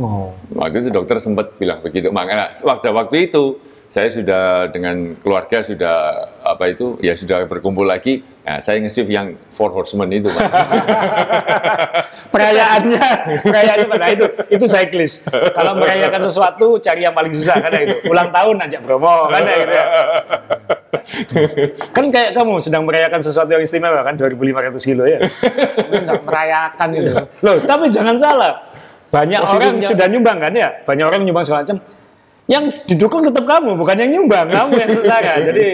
Oh. 0.03 0.35
Waktu 0.59 0.83
itu 0.83 0.90
dokter 0.90 1.23
sempat 1.23 1.55
bilang 1.55 1.79
begitu. 1.79 2.11
Makanya 2.11 2.51
waktu 2.66 2.90
waktu 2.90 3.31
itu 3.31 3.62
saya 3.88 4.09
sudah 4.11 4.68
dengan 4.68 5.14
keluarga 5.20 5.62
sudah 5.62 5.97
apa 6.42 6.64
itu 6.68 6.99
ya 6.99 7.14
sudah 7.14 7.47
berkumpul 7.47 7.87
lagi. 7.87 8.25
Nah, 8.44 8.61
saya 8.61 8.77
nge-shift 8.77 9.09
yang 9.09 9.40
Four 9.49 9.73
Horsemen 9.73 10.05
itu, 10.12 10.29
Pak. 10.29 10.44
Perayaannya, 12.35 13.07
perayaannya 13.40 13.88
pada 13.88 14.07
itu, 14.11 14.27
itu 14.53 14.64
cyclist. 14.68 15.31
Kalau 15.31 15.73
merayakan 15.79 16.20
sesuatu, 16.20 16.77
cari 16.77 17.07
yang 17.07 17.16
paling 17.16 17.33
susah 17.33 17.57
kan 17.57 17.70
ya 17.73 17.81
itu. 17.88 17.97
Ulang 18.11 18.29
tahun 18.35 18.59
ajak 18.68 18.81
promo 18.85 19.31
kan 19.33 19.49
gitu 19.49 19.70
ya. 19.73 19.87
Kan 21.94 22.05
kayak 22.11 22.35
kamu 22.35 22.59
sedang 22.61 22.83
merayakan 22.85 23.20
sesuatu 23.23 23.49
yang 23.49 23.62
istimewa 23.62 24.03
kan 24.03 24.18
2.500 24.18 24.37
kilo 24.83 25.09
ya. 25.09 25.18
Tapi 25.25 25.94
nggak 26.05 26.20
merayakan 26.27 26.88
itu. 26.90 27.12
Loh, 27.40 27.57
tapi 27.64 27.85
jangan 27.88 28.16
salah. 28.18 28.53
Banyak 29.14 29.40
orang 29.40 29.79
Positifnya- 29.79 29.90
sudah 29.94 30.07
nyumbang 30.11 30.38
kan 30.42 30.53
ya? 30.53 30.68
Banyak 30.83 31.05
orang 31.07 31.20
nyumbang 31.23 31.44
segala 31.47 31.62
macam. 31.62 31.79
Yang 32.44 32.64
didukung 32.85 33.24
tetap 33.24 33.44
kamu, 33.48 33.72
bukan 33.72 33.96
yang 33.96 34.11
nyumbang. 34.20 34.52
Kamu 34.52 34.72
yang 34.76 34.90
sesara. 34.92 35.40
Jadi 35.48 35.68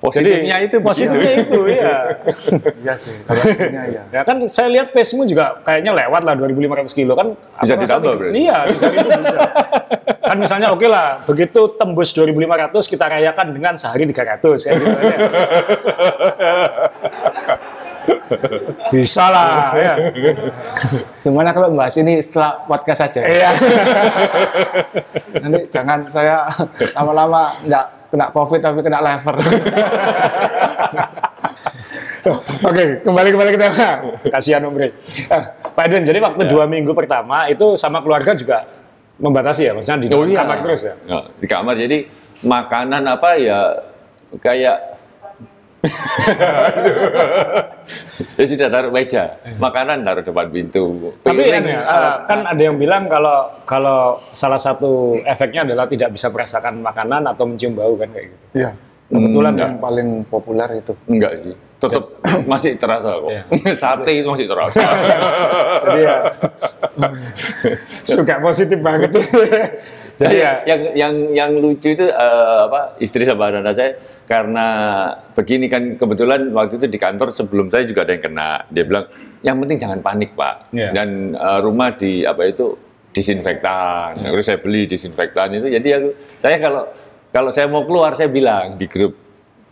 Positifnya 0.00 0.56
jadi, 0.56 0.64
itu 0.64 0.76
positifnya 0.80 1.32
itu 1.44 1.60
ya. 1.76 2.16
Iya 2.80 2.94
sih, 2.96 3.12
iya. 3.68 4.00
Ya 4.08 4.22
kan 4.24 4.40
saya 4.48 4.72
lihat 4.72 4.96
pace-mu 4.96 5.28
juga 5.28 5.60
kayaknya 5.60 5.92
lewat 5.92 6.24
lah 6.24 6.32
2.500 6.40 6.96
kilo 6.96 7.12
kan. 7.12 7.36
Bisa 7.60 7.76
ditambah 7.76 8.08
dikit- 8.08 8.16
berarti? 8.16 8.40
Iya, 8.40 8.58
3.000 8.80 9.12
bisa. 9.20 9.38
kan 10.24 10.36
misalnya 10.40 10.72
oke 10.72 10.86
lah, 10.88 11.20
begitu 11.28 11.76
tembus 11.76 12.16
2.500 12.16 12.32
kita 12.88 13.04
rayakan 13.12 13.46
dengan 13.52 13.74
sehari 13.76 14.08
300 14.08 14.40
ya 14.40 14.72
gitu 14.72 14.88
kan 14.88 15.04
ya. 15.04 15.18
Bisa 18.90 19.26
lah 19.26 19.74
ya. 19.74 19.94
Gimana 21.20 21.50
kalau 21.50 21.70
bahas 21.72 21.94
ini 21.96 22.18
setelah 22.18 22.62
podcast 22.64 23.06
saja? 23.06 23.22
Iya. 23.22 23.50
Nanti 25.38 25.60
jangan 25.68 26.06
saya 26.06 26.46
lama-lama 26.94 27.54
nggak 27.62 27.84
kena 28.10 28.26
covid 28.30 28.60
tapi 28.60 28.80
kena 28.82 28.98
lever. 28.98 29.34
Oke, 32.60 33.00
kembali 33.00 33.28
kembali 33.32 33.50
ke 33.50 33.58
tema. 33.58 33.88
Kasihan 34.28 34.60
Om 34.62 34.72
Bre. 34.76 34.88
Eh, 34.92 35.42
Pak 35.72 35.84
Edwin, 35.88 36.04
jadi 36.04 36.18
waktu 36.20 36.42
Ya. 36.44 36.50
dua 36.52 36.64
minggu 36.68 36.92
pertama 36.92 37.48
itu 37.48 37.74
sama 37.74 38.04
keluarga 38.04 38.36
juga 38.36 38.68
membatasi 39.16 39.68
ya, 39.68 39.72
maksudnya 39.72 40.04
di 40.04 40.08
dalam 40.12 40.22
Oh 40.22 40.28
iya. 40.28 40.44
kamar 40.44 40.58
terus 40.60 40.80
ya. 40.84 40.94
Ya, 41.08 41.18
di 41.32 41.46
kamar 41.48 41.74
jadi 41.76 41.98
makanan 42.44 43.02
apa 43.08 43.30
ya 43.40 43.58
kayak 44.38 44.76
ya 48.36 48.44
sudah 48.44 48.68
taruh 48.68 48.92
meja, 48.92 49.40
makanan 49.56 50.04
taruh 50.04 50.24
depan 50.24 50.46
pintu. 50.52 51.14
Tapi 51.24 51.40
Piring, 51.40 51.64
alat- 51.72 51.88
eh, 51.88 52.16
kan 52.28 52.40
ada 52.46 52.62
yang 52.62 52.76
bilang 52.76 53.08
kalau 53.08 53.48
kalau 53.64 54.20
salah 54.32 54.60
satu 54.60 55.16
efeknya 55.24 55.64
adalah 55.64 55.88
tidak 55.88 56.12
bisa 56.12 56.28
merasakan 56.28 56.84
makanan 56.84 57.24
atau 57.26 57.44
mencium 57.48 57.72
bau 57.74 57.96
kan 57.96 58.08
kayak 58.12 58.26
gitu. 58.28 58.44
Iya. 58.60 58.70
Kebetulan 59.10 59.54
yang 59.58 59.74
paling 59.82 60.08
populer 60.30 60.70
itu. 60.78 60.94
enggak 61.10 61.32
sih, 61.42 61.54
tetap 61.82 62.04
masih 62.52 62.78
terasa 62.78 63.10
kok. 63.10 63.30
Iya. 63.32 63.42
Sate 63.80 64.12
itu 64.14 64.28
masih 64.30 64.46
terasa. 64.46 64.78
Jadi 65.90 66.00
ya 66.06 66.16
suka 68.14 68.34
positif 68.38 68.78
banget. 68.78 69.10
Jadi 70.20 70.36
ya 70.36 70.52
yang 70.68 70.80
yang 70.92 71.14
yang 71.32 71.50
lucu 71.64 71.96
itu 71.96 72.04
eh, 72.04 72.58
apa 72.68 73.00
istri 73.00 73.24
sama 73.24 73.48
anak 73.48 73.72
saya 73.72 73.96
karena 74.28 74.66
begini 75.32 75.66
kan 75.72 75.96
kebetulan 75.96 76.52
waktu 76.52 76.76
itu 76.76 76.86
di 76.92 76.98
kantor 77.00 77.32
sebelum 77.32 77.72
saya 77.72 77.88
juga 77.88 78.04
ada 78.04 78.12
yang 78.12 78.24
kena. 78.28 78.50
Dia 78.68 78.84
bilang 78.84 79.08
yang 79.40 79.56
penting 79.64 79.80
jangan 79.80 79.98
panik 80.04 80.36
pak. 80.36 80.68
Iya. 80.76 80.92
dan 80.92 81.32
eh, 81.32 81.58
rumah 81.64 81.96
di 81.96 82.20
apa 82.28 82.44
itu 82.44 82.76
disinfektan. 83.16 84.20
Terus 84.28 84.44
saya 84.44 84.60
beli 84.60 84.84
disinfektan 84.84 85.56
itu. 85.56 85.72
Jadi 85.72 85.88
aku 85.96 86.08
saya 86.36 86.56
kalau 86.60 86.84
kalau 87.32 87.50
saya 87.50 87.66
mau 87.72 87.88
keluar 87.88 88.12
saya 88.12 88.28
bilang 88.28 88.76
di 88.76 88.84
grup 88.86 89.16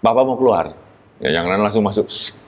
papa 0.00 0.24
mau 0.24 0.40
keluar 0.40 0.87
Ya, 1.18 1.34
yang 1.34 1.50
lain 1.50 1.66
langsung 1.66 1.82
masuk. 1.82 2.06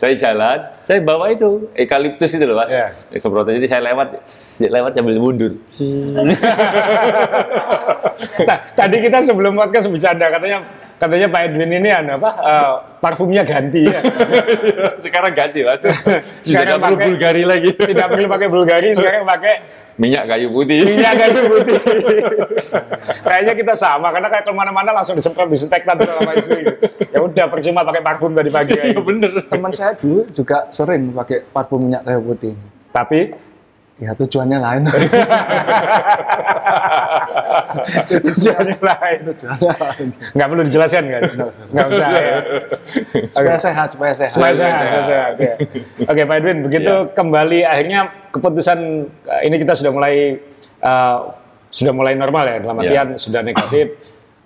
saya 0.00 0.14
jalan, 0.16 0.58
saya 0.80 1.04
bawa 1.04 1.36
itu 1.36 1.68
eukaliptus 1.76 2.32
itu 2.32 2.48
loh 2.48 2.56
mas. 2.56 2.72
Iya. 2.72 2.96
Semprotan. 3.20 3.60
Jadi 3.60 3.68
saya 3.68 3.84
lewat, 3.92 4.24
lewat 4.56 4.92
sambil 4.96 5.20
mundur. 5.20 5.52
Nah, 8.48 8.58
tadi 8.80 8.96
kita 9.04 9.20
sebelum 9.20 9.52
podcast 9.52 9.92
bercanda 9.92 10.32
katanya 10.32 10.64
katanya 11.00 11.26
Pak 11.26 11.40
Edwin 11.42 11.72
ini 11.72 11.88
anu 11.88 12.20
apa 12.20 12.30
eh, 12.36 12.72
parfumnya 13.00 13.40
ganti 13.40 13.88
ya. 13.88 14.04
Sekarang 15.04 15.32
ganti 15.32 15.64
mas. 15.64 15.80
Sekarang 16.44 16.76
nggak 16.76 16.78
perlu 16.78 16.94
pakai- 16.94 17.08
Bulgari 17.08 17.42
lagi. 17.42 17.70
Tidak 17.88 18.06
perlu 18.06 18.26
pakai 18.28 18.48
Bulgari, 18.48 18.88
sekarang 18.92 19.24
pakai 19.24 19.54
Minyak 19.96 20.24
kayu 20.26 20.48
putih. 20.48 20.80
minyak 20.86 21.12
kayu 21.14 21.40
putih. 21.52 21.76
Kayaknya 23.20 23.52
kita 23.52 23.74
sama 23.74 24.08
karena 24.10 24.28
kayak 24.28 24.44
ke 24.44 24.52
mana-mana 24.54 24.90
langsung 24.92 25.12
disemprot 25.12 25.44
disinfektan 25.46 25.92
sama 25.94 26.32
istri. 26.32 26.64
Ya 27.08 27.20
udah 27.20 27.46
percuma 27.48 27.80
pakai 27.82 28.00
parfum 28.00 28.32
tadi 28.32 28.48
pagi. 28.48 28.72
gitu. 28.72 29.00
Bener. 29.02 29.28
Teman 29.44 29.68
saya 29.68 29.92
dulu 29.94 30.24
juga 30.30 30.68
sering 30.70 31.12
pakai 31.12 31.44
parfum 31.46 31.80
minyak 31.82 32.00
kayu 32.02 32.20
putih. 32.22 32.52
Tapi 32.90 33.36
Ya 34.00 34.16
tujuannya 34.16 34.56
lain. 34.56 34.82
tujuannya 38.08 38.78
lain. 38.80 39.18
tujuannya 39.28 39.72
lain. 39.76 40.08
Nggak 40.32 40.48
perlu 40.48 40.62
dijelaskan 40.64 41.04
kan? 41.06 41.22
Nggak 41.70 41.86
usah 41.92 42.08
ya. 42.10 42.36
Supaya 43.30 43.58
sehat, 43.58 43.88
supaya 43.92 44.12
sehat. 44.16 44.32
Supaya 44.32 44.52
sehat, 44.54 44.82
supaya 44.88 45.04
sehat. 45.04 45.32
Oke, 45.36 45.50
Oke, 46.08 46.20
Pak 46.24 46.36
Edwin, 46.40 46.58
begitu 46.64 46.94
Ya. 46.96 47.06
kembali 47.12 47.58
akhirnya 47.62 48.00
keputusan 48.32 48.78
eh, 49.28 49.40
ini 49.46 49.56
kita 49.58 49.76
sudah 49.76 49.92
mulai 49.92 50.14
eh, 50.80 51.18
sudah 51.70 51.92
mulai 51.92 52.16
normal 52.16 52.44
ya, 52.48 52.56
dalam 52.58 52.76
Ya. 52.80 52.82
artian 52.82 53.08
sudah 53.16 53.40
negatif, 53.44 53.86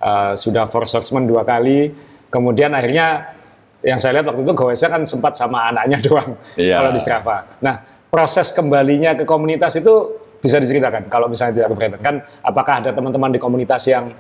eh, 0.01 0.33
sudah 0.35 0.67
force 0.67 0.93
assessment 0.93 1.25
dua 1.25 1.47
kali, 1.47 1.95
kemudian 2.27 2.75
akhirnya 2.75 3.39
yang 3.85 4.01
saya 4.01 4.19
lihat 4.19 4.33
waktu 4.33 4.43
itu 4.43 4.53
gowesnya 4.57 4.89
kan 4.89 5.03
sempat 5.05 5.37
sama 5.37 5.69
anaknya 5.71 6.01
doang 6.11 6.35
Iya. 6.59 6.81
kalau 6.81 6.91
di 6.91 7.01
Strava. 7.01 7.37
Nah, 7.61 7.94
proses 8.15 8.55
kembalinya 8.55 9.19
ke 9.19 9.27
komunitas 9.27 9.75
itu 9.75 10.15
bisa 10.39 10.63
diceritakan 10.63 11.11
kalau 11.11 11.27
misalnya 11.27 11.59
tidak 11.59 11.69
keberatan 11.75 11.99
kan 11.99 12.15
apakah 12.47 12.79
ada 12.79 12.95
teman-teman 12.95 13.35
di 13.35 13.41
komunitas 13.43 13.83
yang 13.91 14.15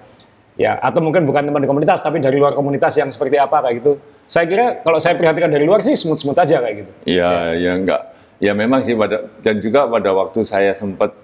ya 0.59 0.74
atau 0.82 0.99
mungkin 0.99 1.22
bukan 1.22 1.47
teman 1.47 1.62
di 1.62 1.70
komunitas 1.70 2.03
tapi 2.03 2.18
dari 2.18 2.34
luar 2.42 2.59
komunitas 2.59 2.99
yang 2.99 3.07
seperti 3.14 3.38
apa 3.38 3.62
kayak 3.62 3.74
gitu 3.78 3.92
saya 4.26 4.51
kira 4.51 4.82
kalau 4.82 4.99
saya 4.99 5.14
perhatikan 5.14 5.47
dari 5.47 5.62
luar 5.62 5.86
sih 5.86 5.95
smooth 5.95 6.18
smooth 6.18 6.38
aja 6.42 6.59
kayak 6.59 6.74
gitu 6.82 6.90
Ya, 7.07 7.55
ya 7.55 7.78
enggak. 7.78 8.03
Ya 8.42 8.51
memang 8.51 8.82
sih 8.82 8.99
pada 8.99 9.30
dan 9.47 9.62
juga 9.62 9.86
pada 9.86 10.11
waktu 10.11 10.42
saya 10.42 10.74
sempat 10.74 11.14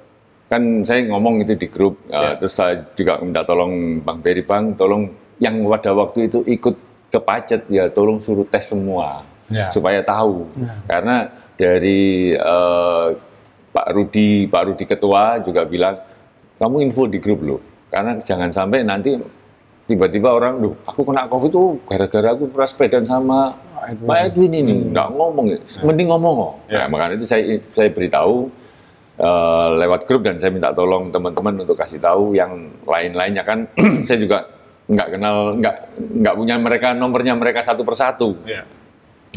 kan 0.46 0.62
saya 0.86 1.06
ngomong 1.10 1.42
itu 1.42 1.54
di 1.58 1.66
grup, 1.70 1.98
uh, 2.10 2.34
terus 2.38 2.54
saya 2.54 2.86
juga 2.94 3.18
minta 3.22 3.42
tolong 3.42 3.98
Bang 4.02 4.18
Ferry 4.22 4.42
Bang, 4.46 4.74
tolong 4.78 5.10
yang 5.38 5.58
pada 5.66 5.90
waktu 5.90 6.30
itu 6.30 6.42
ikut 6.46 6.74
ke 7.10 7.18
Pacet 7.18 7.66
ya 7.66 7.90
tolong 7.90 8.22
suruh 8.22 8.46
tes 8.46 8.62
semua 8.62 9.26
Ya. 9.50 9.66
supaya 9.66 9.98
tahu. 9.98 10.46
Karena 10.86 11.26
dari 11.61 12.32
eh, 12.32 13.06
Pak 13.70 13.88
Rudi, 13.92 14.48
Pak 14.48 14.62
Rudi 14.72 14.84
ketua 14.88 15.44
juga 15.44 15.68
bilang 15.68 16.00
kamu 16.56 16.88
info 16.88 17.04
di 17.04 17.20
grup 17.20 17.40
loh, 17.44 17.61
karena 17.92 18.16
jangan 18.24 18.48
sampai 18.48 18.80
nanti 18.80 19.14
tiba-tiba 19.84 20.32
orang, 20.32 20.61
duh 20.64 20.74
aku 20.88 21.04
kena 21.04 21.28
covid 21.28 21.50
tuh 21.52 21.76
gara-gara 21.84 22.32
aku 22.32 22.48
pernah 22.48 22.68
sepedaan 22.68 23.06
sama 23.06 23.52
Pak 23.80 24.18
Edwin 24.32 24.52
ini, 24.52 24.74
nggak 24.92 25.08
ngomong, 25.16 25.46
ya. 25.52 25.58
mending 25.84 26.08
ngomong 26.12 26.34
kok. 26.36 26.54
Nah, 26.68 26.86
makanya 26.88 27.16
itu 27.16 27.26
saya 27.28 27.42
saya 27.72 27.88
beritahu 27.92 28.48
eh, 29.20 29.68
lewat 29.80 30.00
grup 30.08 30.24
dan 30.24 30.36
saya 30.40 30.52
minta 30.52 30.72
tolong 30.72 31.12
teman-teman 31.12 31.64
untuk 31.64 31.76
kasih 31.76 32.00
tahu 32.00 32.36
yang 32.36 32.72
lain-lainnya 32.84 33.44
kan 33.44 33.68
saya 34.08 34.18
juga 34.20 34.48
nggak 34.90 35.08
kenal, 35.16 35.36
nggak 35.62 35.76
nggak 35.96 36.34
punya 36.34 36.54
mereka 36.58 36.88
nomornya 36.92 37.38
mereka 37.38 37.62
satu 37.62 37.86
persatu. 37.86 38.34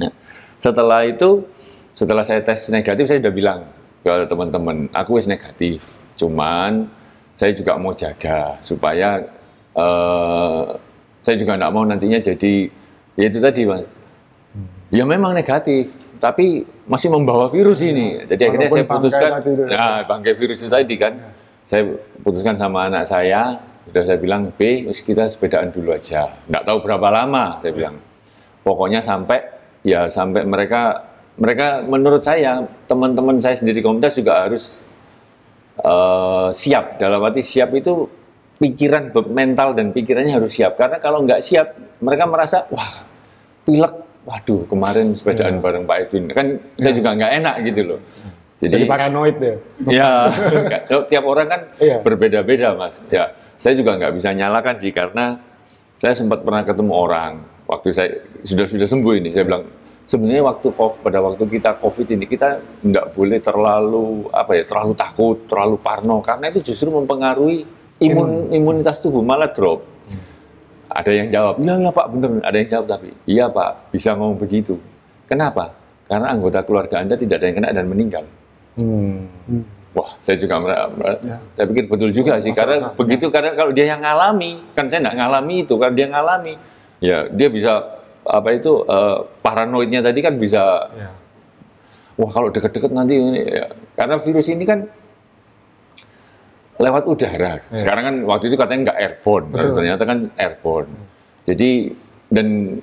Nah, 0.01 0.11
setelah 0.57 1.05
itu, 1.05 1.45
setelah 1.94 2.26
saya 2.26 2.41
tes 2.41 2.70
negatif, 2.74 3.06
saya 3.10 3.22
sudah 3.22 3.34
bilang 3.34 3.60
ke 4.02 4.14
teman-teman, 4.28 4.89
aku 4.91 5.22
wis 5.22 5.30
negatif. 5.30 5.94
Cuman 6.18 6.89
saya 7.34 7.54
juga 7.54 7.78
mau 7.78 7.94
jaga 7.94 8.58
supaya 8.62 9.22
eh, 9.74 10.62
saya 11.24 11.36
juga 11.39 11.58
nggak 11.58 11.72
mau 11.74 11.86
nantinya 11.88 12.20
jadi 12.22 12.70
ya 13.18 13.26
itu 13.30 13.39
tadi 13.39 13.62
mas. 13.66 13.86
Ya 14.94 15.10
memang 15.10 15.34
negatif, 15.34 15.89
tapi 16.22 16.70
masih 16.86 17.10
membawa 17.10 17.50
virus 17.50 17.82
ini. 17.82 18.22
Jadi 18.30 18.41
akhirnya 18.46 18.70
Walaupun 18.70 18.78
saya 18.78 18.86
bangkai 18.86 19.02
putuskan, 19.02 19.30
itu. 19.41 19.64
nah 19.74 19.96
bangkai 20.06 20.34
virus 20.38 20.58
itu 20.62 20.70
tadi 20.70 20.96
kan, 21.02 21.14
saya 21.66 21.82
putuskan 22.22 22.56
sama 22.62 22.86
anak 22.86 23.10
saya, 23.10 23.58
sudah 23.89 24.04
saya 24.06 24.18
bilang, 24.22 24.54
B, 24.54 24.86
kita 24.94 25.26
sepedaan 25.26 25.74
dulu 25.74 25.98
aja. 25.98 26.30
Nggak 26.46 26.64
tahu 26.64 26.78
berapa 26.86 27.08
lama, 27.10 27.58
saya 27.58 27.74
bilang. 27.74 27.98
Pokoknya 28.62 29.02
sampai 29.02 29.44
ya 29.84 30.08
sampai 30.08 30.48
mereka 30.48 31.12
mereka 31.34 31.81
menurut 31.81 32.21
saya 32.21 32.61
teman-teman 32.86 33.41
saya 33.41 33.57
sendiri 33.57 33.81
di 33.81 33.86
komunitas 33.86 34.13
juga 34.17 34.45
harus 34.45 34.86
eh, 35.81 36.47
siap. 36.53 37.01
Dalam 37.01 37.21
arti 37.25 37.41
siap 37.41 37.73
itu 37.73 38.05
pikiran 38.61 39.09
mental 39.34 39.73
dan 39.73 39.89
pikirannya 39.91 40.38
harus 40.38 40.53
siap. 40.53 40.77
Karena 40.77 41.01
kalau 41.01 41.25
nggak 41.25 41.41
siap 41.41 41.73
mereka 41.99 42.29
merasa 42.29 42.69
wah 42.69 43.05
pilek. 43.65 44.05
Waduh 44.23 44.63
kemarin 44.71 45.19
sepedaan 45.19 45.59
bareng 45.59 45.84
Pak 45.84 45.97
Edwin. 46.07 46.31
Kan 46.31 46.47
saya 46.79 46.95
juga 46.95 47.11
nggak 47.11 47.31
enak 47.43 47.55
gitu 47.67 47.81
loh. 47.84 47.99
Jadi, 48.63 48.79
jadi, 48.79 48.86
paranoid 48.88 49.36
ya. 49.43 49.55
Ya 49.91 50.09
kalau 50.88 51.03
tiap 51.03 51.27
orang 51.27 51.47
kan 51.51 51.61
Iya. 51.75 51.99
berbeda-beda 51.99 52.71
mas. 52.79 53.03
Ya 53.11 53.36
saya 53.59 53.75
juga 53.75 53.99
nggak 53.99 54.15
bisa 54.15 54.31
nyalakan 54.31 54.75
sih 54.79 54.95
karena 54.95 55.43
saya 55.99 56.15
sempat 56.15 56.39
pernah 56.39 56.63
ketemu 56.63 56.93
orang. 56.95 57.43
Waktu 57.67 57.89
saya 57.91 58.09
sudah 58.47 58.63
sudah 58.63 58.88
sembuh 58.88 59.13
ini 59.19 59.36
saya 59.36 59.43
bilang 59.43 59.67
sebenarnya 60.04 60.43
waktu 60.43 60.68
COVID, 60.72 60.99
pada 61.04 61.20
waktu 61.24 61.43
kita 61.47 61.80
COVID 61.80 62.08
ini 62.16 62.26
kita 62.28 62.60
nggak 62.84 63.06
boleh 63.16 63.39
terlalu 63.39 64.28
apa 64.32 64.51
ya 64.56 64.64
terlalu 64.68 64.93
takut 64.95 65.38
terlalu 65.47 65.76
parno. 65.80 66.20
Karena 66.20 66.51
itu 66.51 66.74
justru 66.74 66.91
mempengaruhi 66.91 67.66
imun 68.04 68.51
imunitas 68.51 68.99
tubuh. 68.99 69.24
Malah 69.24 69.51
drop. 69.51 69.84
Ada 70.93 71.10
yang 71.10 71.28
jawab 71.34 71.58
iya 71.58 71.74
iya 71.80 71.89
pak 71.89 72.06
bener. 72.14 72.30
Ada 72.45 72.58
yang 72.62 72.70
jawab 72.70 72.86
tapi 72.86 73.10
iya 73.26 73.45
pak 73.49 73.89
bisa 73.89 74.14
ngomong 74.14 74.38
begitu. 74.38 74.78
Kenapa? 75.26 75.74
Karena 76.06 76.30
anggota 76.30 76.62
keluarga 76.62 77.01
anda 77.01 77.18
tidak 77.18 77.41
ada 77.41 77.45
yang 77.49 77.58
kena 77.58 77.70
dan 77.74 77.86
meninggal. 77.89 78.24
Hmm. 78.78 79.26
Wah, 79.93 80.18
saya 80.26 80.41
juga 80.41 80.58
mer- 80.58 80.89
mer- 80.97 81.22
Ya. 81.22 81.38
saya 81.54 81.66
pikir 81.70 81.86
betul 81.86 82.10
juga 82.10 82.41
sih. 82.41 82.49
Masuk 82.49 82.66
karena 82.66 82.76
begitu 82.97 83.26
karena 83.30 83.51
kalau 83.54 83.72
dia 83.74 83.86
yang 83.93 84.01
ngalami 84.01 84.62
kan 84.74 84.86
saya 84.89 85.06
nggak 85.06 85.18
ngalami 85.22 85.56
itu 85.66 85.76
kan 85.78 85.91
dia 85.93 86.08
ngalami 86.10 86.54
ya 86.97 87.18
dia 87.30 87.47
bisa 87.49 87.72
apa 88.24 88.49
itu 88.51 88.84
eh, 88.84 89.17
paranoidnya 89.39 89.99
tadi 89.99 90.19
kan 90.19 90.36
bisa 90.36 90.88
Ya. 90.93 91.11
wah 92.15 92.32
kalau 92.32 92.49
deket-deket 92.49 92.91
nanti 92.91 93.15
ini 93.15 93.41
ya. 93.43 93.67
karena 93.93 94.15
virus 94.17 94.47
ini 94.47 94.63
kan 94.63 94.86
lewat 96.74 97.03
udara. 97.05 97.61
Sekarang 97.71 98.03
kan 98.03 98.15
waktu 98.26 98.49
itu 98.49 98.57
katanya 98.57 98.91
nggak 98.91 98.99
airborne, 98.99 99.45
Betul. 99.53 99.78
ternyata 99.78 100.03
kan 100.03 100.19
airborne. 100.36 100.89
Jadi 101.45 101.93
dan 102.34 102.80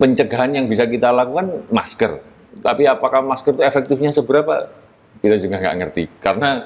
pencegahan 0.00 0.56
yang 0.56 0.66
bisa 0.66 0.88
kita 0.88 1.12
lakukan 1.12 1.68
masker. 1.68 2.18
Tapi 2.64 2.88
apakah 2.88 3.20
masker 3.20 3.54
itu 3.54 3.62
efektifnya 3.62 4.08
seberapa? 4.08 4.72
Kita 5.20 5.36
juga 5.36 5.60
nggak 5.60 5.76
ngerti. 5.78 6.02
Karena 6.18 6.64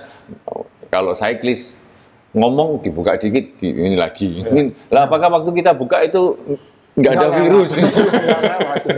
kalau 0.89 1.13
cyclist 1.13 1.75
ngomong 2.33 2.81
dibuka 2.81 3.19
dikit 3.19 3.59
di, 3.59 3.69
ini 3.69 3.97
lagi. 3.99 4.39
Ini- 4.39 4.95
Lah 4.95 5.11
apakah 5.11 5.33
waktu 5.33 5.51
kita 5.53 5.75
buka 5.75 6.07
itu 6.07 6.39
nggak 6.99 7.13
ada 7.15 7.27
lewat. 7.27 7.39
virus? 7.39 7.71
Nggak 7.79 8.41
lewat, 8.43 8.81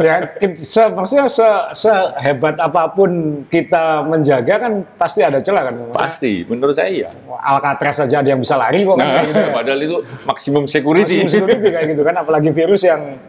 ya 0.00 0.16
se, 0.56 0.82
maksudnya 0.96 1.28
se, 1.28 1.44
sehebat 1.76 2.56
apa 2.56 2.88
pun 2.88 3.42
kita 3.52 4.00
menjaga 4.08 4.56
kan 4.56 4.72
pasti 4.96 5.20
ada 5.20 5.44
celah 5.44 5.68
kan 5.68 5.74
Maksudnya, 5.76 6.00
Pasti, 6.00 6.32
menurut 6.48 6.72
saya 6.72 6.88
iya. 6.88 7.08
Alcatraz 7.28 8.00
saja 8.00 8.24
ada 8.24 8.28
yang 8.32 8.40
bisa 8.40 8.56
lari 8.56 8.80
kok 8.80 8.96
Nah, 8.96 9.20
gitu 9.28 9.36
ya. 9.44 9.52
padahal 9.52 9.80
itu 9.84 9.96
maksimum 10.24 10.64
security. 10.64 11.20
Masih 11.20 11.44
security 11.44 11.68
kayak 11.68 11.86
gitu 11.92 12.02
kan 12.04 12.16
apalagi 12.16 12.48
virus 12.48 12.80
yang 12.88 13.20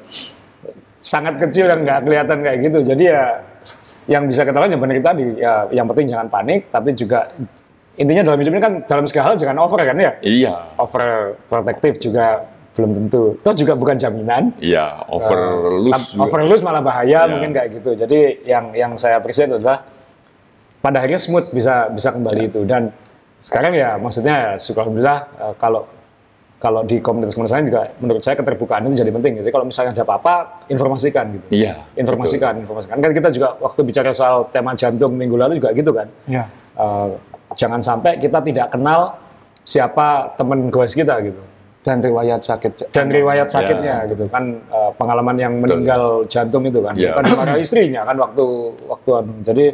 sangat 0.96 1.44
kecil 1.44 1.66
yang 1.68 1.82
nggak 1.84 2.00
kelihatan 2.08 2.38
kayak 2.40 2.58
gitu 2.62 2.80
jadi 2.94 3.04
ya 3.04 3.24
yang 4.06 4.24
bisa 4.30 4.46
kita 4.46 4.54
lakukan 4.62 4.74
yang 4.78 4.82
benar 4.82 4.98
tadi 5.02 5.26
ya 5.38 5.54
yang 5.74 5.86
penting 5.90 6.06
jangan 6.08 6.28
panik 6.30 6.70
tapi 6.70 6.94
juga 6.94 7.20
intinya 7.98 8.22
dalam 8.32 8.40
hidup 8.40 8.54
ini 8.54 8.62
kan 8.62 8.74
dalam 8.86 9.06
segala 9.10 9.34
hal 9.34 9.36
jangan 9.36 9.58
over 9.66 9.82
kan 9.82 9.98
ya 9.98 10.12
Iya, 10.22 10.54
over 10.78 11.36
protektif 11.50 11.98
juga 11.98 12.46
belum 12.72 12.92
tentu 12.96 13.36
toh 13.44 13.54
juga 13.54 13.74
bukan 13.76 14.00
jaminan 14.00 14.56
iya, 14.64 15.04
overloose. 15.12 16.16
juga. 16.16 16.24
overloose 16.24 16.64
malah 16.64 16.80
bahaya 16.80 17.28
Ya. 17.28 17.32
mungkin 17.32 17.52
kayak 17.52 17.70
gitu 17.80 17.92
jadi 18.00 18.20
yang 18.48 18.66
yang 18.72 18.92
saya 18.96 19.20
appreciate 19.20 19.52
adalah 19.52 19.84
pada 20.80 21.04
akhirnya 21.04 21.20
smooth 21.20 21.52
bisa 21.52 21.92
bisa 21.92 22.16
kembali 22.16 22.48
itu 22.48 22.64
dan 22.64 22.96
sekarang 23.44 23.76
ya 23.76 24.00
maksudnya 24.00 24.56
syukur 24.56 24.88
alhamdulillah 24.88 25.20
eh, 25.36 25.54
kalau 25.60 25.84
kalau 26.62 26.86
di 26.86 27.02
komunitas-komunitas 27.02 27.54
lain 27.58 27.66
juga 27.74 27.82
menurut 27.98 28.22
saya 28.22 28.38
keterbukaan 28.38 28.86
itu 28.86 29.02
jadi 29.02 29.10
penting. 29.10 29.42
Jadi 29.42 29.50
kalau 29.50 29.66
misalnya 29.66 29.98
ada 29.98 30.06
apa-apa, 30.06 30.62
informasikan 30.70 31.34
gitu. 31.34 31.46
Iya. 31.58 31.90
Informasikan, 31.98 32.54
informasikan. 32.62 33.02
Kan 33.02 33.12
kita 33.18 33.34
juga 33.34 33.58
waktu 33.58 33.82
bicara 33.82 34.14
soal 34.14 34.46
tema 34.54 34.78
jantung 34.78 35.18
minggu 35.18 35.34
lalu 35.42 35.58
juga 35.58 35.74
gitu 35.74 35.90
kan. 35.90 36.06
Iya. 36.30 36.46
Eh, 36.78 37.10
jangan 37.58 37.82
sampai 37.82 38.22
kita 38.22 38.46
tidak 38.46 38.78
kenal 38.78 39.18
siapa 39.66 40.38
teman 40.38 40.70
goes 40.70 40.94
kita 40.94 41.18
gitu. 41.26 41.42
Dan 41.82 41.98
riwayat 41.98 42.40
sakit 42.40 42.94
dan 42.94 43.10
riwayat 43.10 43.50
Ya. 43.50 43.54
sakitnya 43.54 43.96
gitu 44.08 44.26
kan 44.30 44.44
eh, 44.62 44.92
pengalaman 44.96 45.36
yang 45.36 45.54
meninggal 45.58 46.24
jantung 46.26 46.62
itu 46.64 46.78
kan 46.80 46.94
Ya. 46.94 47.18
bukan 47.18 47.24
dimarahi 47.34 47.60
istrinya 47.60 48.02
kan 48.04 48.16
waktu 48.16 48.46
waktu 48.86 49.10
anu. 49.16 49.34
jadi 49.42 49.66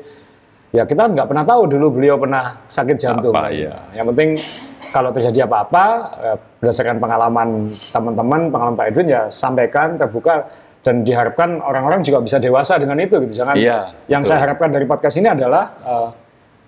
ya 0.70 0.84
kita 0.84 1.04
nggak 1.06 1.28
pernah 1.28 1.44
tahu 1.44 1.62
dulu 1.68 1.88
beliau 1.96 2.16
pernah 2.16 2.64
sakit 2.66 2.96
jantung 2.96 3.32
Apa, 3.32 3.48
kan. 3.48 3.52
ya. 3.52 3.76
yang 3.92 4.08
penting 4.08 4.40
kalau 4.88 5.12
terjadi 5.12 5.44
apa-apa 5.44 5.84
eh, 6.18 6.38
berdasarkan 6.60 6.98
pengalaman 6.98 7.50
teman-teman 7.92 8.42
pengalaman 8.48 8.76
Pak 8.76 8.88
Edwin 8.88 9.08
ya 9.08 9.22
sampaikan 9.28 10.00
terbuka 10.00 10.48
dan 10.82 11.04
diharapkan 11.04 11.60
orang-orang 11.60 12.00
juga 12.00 12.24
bisa 12.24 12.40
dewasa 12.40 12.80
dengan 12.80 12.96
itu 12.98 13.20
gitu 13.20 13.44
jangan 13.44 13.60
Iya, 13.60 13.92
yang 14.08 14.24
betul. 14.24 14.32
saya 14.32 14.40
harapkan 14.48 14.72
dari 14.72 14.88
podcast 14.88 15.20
ini 15.20 15.28
adalah 15.28 15.64
eh, 15.84 16.10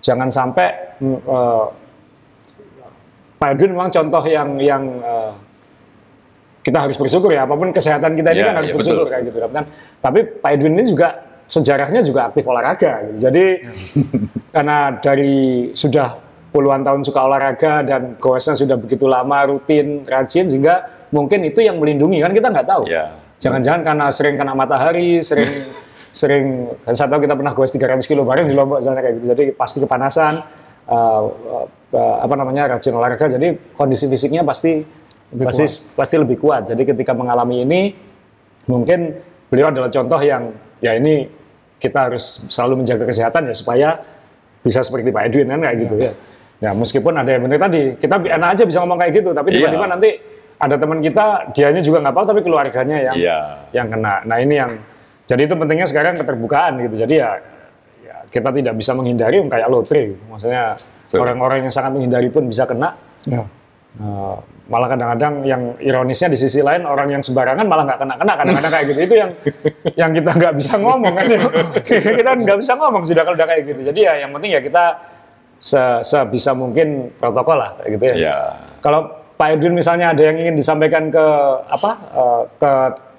jangan 0.00 0.28
sampai 0.28 0.68
eh, 1.00 1.64
Pak 3.40 3.56
Edwin 3.56 3.72
memang 3.72 3.88
contoh 3.88 4.20
yang 4.28 4.60
yang 4.60 4.82
eh, 5.00 5.32
kita 6.60 6.76
harus 6.76 6.96
bersyukur 7.00 7.32
ya 7.32 7.48
apa 7.48 7.56
pun 7.56 7.72
kesehatan 7.72 8.12
kita 8.12 8.36
ini 8.36 8.44
Ya, 8.44 8.52
kan 8.52 8.54
harus 8.60 8.68
ya, 8.68 8.76
bersyukur 8.76 9.08
betul. 9.08 9.12
kayak 9.16 9.22
gitu 9.32 9.38
kan. 9.48 9.64
Tapi 10.04 10.18
Pak 10.44 10.50
Edwin 10.52 10.76
ini 10.76 10.84
juga 10.84 11.08
sejarahnya 11.48 12.04
juga 12.04 12.28
aktif 12.28 12.44
olahraga 12.44 13.00
gitu. 13.08 13.16
Jadi 13.24 13.44
karena 14.54 14.92
dari 15.00 15.72
sudah 15.72 16.20
puluhan 16.52 16.84
tahun 16.84 17.00
suka 17.00 17.20
olahraga 17.24 17.80
dan 17.80 18.20
goesnya 18.20 18.60
sudah 18.60 18.76
begitu 18.76 19.08
lama 19.08 19.38
rutin 19.48 20.04
rajin 20.04 20.44
sehingga 20.52 21.08
mungkin 21.08 21.40
itu 21.48 21.64
yang 21.64 21.80
melindungi 21.80 22.20
kan 22.20 22.36
kita 22.36 22.52
nggak 22.52 22.68
tahu. 22.68 22.84
Ya. 22.92 23.16
Jangan-jangan 23.40 23.80
karena 23.80 24.06
sering 24.12 24.36
kena 24.36 24.52
matahari, 24.52 25.24
sering 25.24 25.72
sering 26.20 26.76
kan 26.84 26.92
saya 26.92 27.08
tahu 27.08 27.24
kita 27.24 27.32
pernah 27.40 27.56
goes 27.56 27.72
300 27.72 28.04
kilo 28.04 28.28
bareng 28.28 28.44
di 28.44 28.52
Lombok 28.52 28.84
sana 28.84 29.00
kayak 29.00 29.16
gitu. 29.16 29.26
Jadi 29.32 29.44
pasti 29.56 29.80
kepanasan 29.80 30.44
eh, 30.92 31.22
apa 31.98 32.34
namanya 32.38 32.78
rajin 32.78 32.94
olahraga 32.94 33.26
jadi 33.26 33.58
kondisi 33.74 34.06
fisiknya 34.06 34.46
pasti 34.46 34.86
pasti 35.30 35.64
pasti 35.94 36.14
lebih 36.18 36.38
kuat. 36.38 36.70
Jadi 36.70 36.82
ketika 36.86 37.14
mengalami 37.14 37.62
ini 37.66 37.80
mungkin 38.66 39.18
beliau 39.50 39.70
adalah 39.74 39.90
contoh 39.90 40.18
yang 40.22 40.54
ya 40.82 40.94
ini 40.94 41.26
kita 41.78 42.10
harus 42.10 42.46
selalu 42.50 42.82
menjaga 42.82 43.06
kesehatan 43.06 43.50
ya 43.50 43.54
supaya 43.54 43.88
bisa 44.60 44.84
seperti 44.84 45.10
Pak 45.10 45.22
Edwin 45.30 45.48
kan 45.50 45.60
kayak 45.62 45.76
gitu 45.86 45.94
ya. 45.98 46.12
Ya 46.60 46.70
meskipun 46.76 47.16
ada 47.16 47.30
yang 47.30 47.42
benar 47.48 47.58
tadi 47.70 47.96
kita 47.96 48.20
enak 48.20 48.48
aja 48.58 48.62
bisa 48.68 48.78
ngomong 48.84 48.98
kayak 49.00 49.12
gitu 49.16 49.30
tapi 49.32 49.48
Iya. 49.50 49.56
tiba-tiba 49.64 49.86
nanti 49.88 50.10
ada 50.60 50.76
teman 50.76 50.98
kita 51.00 51.26
dianya 51.56 51.80
juga 51.80 52.04
nggak 52.04 52.12
apa 52.12 52.22
tapi 52.28 52.40
keluarganya 52.44 52.96
yang 53.00 53.16
Iya. 53.16 53.38
yang 53.72 53.86
kena. 53.88 54.14
Nah 54.28 54.36
ini 54.44 54.54
yang 54.60 54.70
jadi 55.24 55.46
itu 55.48 55.54
pentingnya 55.56 55.88
sekarang 55.88 56.20
keterbukaan 56.20 56.84
gitu. 56.84 57.06
Jadi 57.06 57.14
ya, 57.16 57.38
ya 58.04 58.16
kita 58.28 58.50
tidak 58.52 58.74
bisa 58.76 58.92
menghindari 58.92 59.40
kayak 59.48 59.68
lotre. 59.72 60.14
Gitu. 60.14 60.22
Maksudnya. 60.28 60.76
Orang-orang 61.18 61.66
yang 61.66 61.72
sangat 61.74 61.96
menghindari 61.96 62.28
pun 62.30 62.46
bisa 62.46 62.68
kena. 62.68 62.94
Ya. 63.26 63.42
Eh, 63.90 64.36
malah 64.70 64.86
kadang-kadang 64.86 65.42
yang 65.42 65.74
ironisnya 65.82 66.30
di 66.30 66.38
sisi 66.38 66.62
lain 66.62 66.86
orang 66.86 67.10
yang 67.10 67.22
sembarangan 67.26 67.66
malah 67.66 67.90
nggak 67.90 67.98
kena-kena 68.06 68.32
kadang-kadang 68.38 68.70
kayak 68.70 68.86
gitu 68.86 69.00
itu 69.02 69.14
yang 69.18 69.30
yang 70.06 70.10
kita 70.14 70.30
nggak 70.30 70.54
bisa 70.54 70.78
ngomong 70.78 71.12
kan 71.18 71.26
ya. 71.26 71.40
kita 72.22 72.30
nggak 72.38 72.58
bisa 72.62 72.72
ngomong 72.78 73.02
sudah 73.02 73.26
kalau 73.26 73.34
udah 73.34 73.48
kayak 73.50 73.66
gitu 73.66 73.80
jadi 73.90 74.00
ya 74.00 74.12
yang 74.22 74.30
penting 74.30 74.54
ya 74.54 74.62
kita 74.62 74.84
se- 75.58 76.00
sebisa 76.06 76.54
mungkin 76.54 77.10
protokol 77.18 77.58
lah 77.58 77.74
kayak 77.82 77.90
gitu 77.98 78.04
ya. 78.06 78.14
Ya. 78.30 78.36
Kalau 78.78 79.10
Pak 79.34 79.58
Edwin 79.58 79.74
misalnya 79.74 80.14
ada 80.14 80.22
yang 80.22 80.38
ingin 80.38 80.54
disampaikan 80.54 81.10
ke 81.10 81.26
apa 81.66 81.90
eh, 82.14 82.42
ke 82.62 82.70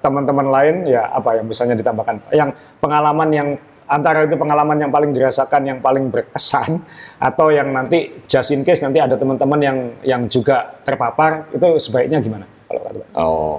teman-teman 0.02 0.48
lain 0.50 0.76
ya 0.88 1.04
apa 1.12 1.36
yang 1.36 1.52
misalnya 1.52 1.76
ditambahkan 1.76 2.32
yang 2.32 2.56
pengalaman 2.80 3.30
yang 3.30 3.48
antara 3.92 4.24
itu 4.24 4.40
pengalaman 4.40 4.80
yang 4.80 4.92
paling 4.92 5.12
dirasakan 5.12 5.62
yang 5.68 5.80
paling 5.84 6.08
berkesan 6.08 6.80
atau 7.20 7.52
yang 7.52 7.76
nanti 7.76 8.24
just 8.24 8.56
in 8.56 8.64
case 8.64 8.80
nanti 8.88 9.04
ada 9.04 9.20
teman-teman 9.20 9.60
yang 9.60 9.78
yang 10.08 10.22
juga 10.32 10.80
terpapar 10.88 11.52
itu 11.52 11.68
sebaiknya 11.76 12.24
gimana 12.24 12.48
kalau 12.72 12.82
kata? 12.88 13.04
Oh, 13.20 13.58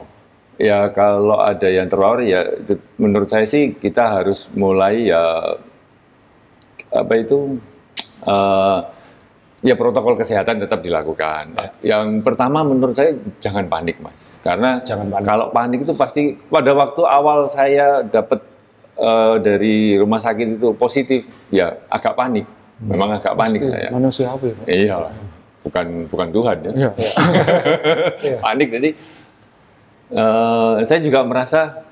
ya 0.56 0.88
kalau 0.88 1.36
ada 1.36 1.68
yang 1.68 1.84
terpapar 1.84 2.24
ya 2.24 2.48
itu, 2.48 2.80
menurut 2.96 3.28
saya 3.28 3.44
sih 3.44 3.76
kita 3.76 4.08
harus 4.08 4.48
mulai 4.56 5.12
ya 5.12 5.52
apa 6.92 7.12
itu 7.20 7.60
eh, 8.24 8.78
ya 9.62 9.74
protokol 9.78 10.18
kesehatan 10.18 10.64
tetap 10.64 10.82
dilakukan. 10.82 11.54
Yang 11.84 12.24
pertama 12.26 12.66
menurut 12.66 12.96
saya 12.96 13.14
jangan 13.38 13.68
panik 13.68 14.00
mas, 14.02 14.36
karena 14.42 14.82
Jangan 14.82 15.12
panik. 15.12 15.26
kalau 15.28 15.46
panik 15.54 15.80
itu 15.84 15.94
pasti 15.94 16.22
pada 16.48 16.72
waktu 16.74 17.02
awal 17.06 17.46
saya 17.46 18.02
dapat 18.02 18.51
eh, 18.98 19.34
dari 19.40 19.96
rumah 19.96 20.20
sakit 20.20 20.60
itu 20.60 20.72
positif, 20.76 21.24
ya 21.48 21.72
agak 21.88 22.16
panik, 22.16 22.44
memang 22.82 23.16
agak 23.16 23.34
panik 23.36 23.60
Pasti. 23.64 23.72
saya. 23.72 23.88
manusiawi 23.92 24.48
Pak. 24.52 24.64
Iya, 24.68 24.96
bukan 25.62 25.86
bukan 26.10 26.28
Tuhan 26.34 26.56
ya. 26.62 26.70
Iya. 28.22 28.36
panik. 28.42 28.68
Jadi 28.72 28.90
eh, 30.12 30.74
saya 30.84 31.00
juga 31.00 31.24
merasa 31.24 31.82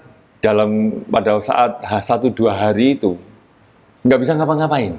dalam 0.41 1.03
pada 1.09 1.37
saat 1.45 1.85
satu 2.01 2.33
dua 2.33 2.57
hari 2.57 2.97
itu 2.97 3.17
nggak 4.05 4.21
bisa 4.21 4.33
ngapa-ngapain. 4.37 4.97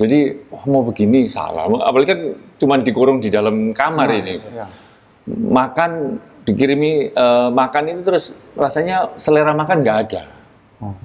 Jadi 0.00 0.32
wah, 0.48 0.64
mau 0.64 0.80
begini 0.80 1.28
salah. 1.28 1.68
Apalagi 1.68 2.08
kan 2.08 2.20
cuma 2.56 2.80
dikurung 2.80 3.20
di 3.20 3.28
dalam 3.28 3.76
kamar 3.76 4.08
ini. 4.12 4.36
Ya. 4.52 4.68
makan 5.30 6.16
dikirimi 6.48 7.12
eh, 7.12 7.48
makan 7.52 7.92
itu 7.92 8.00
terus 8.02 8.32
rasanya 8.56 9.12
selera 9.20 9.52
makan 9.52 9.84
nggak 9.84 9.98
ada 10.08 10.22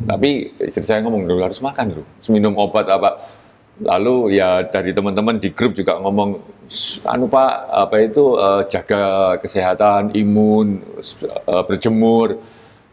tapi 0.07 0.55
istri 0.57 0.81
saya 0.81 1.03
ngomong 1.03 1.27
dulu 1.27 1.43
harus 1.43 1.59
makan 1.59 1.85
dulu 1.91 2.03
Terus 2.17 2.29
minum 2.31 2.55
obat 2.55 2.87
apa 2.87 3.27
lalu 3.75 4.39
ya 4.39 4.63
dari 4.63 4.95
teman-teman 4.95 5.35
di 5.35 5.51
grup 5.51 5.75
juga 5.75 5.99
ngomong 5.99 6.39
"S- 6.65 7.03
anu 7.03 7.27
pak 7.27 7.51
apa 7.67 7.95
itu 7.99 8.39
eh, 8.39 8.61
jaga 8.71 9.03
kesehatan 9.35 10.15
imun 10.15 10.79
eh, 11.27 11.63
berjemur 11.67 12.39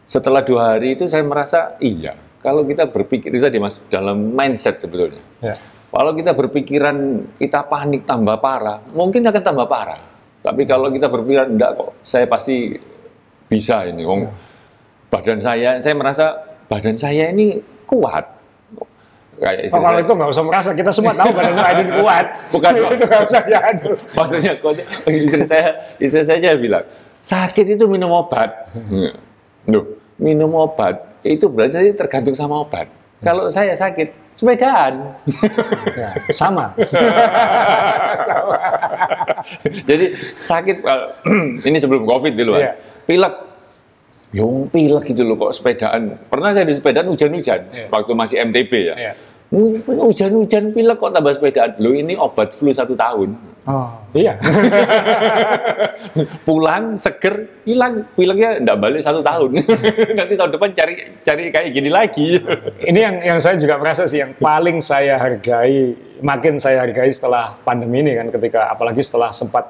setelah 0.03 0.43
dua 0.43 0.75
hari 0.75 0.99
itu 0.99 1.07
saya 1.07 1.23
merasa 1.23 1.79
iya 1.79 2.19
kalau 2.43 2.67
kita 2.67 2.83
berpikir 2.83 3.31
itu 3.31 3.39
tadi 3.39 3.55
mas 3.55 3.79
dalam 3.87 4.35
mindset 4.35 4.75
sebetulnya 4.75 5.23
Ya. 5.39 5.55
kalau 5.87 6.11
kita 6.11 6.35
berpikiran 6.35 6.95
kita 7.35 7.63
panik 7.63 8.03
tambah 8.03 8.35
parah, 8.39 8.83
mungkin 8.91 9.23
akan 9.23 9.39
tambah 9.39 9.67
parah. 9.67 9.99
Tapi 10.43 10.65
kalau 10.65 10.91
kita 10.91 11.07
berpikiran 11.07 11.53
enggak 11.53 11.71
kok, 11.77 11.95
saya 12.01 12.27
pasti 12.27 12.75
bisa 13.45 13.87
ini. 13.87 14.03
Wong 14.03 14.27
badan 15.07 15.39
saya, 15.39 15.77
saya 15.79 15.93
merasa 15.93 16.33
badan 16.73 16.97
saya 16.97 17.29
ini 17.29 17.57
kuat. 17.85 18.25
Kayak 19.33 19.65
Oh, 19.67 19.77
kalau 19.77 19.97
saya- 19.97 20.01
itu 20.01 20.13
nggak 20.13 20.29
usah 20.29 20.43
merasa 20.43 20.69
kita 20.71 20.89
semua 20.89 21.11
tahu 21.11 21.29
badan 21.31 21.53
Pak 21.55 21.69
Edwin 21.71 21.89
kuat 21.99 22.25
Bukan, 22.53 22.69
itu 22.69 23.03
nggak 23.03 23.23
usah 23.23 23.41
diadu 23.41 23.91
maksudnya 24.13 24.51
istri 25.07 25.43
saya, 25.43 25.69
istri 25.97 26.21
saya 26.21 26.53
bilang 26.53 26.85
sakit 27.19 27.65
itu 27.71 27.85
minum 27.87 28.11
obat. 28.11 28.69
Loh, 29.65 29.85
minum 30.17 30.53
obat 30.53 31.01
itu 31.21 31.47
berarti 31.47 31.93
tergantung 31.93 32.33
sama 32.33 32.61
obat. 32.61 32.85
Kalau 33.19 33.47
saya 33.47 33.71
sakit, 33.73 34.35
sepedaan. 34.35 35.15
ya, 35.95 36.11
sama 36.29 36.75
Jadi 39.83 40.05
sakit 40.35 40.77
kalau- 40.79 41.11
ini 41.67 41.77
sebelum 41.77 42.03
covid 42.03 42.33
dulu. 42.33 42.55
Mas. 42.55 42.75
Pilek. 43.05 43.33
Yung 44.33 44.67
pilek 44.67 45.05
gitu 45.09 45.21
loh 45.21 45.37
kok 45.37 45.53
sepedaan. 45.53 46.17
Pernah 46.25 46.49
saya 46.51 46.65
di 46.65 46.73
sepedaan 46.73 47.05
hujan-hujan 47.05 47.59
Iya. 47.69 47.85
waktu 47.87 48.11
masih 48.11 48.35
MTB 48.41 48.71
ya. 48.83 48.95
Hmm, 49.53 49.77
Hujan-hujan 49.85 50.73
pilek 50.73 50.97
kok 50.97 51.13
tambah 51.13 51.29
sepedaan. 51.29 51.77
Loh 51.77 51.93
ini 51.93 52.17
obat 52.17 52.49
flu 52.49 52.69
satu 52.69 52.97
tahun. 52.97 53.53
Oh. 53.63 53.87
iya 54.11 54.35
Pulang 56.43 56.99
seger 56.99 57.47
hilang 57.63 58.03
pileknya 58.11 58.59
enggak 58.59 58.75
balik 58.75 58.99
satu 58.99 59.21
tahun. 59.21 59.61
Nanti 60.19 60.33
tahun 60.35 60.51
depan 60.51 60.69
cari 60.73 60.93
cari 61.21 61.41
kayak 61.47 61.69
gini 61.71 61.87
lagi. 61.87 62.27
ini 62.89 62.99
yang 62.99 63.15
yang 63.21 63.37
saya 63.39 63.55
juga 63.55 63.77
merasa 63.77 64.03
sih 64.03 64.19
yang 64.19 64.33
paling 64.35 64.77
saya 64.77 65.15
hargai 65.15 65.93
makin 66.19 66.57
saya 66.57 66.83
hargai 66.83 67.09
setelah 67.09 67.55
pandemi 67.61 68.01
ini 68.01 68.11
kan 68.15 68.27
ketika 68.31 68.67
apalagi 68.67 68.99
setelah 68.99 69.29
sempat 69.31 69.63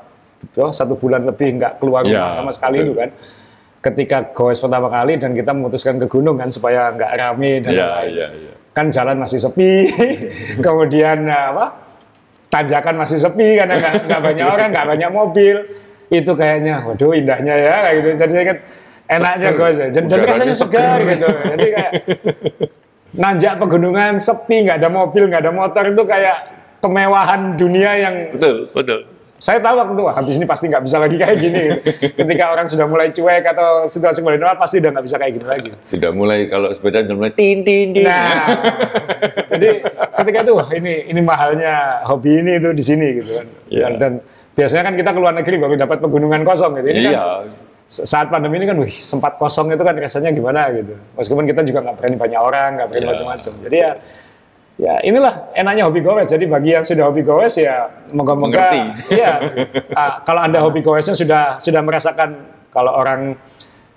oh, 0.57 0.71
satu 0.71 0.95
bulan 0.95 1.21
lebih 1.23 1.53
nggak 1.55 1.77
keluar 1.77 2.01
rumah 2.01 2.33
Ya, 2.33 2.37
sama 2.41 2.51
sekali 2.51 2.77
betul. 2.79 2.87
itu 2.87 2.93
kan 2.97 3.09
ketika 3.83 4.31
goes 4.31 4.63
pertama 4.63 4.87
kali 4.87 5.19
dan 5.19 5.35
kita 5.35 5.51
memutuskan 5.51 5.99
ke 5.99 6.07
gunung 6.07 6.39
kan 6.39 6.47
supaya 6.47 6.95
nggak 6.95 7.11
rame 7.19 7.59
dan 7.59 7.71
lain-lain. 7.75 8.11
iya, 8.15 8.27
iya. 8.31 8.53
kan 8.71 8.87
jalan 8.87 9.19
masih 9.19 9.43
sepi 9.43 9.91
kemudian 10.65 11.27
eh, 11.27 11.45
apa 11.51 11.65
tanjakan 12.47 12.95
masih 13.03 13.19
sepi 13.19 13.59
karena 13.59 13.75
nggak 13.75 13.93
nggak 14.07 14.21
banyak 14.23 14.47
orang 14.47 14.69
nggak 14.71 14.87
banyak 14.87 15.09
mobil 15.11 15.55
itu 16.07 16.31
kayaknya 16.31 16.85
waduh 16.87 17.11
indahnya 17.11 17.53
ya 17.59 17.75
kayak 17.83 17.95
gitu 17.99 18.07
jadi 18.23 18.33
kan 18.47 18.57
enaknya 19.11 19.49
goes 19.51 19.77
ya. 19.77 19.87
dan, 19.91 20.03
rasanya 20.07 20.55
segar 20.55 20.97
gitu 21.03 21.27
jadi 21.27 21.67
kayak 21.75 21.91
nanjak 23.13 23.53
pegunungan 23.59 24.15
sepi 24.17 24.63
nggak 24.63 24.79
ada 24.79 24.89
mobil 24.89 25.27
nggak 25.27 25.43
ada 25.43 25.53
motor 25.53 25.83
itu 25.91 26.03
kayak 26.07 26.37
kemewahan 26.79 27.55
dunia 27.55 27.91
yang 27.99 28.15
Betul, 28.35 28.67
betul. 28.71 29.12
Saya 29.43 29.59
tahu 29.59 29.75
waktu 29.75 29.91
itu 29.91 30.03
wah, 30.07 30.15
habis 30.15 30.35
ini 30.39 30.47
pasti 30.47 30.71
nggak 30.71 30.83
bisa 30.87 30.97
lagi 31.03 31.19
kayak 31.19 31.35
gini 31.35 31.63
ketika 32.23 32.43
orang 32.47 32.63
sudah 32.63 32.87
mulai 32.87 33.11
cuek 33.11 33.43
atau 33.43 33.91
situasi 33.91 34.23
mulai 34.23 34.39
normal 34.39 34.55
pasti 34.55 34.79
udah 34.79 34.91
nggak 34.95 35.03
bisa 35.03 35.15
kayak 35.19 35.33
gini 35.35 35.45
lagi 35.45 35.69
Sudah 35.83 36.11
mulai 36.15 36.47
kalau 36.47 36.71
sepeda 36.71 37.03
sudah 37.03 37.17
mulai 37.19 37.31
tin 37.35 37.59
tin 37.67 37.91
tin. 37.91 38.07
Nah, 38.07 38.47
jadi 39.51 39.69
ketika 40.15 40.37
itu 40.47 40.53
wah 40.55 40.69
ini 40.71 41.11
ini 41.11 41.19
mahalnya 41.19 41.73
hobi 42.07 42.39
ini 42.39 42.55
itu 42.55 42.71
di 42.71 42.83
sini 42.87 43.07
gitu 43.19 43.31
kan. 43.35 43.47
Iya. 43.67 43.83
Dan, 43.83 43.93
dan 43.99 44.11
biasanya 44.55 44.83
kan 44.87 44.93
kita 44.95 45.09
ke 45.11 45.19
luar 45.19 45.33
negeri 45.35 45.55
baru 45.59 45.75
dapat 45.75 45.97
pegunungan 45.99 46.41
kosong 46.47 46.79
gitu. 46.79 46.87
Ini 46.87 47.01
kan 47.03 47.13
Iya. 47.13 47.23
saat 47.83 48.31
pandemi 48.31 48.57
ini 48.57 48.65
kan, 48.65 48.79
wih, 48.79 48.95
sempat 48.95 49.35
kosong 49.35 49.69
itu 49.69 49.83
kan 49.83 49.93
rasanya 49.93 50.31
gimana 50.31 50.71
gitu. 50.71 50.95
Meskipun 51.13 51.43
kita 51.43 51.61
juga 51.61 51.83
nggak 51.83 51.95
berani 51.99 52.15
banyak 52.15 52.41
orang, 52.41 52.69
nggak 52.79 52.87
berani 52.89 53.03
Iya. 53.05 53.11
macam-macam. 53.11 53.53
Jadi 53.59 53.75
ya, 53.77 53.91
ya 54.77 54.99
inilah 55.05 55.53
enaknya 55.53 55.85
hobi 55.85 56.01
goes. 56.01 56.29
Jadi 56.29 56.45
bagi 56.49 56.73
yang 56.73 56.85
sudah 56.85 57.09
hobi 57.09 57.21
goes 57.21 57.55
ya, 57.57 57.89
moga-moga, 58.09 58.57
Mengerti. 58.57 58.81
iya. 59.19 59.33
ah, 59.93 60.21
kalau 60.25 60.41
anda 60.41 60.59
hobi 60.61 60.81
goesnya 60.81 61.13
sudah 61.13 61.57
sudah 61.61 61.81
merasakan 61.85 62.49
kalau 62.73 62.93
orang 62.93 63.37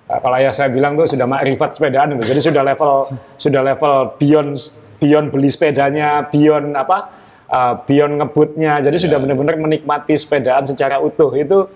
ah, 0.08 0.18
kalau 0.20 0.36
ayah 0.40 0.52
saya 0.52 0.68
bilang 0.72 0.96
tuh 0.96 1.08
sudah 1.08 1.24
makrifat 1.24 1.76
sepedaan 1.76 2.16
gitu. 2.16 2.24
Jadi 2.36 2.40
sudah 2.52 2.62
level 2.64 2.92
sudah 3.40 3.60
level 3.64 3.94
beyond 4.20 4.52
beyond 5.00 5.28
beli 5.32 5.48
sepedanya, 5.52 6.28
beyond 6.28 6.76
apa? 6.76 7.16
ah, 7.50 7.74
beyond 7.82 8.18
ngebutnya. 8.20 8.82
Jadi 8.82 8.96
sudah 9.06 9.18
benar-benar 9.22 9.56
menikmati 9.58 10.14
sepedaan 10.18 10.66
secara 10.66 10.98
utuh 10.98 11.30
itu 11.34 11.66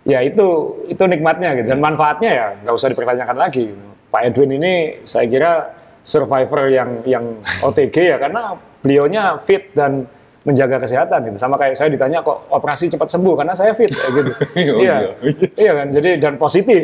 ya 0.00 0.24
itu 0.24 0.80
itu 0.88 1.02
nikmatnya 1.04 1.52
gitu 1.60 1.76
dan 1.76 1.80
manfaatnya 1.80 2.30
ya 2.32 2.46
nggak 2.64 2.74
usah 2.74 2.88
dipertanyakan 2.92 3.36
lagi. 3.36 3.68
Pak 4.10 4.22
Edwin 4.26 4.58
ini 4.58 5.04
saya 5.06 5.28
kira 5.30 5.79
survivor 6.10 6.66
yang 6.66 6.90
yang 7.06 7.24
OTG 7.62 7.96
ya 8.10 8.16
karena 8.18 8.58
beliaunya 8.82 9.38
fit 9.38 9.70
dan 9.70 10.10
menjaga 10.42 10.82
kesehatan 10.82 11.30
gitu. 11.30 11.36
Sama 11.38 11.54
kayak 11.54 11.76
saya 11.78 11.92
ditanya 11.92 12.24
kok 12.24 12.50
operasi 12.50 12.90
cepat 12.90 13.06
sembuh? 13.12 13.34
Karena 13.38 13.54
saya 13.54 13.70
fit 13.76 13.92
kayak 13.92 14.12
gitu. 14.18 14.32
Oh, 14.74 14.82
iya. 14.82 14.96
iya. 15.06 15.12
iya 15.54 15.72
kan? 15.78 15.86
Jadi 15.94 16.10
dan 16.18 16.34
positif. 16.40 16.82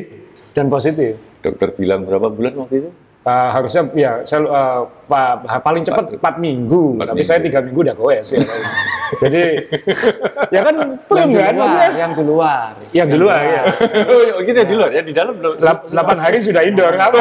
Dan 0.55 0.70
positif. 0.70 1.18
Dokter 1.43 1.74
bilang 1.74 2.07
berapa 2.07 2.31
bulan 2.31 2.53
waktu 2.62 2.74
itu? 2.87 2.91
Uh, 3.27 3.51
harusnya 3.51 3.83
ya 3.99 4.12
saya 4.22 4.47
uh, 4.47 4.87
pa- 5.11 5.35
paling 5.59 5.83
cepat 5.83 6.14
4 6.14 6.39
minggu, 6.39 6.95
Empat 6.95 7.11
tapi 7.11 7.18
minggu. 7.18 7.27
saya 7.27 7.43
tiga 7.43 7.59
minggu 7.59 7.83
udah 7.83 7.95
goes 7.99 8.22
ya. 8.31 8.39
Jadi 9.27 9.43
ya 10.55 10.61
kan 10.62 10.74
yang 10.79 10.91
belum 11.11 11.29
di 11.35 11.39
kan 11.43 11.51
luar, 11.51 11.59
maksudnya 11.59 11.91
yang 11.99 12.12
di 12.14 12.22
luar. 12.22 12.70
yang 12.95 13.09
di 13.11 13.18
luar 13.18 13.41
ya. 13.43 13.62
oh 14.39 14.41
gitu 14.47 14.59
ya 14.62 14.66
di 14.70 14.77
luar 14.79 14.91
ya 14.95 15.03
di 15.03 15.11
dalam 15.11 15.35
belum. 15.43 15.59
Lap- 15.59 15.91
8 15.91 16.22
hari 16.22 16.39
sudah 16.39 16.62
indoor 16.62 16.95
apa? 16.95 17.18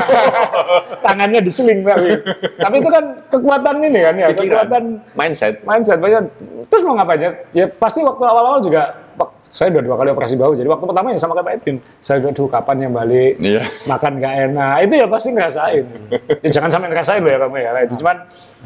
Tangannya 1.09 1.41
diseling 1.41 1.81
tapi. 1.81 2.09
Tapi 2.53 2.75
itu 2.85 2.89
kan 2.93 3.03
kekuatan 3.25 3.75
ini 3.81 3.99
kan 4.05 4.13
ya, 4.13 4.27
Pikiran, 4.29 4.45
kekuatan 4.45 4.83
mindset. 5.17 5.53
mindset 5.65 5.97
banyak. 5.97 6.21
Terus 6.69 6.85
mau 6.85 7.01
ngapain 7.01 7.17
ya? 7.17 7.31
Ya 7.49 7.65
pasti 7.65 8.05
waktu 8.05 8.21
awal-awal 8.21 8.61
juga 8.61 8.93
saya 9.55 9.71
udah 9.71 9.83
dua 9.87 9.95
kali 9.95 10.09
operasi 10.11 10.35
bahu. 10.35 10.51
Jadi 10.51 10.67
waktu 10.67 10.83
pertama 10.83 11.07
ya 11.09 11.19
sama 11.19 11.31
kayak 11.31 11.47
Pak 11.47 11.53
Edwin. 11.63 11.77
Saya 12.03 12.19
bilang, 12.19 12.35
"Duh, 12.35 12.47
kapan 12.51 12.77
yang 12.83 12.91
balik? 12.91 13.33
Iya. 13.39 13.63
Makan 13.87 14.11
gak 14.19 14.33
enak." 14.51 14.75
Itu 14.83 14.93
ya 14.99 15.07
pasti 15.07 15.29
ngerasain. 15.31 15.85
ya 16.43 16.49
jangan 16.51 16.69
sampai 16.69 16.87
ngerasain 16.91 17.21
loh 17.23 17.31
ya 17.31 17.39
kamu 17.39 17.55
ya. 17.63 17.71
Itu 17.87 17.95
cuman 18.03 18.17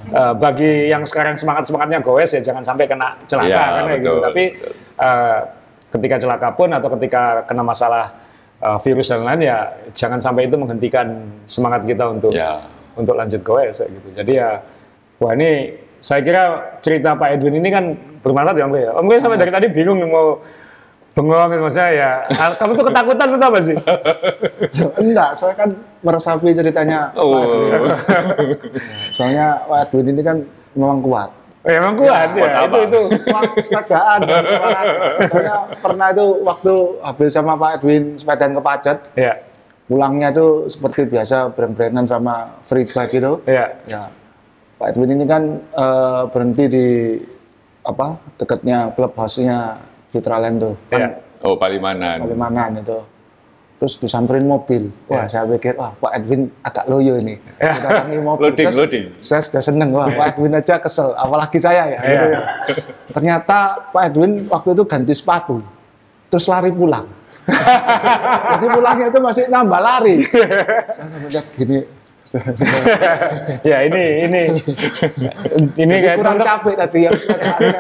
eh, 0.10 0.34
bagi 0.34 0.72
yang 0.90 1.06
sekarang 1.06 1.38
semangat-semangatnya 1.38 2.02
goes 2.02 2.34
ya 2.34 2.42
jangan 2.42 2.66
sampai 2.66 2.90
kena 2.90 3.22
celaka 3.30 3.46
Iya, 3.46 3.62
kan 3.70 3.84
ya 3.86 3.96
gitu. 4.02 4.16
Tapi 4.18 4.44
eh, 4.98 5.38
ketika 5.94 6.16
celaka 6.18 6.48
pun 6.58 6.70
atau 6.74 6.90
ketika 6.98 7.22
kena 7.46 7.62
masalah 7.62 8.06
eh, 8.58 8.78
virus 8.82 9.14
dan 9.14 9.22
lain 9.30 9.46
ya 9.46 9.58
jangan 9.94 10.18
sampai 10.18 10.50
itu 10.50 10.58
menghentikan 10.58 11.06
semangat 11.46 11.86
kita 11.86 12.10
untuk 12.10 12.34
Ya. 12.34 12.66
untuk 12.98 13.14
lanjut 13.14 13.46
goes 13.46 13.78
ya 13.78 13.86
gitu. 13.86 14.08
Jadi 14.18 14.32
ya 14.34 14.58
wah 15.22 15.38
ini 15.38 15.78
saya 16.02 16.24
kira 16.24 16.44
cerita 16.80 17.14
Pak 17.14 17.38
Edwin 17.38 17.60
ini 17.60 17.70
kan 17.70 17.94
bermanfaat 18.24 18.58
ya 18.58 18.66
Om 18.66 18.74
Rey 18.74 18.84
ya. 18.88 18.92
Om 18.98 19.06
Rey 19.06 19.20
sampai 19.20 19.38
dari 19.38 19.52
tadi 19.54 19.68
bingung 19.70 20.00
mau 20.08 20.40
bengong 21.22 21.50
gitu 21.50 21.62
maksudnya 21.62 21.90
ya. 21.92 22.12
Ah, 22.32 22.50
Kamu 22.54 22.72
tuh 22.74 22.86
ketakutan 22.86 23.28
atau 23.30 23.48
apa 23.48 23.60
sih? 23.60 23.76
Enggak, 24.96 25.30
saya 25.34 25.54
kan 25.54 25.70
meresapi 26.00 26.52
ceritanya 26.52 27.12
Pak 27.12 27.20
Oh. 27.20 27.36
Edwin. 27.36 27.82
Soalnya 29.12 29.60
Pak 29.64 29.80
Edwin 29.86 30.08
ini 30.10 30.22
kan 30.22 30.38
memang 30.74 31.00
kuat. 31.00 31.30
Oh, 31.60 31.68
ya, 31.68 31.78
emang 31.78 31.96
kuat 31.96 32.08
ya. 32.08 32.26
kuat 32.32 32.50
itu 32.50 32.64
apa? 32.64 32.78
itu. 32.80 33.02
Kuat 33.26 33.50
sepedaan 33.60 34.20
dan 34.24 34.44
olahraga. 34.48 35.00
Soalnya 35.28 35.56
pernah 35.78 36.08
itu 36.10 36.26
waktu 36.42 36.74
habis 37.02 37.30
sama 37.30 37.54
Pak 37.54 37.72
Edwin 37.78 38.04
sepedaan 38.16 38.54
ke 38.54 38.62
Pacet, 38.62 38.98
Ya. 39.14 39.34
pulangnya 39.86 40.32
itu 40.32 40.48
seperti 40.66 41.04
biasa 41.06 41.52
breng-brengan 41.52 42.06
sama 42.06 42.56
free 42.64 42.88
bike 42.88 43.12
itu. 43.14 43.44
Ya. 43.44 43.76
Ya, 43.86 44.08
Pak 44.78 44.96
Edwin 44.96 45.14
ini 45.14 45.26
kan 45.26 45.44
eh, 45.60 46.22
berhenti 46.32 46.66
di 46.66 46.88
apa 47.80 48.12
dekatnya 48.38 48.92
klub 48.94 49.12
house-nya 49.12 49.76
Citraland 50.10 50.56
tuh, 50.58 50.74
Ya. 50.90 50.98
kan 50.98 51.12
Oh 51.40 51.56
Palimanan. 51.56 52.20
Palimanan 52.20 52.84
itu. 52.84 53.00
Terus 53.80 53.96
disamperin 53.96 54.44
mobil. 54.44 54.92
Wah, 55.08 55.24
saya 55.24 55.48
pikir, 55.48 55.80
wah 55.80 55.96
Pak 55.96 56.12
Edwin 56.20 56.52
agak 56.60 56.84
loyo 56.92 57.16
ini. 57.16 57.40
Datangi 57.64 58.20
mobil. 58.20 58.52
Loading, 58.52 58.68
Saya- 58.68 58.76
loading. 58.76 59.06
Saya 59.16 59.42
sudah 59.48 59.64
seneng, 59.64 59.90
wah 59.96 60.12
Pak 60.12 60.36
Edwin 60.36 60.52
aja 60.52 60.84
kesel, 60.84 61.16
apalagi 61.16 61.56
saya 61.56 61.88
ya. 61.88 61.96
Ya. 61.96 62.10
gitu 62.12 62.28
ya. 62.28 62.40
Ternyata 63.16 63.58
Pak 63.96 64.04
Edwin 64.12 64.52
waktu 64.52 64.76
itu 64.76 64.84
ganti 64.84 65.14
sepatu, 65.16 65.64
terus 66.28 66.44
lari 66.52 66.76
pulang. 66.76 67.08
Jadi 68.52 68.66
pulangnya 68.70 69.08
itu 69.10 69.20
masih 69.24 69.44
nambah 69.48 69.80
lari. 69.80 70.28
saya 70.96 71.08
sampai 71.08 71.30
lihat 71.32 71.48
gini, 71.56 71.80
Ya 73.66 73.78
ini 73.90 74.04
ini 74.30 74.42
ini 75.74 75.90
jadi 75.90 75.96
kayak 75.98 76.18
kurang 76.22 76.38
teman- 76.38 76.48
capek 76.48 76.74
tadi 76.78 77.00
ya. 77.02 77.12
sepedaannya. 77.18 77.80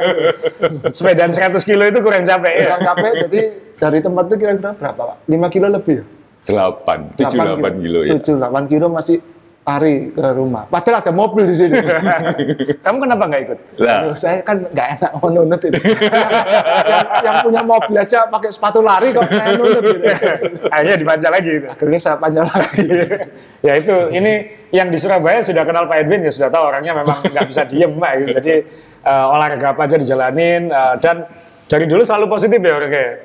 sepedaan 0.97 1.31
100 1.31 1.69
kilo 1.69 1.83
itu 1.85 1.99
kurang 2.01 2.23
capek 2.25 2.53
ya. 2.57 2.65
kurang 2.65 2.83
capek, 2.89 3.11
jadi 3.29 3.39
dari 3.77 3.99
tempat 4.01 4.23
itu 4.25 4.35
kira-kira 4.41 4.71
berapa 4.73 5.01
Pak? 5.13 5.17
5 5.29 5.53
kilo 5.53 5.67
lebih 5.69 5.95
ya? 6.01 6.05
Delapan, 6.49 6.99
tujuh 7.13 7.37
delapan 7.37 7.73
kilo 7.77 7.99
ya. 8.01 8.13
7 8.17 8.41
8 8.41 8.71
kilo 8.71 8.85
masih 8.89 9.17
lari 9.70 10.09
ke 10.09 10.28
rumah. 10.34 10.65
Padahal 10.65 11.05
ada 11.05 11.11
mobil 11.13 11.45
di 11.45 11.53
sini. 11.53 11.78
Kamu 12.86 12.97
kenapa 12.97 13.24
nggak 13.30 13.41
ikut? 13.45 13.57
Lah, 13.78 14.09
Aduh, 14.09 14.15
saya 14.17 14.41
kan 14.41 14.65
nggak 14.65 14.88
enak 14.97 15.11
mau 15.22 15.30
nunut 15.30 15.61
itu. 15.61 15.78
yang, 16.89 17.05
yang 17.22 17.36
punya 17.45 17.61
mobil 17.61 17.95
aja 17.95 18.26
pakai 18.26 18.49
sepatu 18.49 18.82
lari 18.82 19.13
kok 19.13 19.30
saya 19.30 19.53
nunut 19.53 19.84
gitu. 19.86 20.03
Akhirnya 20.74 20.97
dipanjang 20.97 21.34
lagi 21.34 21.49
gitu. 21.61 21.67
Akhirnya 21.70 21.99
saya 22.01 22.15
panjang 22.17 22.47
lagi. 22.49 22.88
ya 23.67 23.74
itu 23.78 23.95
ini 24.09 24.34
yang 24.74 24.89
di 24.89 24.97
Surabaya 24.97 25.39
sudah 25.41 25.63
kenal 25.65 25.86
Pak 25.86 25.97
Edwin 26.05 26.26
ya 26.26 26.32
sudah 26.34 26.49
tahu 26.49 26.63
orangnya 26.65 26.93
memang 26.97 27.22
nggak 27.26 27.45
bisa 27.49 27.61
diem 27.70 27.93
Pak 27.93 28.11
gitu. 28.22 28.32
jadi 28.41 28.53
eh, 29.05 29.26
olahraga 29.34 29.67
apa 29.76 29.82
aja 29.86 29.95
dijalanin 29.97 30.70
eh, 30.70 30.93
dan 31.01 31.26
dari 31.70 31.86
dulu 31.86 32.01
selalu 32.05 32.26
positif 32.32 32.57
ya 32.61 32.74
orangnya 32.78 33.20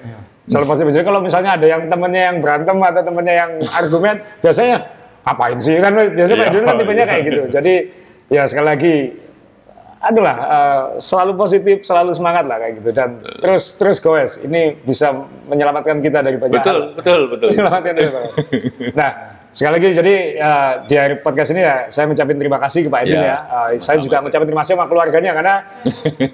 selalu 0.48 0.66
positif 0.68 0.90
jadi 0.92 1.06
kalau 1.06 1.20
misalnya 1.22 1.56
ada 1.56 1.66
yang 1.68 1.86
temennya 1.88 2.22
yang 2.32 2.36
berantem 2.40 2.76
atau 2.80 3.02
temennya 3.04 3.34
yang 3.46 3.50
argumen 3.72 4.14
biasanya 4.42 4.76
apain 5.24 5.56
sih 5.56 5.80
kan 5.80 5.92
biasanya 5.96 6.36
Pak 6.36 6.46
Iya, 6.46 6.52
Edwin 6.52 6.64
kan 6.64 6.76
tipenya 6.78 7.04
kayak 7.04 7.22
gitu 7.24 7.42
jadi 7.48 7.74
ya 8.28 8.42
sekali 8.44 8.66
lagi 8.68 8.94
adalah 10.04 10.36
selalu 11.00 11.32
positif 11.32 11.80
selalu 11.80 12.12
semangat 12.12 12.44
lah 12.44 12.60
kayak 12.60 12.76
gitu 12.76 12.90
dan 12.92 13.16
terus 13.40 13.80
terus 13.80 13.96
goes 14.04 14.36
ini 14.44 14.76
bisa 14.84 15.08
menyelamatkan 15.48 15.96
kita 15.96 16.20
dari 16.20 16.36
banyak 16.36 16.60
betul, 16.60 16.76
hal. 16.76 16.92
betul, 16.92 17.20
betul. 17.32 17.48
Menyelamatkan 17.56 17.92
Pak. 17.96 18.24
Nah, 18.92 19.10
sekali 19.48 19.72
lagi 19.80 19.88
jadi 19.96 20.14
uh, 20.36 20.72
di 20.84 20.94
akhir 21.00 21.24
podcast 21.24 21.56
ini 21.56 21.64
ya 21.64 21.88
saya 21.88 22.04
mengucapkan 22.04 22.36
terima 22.36 22.58
kasih 22.60 22.80
ke 22.84 22.88
Pak 22.92 23.00
Edwin 23.00 23.16
Ya. 23.16 23.24
ya. 23.24 23.38
Uh, 23.48 23.68
saya 23.80 23.96
juga 23.96 24.16
mengucapkan 24.20 24.44
terima 24.44 24.60
kasih 24.60 24.74
sama 24.76 24.86
keluarganya 24.92 25.32
karena 25.32 25.54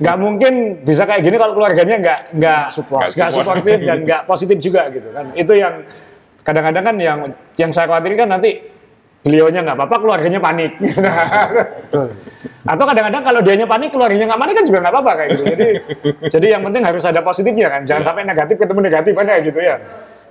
nggak 0.03 0.16
mungkin 0.18 0.53
bisa 0.82 1.03
kayak 1.07 1.22
gini 1.22 1.36
kalau 1.38 1.55
keluarganya 1.55 1.97
nggak 2.03 2.20
nggak 2.43 2.62
support. 2.74 3.07
nggak 3.07 3.30
suportif 3.30 3.78
dan 3.86 3.99
nggak 4.03 4.20
positif 4.26 4.57
juga 4.59 4.91
gitu 4.91 5.14
kan. 5.14 5.30
Itu 5.38 5.53
yang 5.55 5.86
kadang-kadang 6.43 6.84
kan 6.91 6.97
yang 6.99 7.18
yang 7.55 7.70
saya 7.70 7.86
khawatirkan 7.86 8.34
nanti 8.34 8.80
beliaunya 9.21 9.61
nggak 9.61 9.77
apa-apa, 9.77 9.97
keluarganya 10.01 10.41
panik. 10.41 10.73
Betul. 10.81 12.09
Atau 12.64 12.85
kadang-kadang 12.85 13.23
kalau 13.25 13.41
dianya 13.45 13.66
panik, 13.68 13.91
keluarganya 13.93 14.33
nggak 14.33 14.41
panik 14.41 14.55
kan 14.57 14.64
juga 14.64 14.79
nggak 14.81 14.95
apa-apa 14.97 15.12
kayak 15.16 15.29
gitu. 15.33 15.45
Jadi, 15.45 15.68
jadi 16.29 16.47
yang 16.57 16.62
penting 16.64 16.83
harus 16.85 17.05
ada 17.05 17.21
positifnya 17.21 17.68
kan. 17.68 17.83
Jangan 17.85 18.03
sampai 18.05 18.23
negatif 18.25 18.57
ketemu 18.57 18.81
negatif 18.81 19.12
kan 19.12 19.25
kayak 19.29 19.43
gitu 19.45 19.61
ya. 19.61 19.77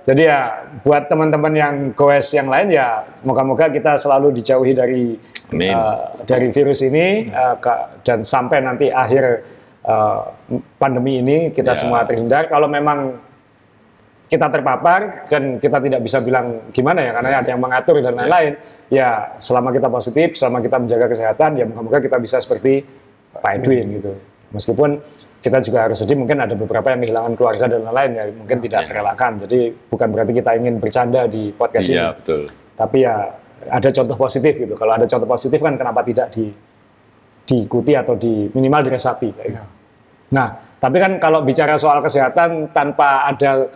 Jadi 0.00 0.22
ya 0.24 0.40
buat 0.80 1.12
teman-teman 1.12 1.52
yang 1.52 1.74
goes 1.92 2.32
yang 2.32 2.48
lain 2.48 2.72
ya 2.72 3.04
moga-moga 3.20 3.68
kita 3.68 4.00
selalu 4.00 4.32
dijauhi 4.32 4.72
dari 4.72 5.12
Amin. 5.52 5.76
eh, 5.76 5.96
dari 6.24 6.48
virus 6.48 6.80
ini 6.80 7.28
ka- 7.60 8.00
dan 8.00 8.24
sampai 8.24 8.64
nanti 8.64 8.88
akhir 8.88 9.24
eh, 9.84 10.20
pandemi 10.80 11.20
ini 11.20 11.52
kita 11.52 11.76
Ya. 11.76 11.78
semua 11.78 12.08
terhindar. 12.08 12.48
Kalau 12.48 12.64
memang 12.64 13.20
kita 14.24 14.46
terpapar 14.48 15.26
dan 15.28 15.58
kita 15.58 15.82
tidak 15.82 16.00
bisa 16.00 16.22
bilang 16.22 16.70
gimana 16.70 17.02
ya 17.02 17.10
karena 17.12 17.28
ada 17.42 17.48
yang 17.50 17.60
mengatur 17.60 17.98
dan 18.00 18.14
lain-lain 18.14 18.54
ya 18.90 19.38
selama 19.38 19.70
kita 19.70 19.86
positif 19.86 20.34
selama 20.34 20.58
kita 20.58 20.76
menjaga 20.82 21.06
kesehatan 21.06 21.50
ya 21.56 21.64
moga-moga 21.64 22.02
kita 22.02 22.18
bisa 22.18 22.42
seperti 22.42 22.82
Pak 23.30 23.62
Edwin 23.62 23.86
gitu. 24.02 24.12
Meskipun 24.50 24.98
kita 25.40 25.62
juga 25.62 25.86
harus 25.86 26.02
sedih 26.02 26.18
mungkin 26.18 26.42
ada 26.42 26.58
beberapa 26.58 26.90
yang 26.90 27.00
kehilangan 27.06 27.32
keluarga 27.38 27.64
dan 27.70 27.86
lain-lain 27.86 28.10
ya 28.18 28.24
mungkin 28.34 28.58
tidak 28.66 28.90
terelakkan. 28.90 29.32
Jadi 29.46 29.60
bukan 29.88 30.08
berarti 30.10 30.32
kita 30.34 30.50
ingin 30.58 30.74
bercanda 30.82 31.30
di 31.30 31.54
podcast 31.54 31.86
ini. 31.86 31.96
Iya, 31.96 32.08
betul. 32.18 32.42
tapi 32.74 32.98
ya 33.06 33.14
ada 33.70 33.88
contoh 33.94 34.16
positif 34.18 34.52
gitu. 34.58 34.74
Kalau 34.74 34.92
ada 34.98 35.06
contoh 35.06 35.28
positif 35.30 35.58
kan 35.62 35.74
kenapa 35.78 36.02
tidak 36.02 36.28
di 36.34 36.50
diikuti 37.46 37.92
atau 37.94 38.18
di 38.18 38.50
minimal 38.50 38.82
diresapi 38.90 39.28
gitu. 39.30 39.62
Nah, 40.30 40.48
tapi 40.78 40.96
kan 41.02 41.18
kalau 41.18 41.42
bicara 41.42 41.74
soal 41.74 41.98
kesehatan 42.02 42.70
tanpa 42.70 43.26
ada 43.26 43.66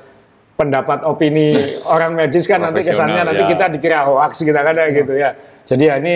pendapat 0.54 1.02
opini 1.02 1.54
orang 1.94 2.14
medis 2.14 2.46
kan 2.46 2.62
nanti 2.62 2.86
kesannya 2.86 3.22
Profesional, 3.22 3.26
nanti 3.26 3.42
ya. 3.42 3.50
kita 3.50 3.64
dikira 3.74 3.98
hoax 4.06 4.32
kita 4.42 4.60
kan 4.62 4.74
ya 4.74 4.86
gitu 4.94 5.14
ya. 5.14 5.30
Jadi 5.64 5.84
ya 5.88 5.94
ini 5.98 6.14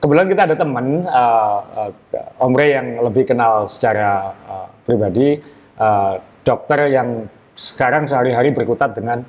kebetulan 0.00 0.28
kita 0.28 0.42
ada 0.50 0.56
teman 0.56 1.04
uh, 1.04 1.58
uh, 1.88 2.44
Om 2.44 2.52
Rey 2.56 2.72
yang 2.72 3.02
lebih 3.04 3.28
kenal 3.28 3.68
secara 3.68 4.32
uh, 4.48 4.68
pribadi 4.84 5.40
uh, 5.76 6.16
dokter 6.40 6.88
yang 6.88 7.28
sekarang 7.52 8.08
sehari-hari 8.08 8.56
berkutat 8.56 8.96
dengan 8.96 9.20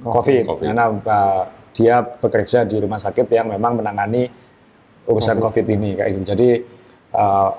COVID, 0.00 0.44
COVID. 0.48 0.64
karena 0.64 0.84
uh, 0.88 1.42
dia 1.76 2.00
bekerja 2.00 2.64
di 2.64 2.80
rumah 2.80 2.96
sakit 2.96 3.28
yang 3.28 3.52
memang 3.52 3.80
menangani 3.80 4.28
urusan 5.06 5.38
COVID, 5.38 5.64
ini 5.68 5.94
kayak 5.94 6.10
gitu. 6.16 6.24
Jadi 6.32 6.48
uh, 7.12 7.50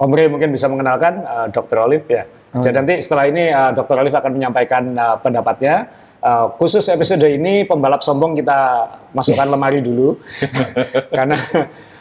Om 0.00 0.12
Rey 0.14 0.30
mungkin 0.30 0.54
bisa 0.54 0.70
mengenalkan 0.70 1.26
uh, 1.26 1.46
Dr. 1.50 1.82
Olive 1.82 2.06
ya. 2.08 2.24
Jadi 2.58 2.74
nanti 2.74 2.94
setelah 2.98 3.24
ini 3.30 3.44
uh, 3.46 3.70
Dr. 3.70 3.94
Olive 4.02 4.16
akan 4.18 4.32
menyampaikan 4.34 4.82
uh, 4.98 5.16
pendapatnya. 5.22 5.86
Uh, 6.20 6.52
khusus 6.60 6.84
episode 6.92 7.24
ini 7.24 7.64
pembalap 7.64 8.04
sombong 8.04 8.36
kita 8.36 8.92
masukkan 9.16 9.48
lemari 9.56 9.80
dulu 9.80 10.20
karena 11.16 11.32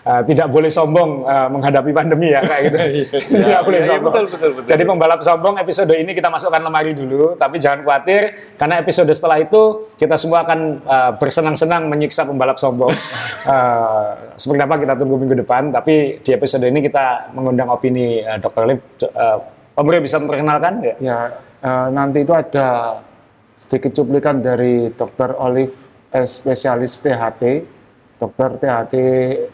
uh, 0.04 0.22
tidak 0.28 0.52
boleh 0.52 0.68
sombong 0.68 1.24
uh, 1.24 1.48
menghadapi 1.48 1.94
pandemi 1.96 2.34
ya 2.34 2.44
kayak 2.44 2.62
gitu. 2.68 2.78
tidak 3.40 3.62
boleh 3.64 3.80
iya, 3.80 3.86
iya, 3.86 3.92
sombong. 3.96 4.12
betul, 4.12 4.26
betul, 4.34 4.52
betul. 4.60 4.70
Jadi 4.76 4.84
pembalap 4.84 5.22
sombong 5.24 5.56
episode 5.62 5.94
ini 5.96 6.12
kita 6.12 6.28
masukkan 6.28 6.60
lemari 6.60 6.92
dulu, 6.92 7.38
tapi 7.40 7.64
jangan 7.64 7.80
khawatir 7.86 8.22
karena 8.60 8.76
episode 8.84 9.08
setelah 9.14 9.40
itu 9.40 9.88
kita 9.96 10.20
semua 10.20 10.44
akan 10.44 10.60
uh, 10.84 11.12
bersenang-senang 11.16 11.88
menyiksa 11.88 12.28
pembalap 12.28 12.60
sombong. 12.60 12.92
Uh, 13.48 14.36
seperti 14.36 14.62
apa 14.66 14.76
kita 14.84 14.94
tunggu 15.00 15.16
minggu 15.16 15.48
depan, 15.48 15.72
tapi 15.72 16.20
di 16.20 16.32
episode 16.36 16.68
ini 16.68 16.84
kita 16.84 17.32
mengundang 17.38 17.72
opini 17.72 18.20
uh, 18.20 18.36
Dr. 18.42 18.68
Lip. 18.68 18.82
Uh, 19.00 19.59
Om 19.80 19.88
Rey 19.88 20.04
bisa 20.04 20.20
memperkenalkan 20.20 20.84
ya? 20.84 20.94
Ya, 21.00 21.20
eh, 21.64 21.88
nanti 21.90 22.28
itu 22.28 22.36
ada 22.36 23.00
sedikit 23.56 23.96
cuplikan 23.96 24.44
dari 24.44 24.92
Dr. 24.92 25.40
Olive 25.40 25.72
S. 26.12 26.44
spesialis 26.44 27.00
THT. 27.00 27.64
Dr. 28.20 28.60
THT, 28.60 28.94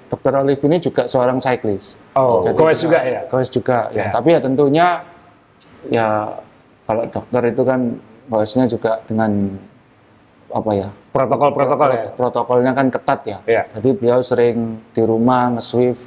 Dr. 0.10 0.34
Olive 0.42 0.62
ini 0.66 0.82
juga 0.82 1.06
seorang 1.06 1.38
cyclist. 1.38 2.02
Oh, 2.18 2.42
Jadi 2.42 2.58
kita- 2.58 2.82
juga 2.82 3.00
ya? 3.06 3.22
Goes 3.30 3.50
juga, 3.54 3.80
ya. 3.94 4.10
Ya. 4.10 4.10
Tapi 4.10 4.30
ya 4.34 4.40
tentunya, 4.42 4.88
ya 5.86 6.08
kalau 6.84 7.06
dokter 7.06 7.42
itu 7.46 7.62
kan 7.62 7.80
goesnya 8.26 8.66
juga 8.66 8.98
dengan 9.06 9.54
apa 10.50 10.72
ya? 10.74 10.90
Protokol-protokol 11.14 11.90
ya? 11.94 12.04
Protokolnya 12.18 12.72
kan 12.74 12.90
ketat 12.90 13.22
ya. 13.30 13.38
Iya. 13.46 13.64
Jadi 13.78 13.90
beliau 13.94 14.26
sering 14.26 14.58
di 14.90 15.02
rumah 15.06 15.54
nge-swift 15.54 16.02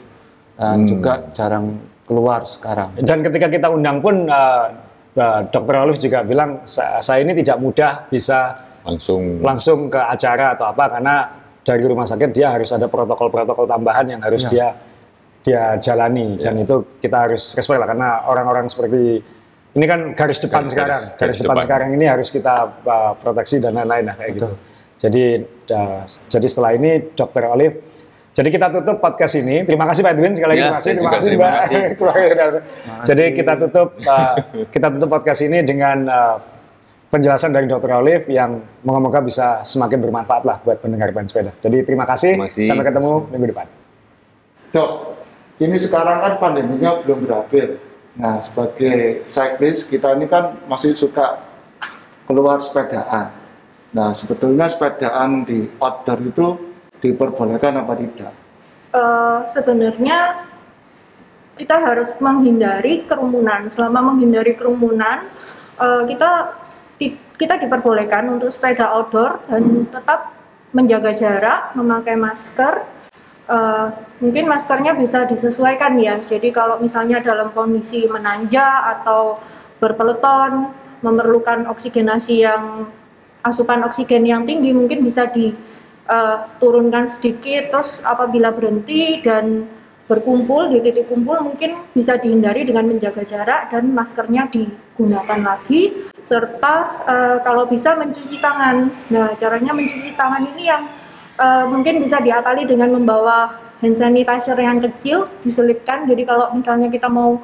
dan 0.58 0.82
Hmm. 0.82 0.88
juga 0.90 1.12
jarang 1.30 1.78
keluar 2.08 2.40
sekarang. 2.42 2.96
Dan 2.96 3.20
ketika 3.20 3.46
kita 3.46 3.68
undang 3.68 4.00
pun 4.00 4.24
uh, 4.24 4.72
uh, 5.14 5.40
Dr. 5.46 5.76
Olive 5.78 6.00
juga 6.00 6.22
bilang 6.22 6.64
"Sa- 6.64 6.98
saya 6.98 7.20
ini 7.20 7.36
tidak 7.36 7.60
mudah 7.60 8.08
bisa 8.08 8.56
langsung 8.82 9.38
langsung 9.40 9.78
ke 9.86 10.00
acara 10.00 10.56
atau 10.56 10.66
apa 10.66 10.84
karena 10.88 11.14
dari 11.60 11.84
rumah 11.84 12.02
sakit 12.02 12.32
dia 12.32 12.48
harus 12.50 12.72
ada 12.72 12.88
protokol-protokol 12.88 13.68
tambahan 13.68 14.08
yang 14.08 14.20
harus 14.20 14.42
Ya. 14.42 14.50
dia 14.50 14.66
dia 15.38 15.62
jalani 15.76 16.34
dan 16.36 16.56
itu 16.56 16.96
kita 16.98 17.28
harus 17.28 17.52
respect 17.52 17.76
lah 17.76 17.86
karena 17.86 18.08
orang-orang 18.24 18.64
seperti 18.66 19.20
ini 19.70 19.84
kan 19.84 20.00
garis 20.12 20.40
depan 20.40 20.64
Garis- 20.64 20.72
sekarang 20.72 21.02
garis- 21.04 21.18
garis, 21.20 21.36
depan 21.38 21.54
depan. 21.54 21.64
sekarang 21.64 21.88
ini 21.92 22.04
harus 22.04 22.28
kita 22.28 22.54
uh, 22.82 23.12
proteksi 23.14 23.56
dan 23.58 23.76
lain-lain 23.76 24.04
lah 24.06 24.16
kayak 24.16 24.32
gitu 24.34 24.48
jadi 24.98 25.24
uh, 25.70 26.00
jadi 26.26 26.46
setelah 26.48 26.72
ini 26.72 26.90
Dr. 27.12 27.44
Olive 27.46 27.76
jadi 28.38 28.54
kita 28.54 28.70
tutup 28.70 29.02
podcast 29.02 29.34
ini. 29.42 29.66
Terima 29.66 29.82
kasih 29.90 30.06
Pak 30.06 30.14
Edwin 30.14 30.30
sekali 30.30 30.50
lagi. 30.54 30.62
Ya, 30.62 30.70
terima 30.70 30.78
kasih. 30.78 30.92
Terima 31.02 31.10
kasih 31.10 31.28
terima 31.34 31.42
Mbak. 31.42 31.58
kasih. 31.58 31.80
Keluarga. 31.98 32.44
Jadi 33.02 33.24
kita 33.34 33.52
tutup 33.58 33.88
uh, 34.06 34.34
kita 34.70 34.86
tutup 34.94 35.08
podcast 35.10 35.40
ini 35.42 35.58
dengan 35.66 35.98
uh, 36.06 36.36
penjelasan 37.10 37.50
dari 37.50 37.66
Dr. 37.66 37.90
Olive 37.98 38.30
yang 38.30 38.62
moga-moga 38.86 39.26
bisa 39.26 39.66
semakin 39.66 39.98
bermanfaat 39.98 40.46
lah 40.46 40.62
buat 40.62 40.78
pendengar 40.78 41.10
ban 41.10 41.26
sepeda. 41.26 41.50
Jadi 41.58 41.82
terima 41.82 42.06
kasih. 42.06 42.38
Terima 42.38 42.46
kasih. 42.46 42.62
Sampai 42.62 42.86
ketemu 42.86 43.26
minggu 43.26 43.46
depan. 43.50 43.66
Dok, 44.70 44.90
ini 45.58 45.76
sekarang 45.82 46.22
kan 46.22 46.32
pandeminya 46.38 47.02
belum 47.02 47.26
berakhir. 47.26 47.82
Nah, 48.14 48.38
sebagai 48.38 49.26
cyclist 49.26 49.90
kita 49.90 50.14
ini 50.14 50.30
kan 50.30 50.62
masih 50.70 50.94
suka 50.94 51.42
keluar 52.30 52.62
sepedaan. 52.62 53.34
Nah, 53.90 54.14
sebetulnya 54.14 54.70
sepedaan 54.70 55.42
di 55.42 55.66
outdoor 55.82 56.22
itu 56.22 56.67
diperbolehkan 57.02 57.78
apa 57.82 57.94
tidak? 57.98 58.32
Eh, 58.88 59.38
sebenarnya 59.52 60.48
kita 61.58 61.76
harus 61.82 62.14
menghindari 62.22 63.04
kerumunan. 63.04 63.68
Selama 63.68 64.14
menghindari 64.14 64.54
kerumunan, 64.54 65.28
eh, 65.78 66.02
kita 66.08 66.30
di- 66.96 67.18
kita 67.38 67.58
diperbolehkan 67.60 68.26
untuk 68.32 68.50
sepeda 68.50 68.90
outdoor 68.90 69.42
dan 69.50 69.86
tetap 69.90 70.34
menjaga 70.74 71.10
jarak, 71.14 71.60
memakai 71.76 72.16
masker. 72.18 72.86
Eh, 73.48 73.86
mungkin 74.20 74.44
maskernya 74.44 74.92
bisa 74.92 75.24
disesuaikan 75.24 75.96
ya. 75.96 76.20
Jadi 76.20 76.52
kalau 76.52 76.76
misalnya 76.80 77.22
dalam 77.24 77.48
kondisi 77.56 78.04
menanjak 78.04 79.00
atau 79.00 79.32
berpeleton, 79.80 80.68
memerlukan 81.00 81.64
oksigenasi 81.70 82.42
yang 82.44 82.90
asupan 83.40 83.80
oksigen 83.86 84.26
yang 84.26 84.42
tinggi, 84.44 84.74
mungkin 84.74 85.00
bisa 85.00 85.30
di 85.30 85.54
eh, 86.08 86.38
turunkan 86.58 87.06
sedikit 87.12 87.70
terus 87.70 88.00
apabila 88.02 88.50
berhenti 88.50 89.20
dan 89.20 89.68
berkumpul 90.08 90.72
di 90.72 90.80
titik 90.80 91.12
kumpul 91.12 91.36
mungkin 91.44 91.84
bisa 91.92 92.16
dihindari 92.16 92.64
dengan 92.64 92.88
menjaga 92.88 93.22
jarak 93.28 93.68
dan 93.68 93.92
maskernya 93.92 94.48
digunakan 94.48 95.40
lagi 95.44 96.08
serta 96.24 96.74
eh, 97.04 97.36
kalau 97.44 97.68
bisa 97.68 97.92
mencuci 97.96 98.40
tangan. 98.40 98.88
Nah, 99.12 99.36
caranya 99.36 99.72
mencuci 99.76 100.16
tangan 100.16 100.48
ini 100.56 100.62
yang 100.68 100.82
eh, 101.36 101.64
mungkin 101.68 102.00
bisa 102.00 102.20
diakali 102.24 102.64
dengan 102.64 102.96
membawa 102.96 103.68
hand 103.84 103.96
sanitizer 104.00 104.56
yang 104.56 104.80
kecil 104.80 105.28
diselipkan. 105.44 106.08
Jadi 106.08 106.24
kalau 106.24 106.50
misalnya 106.56 106.88
kita 106.88 107.06
mau 107.06 107.36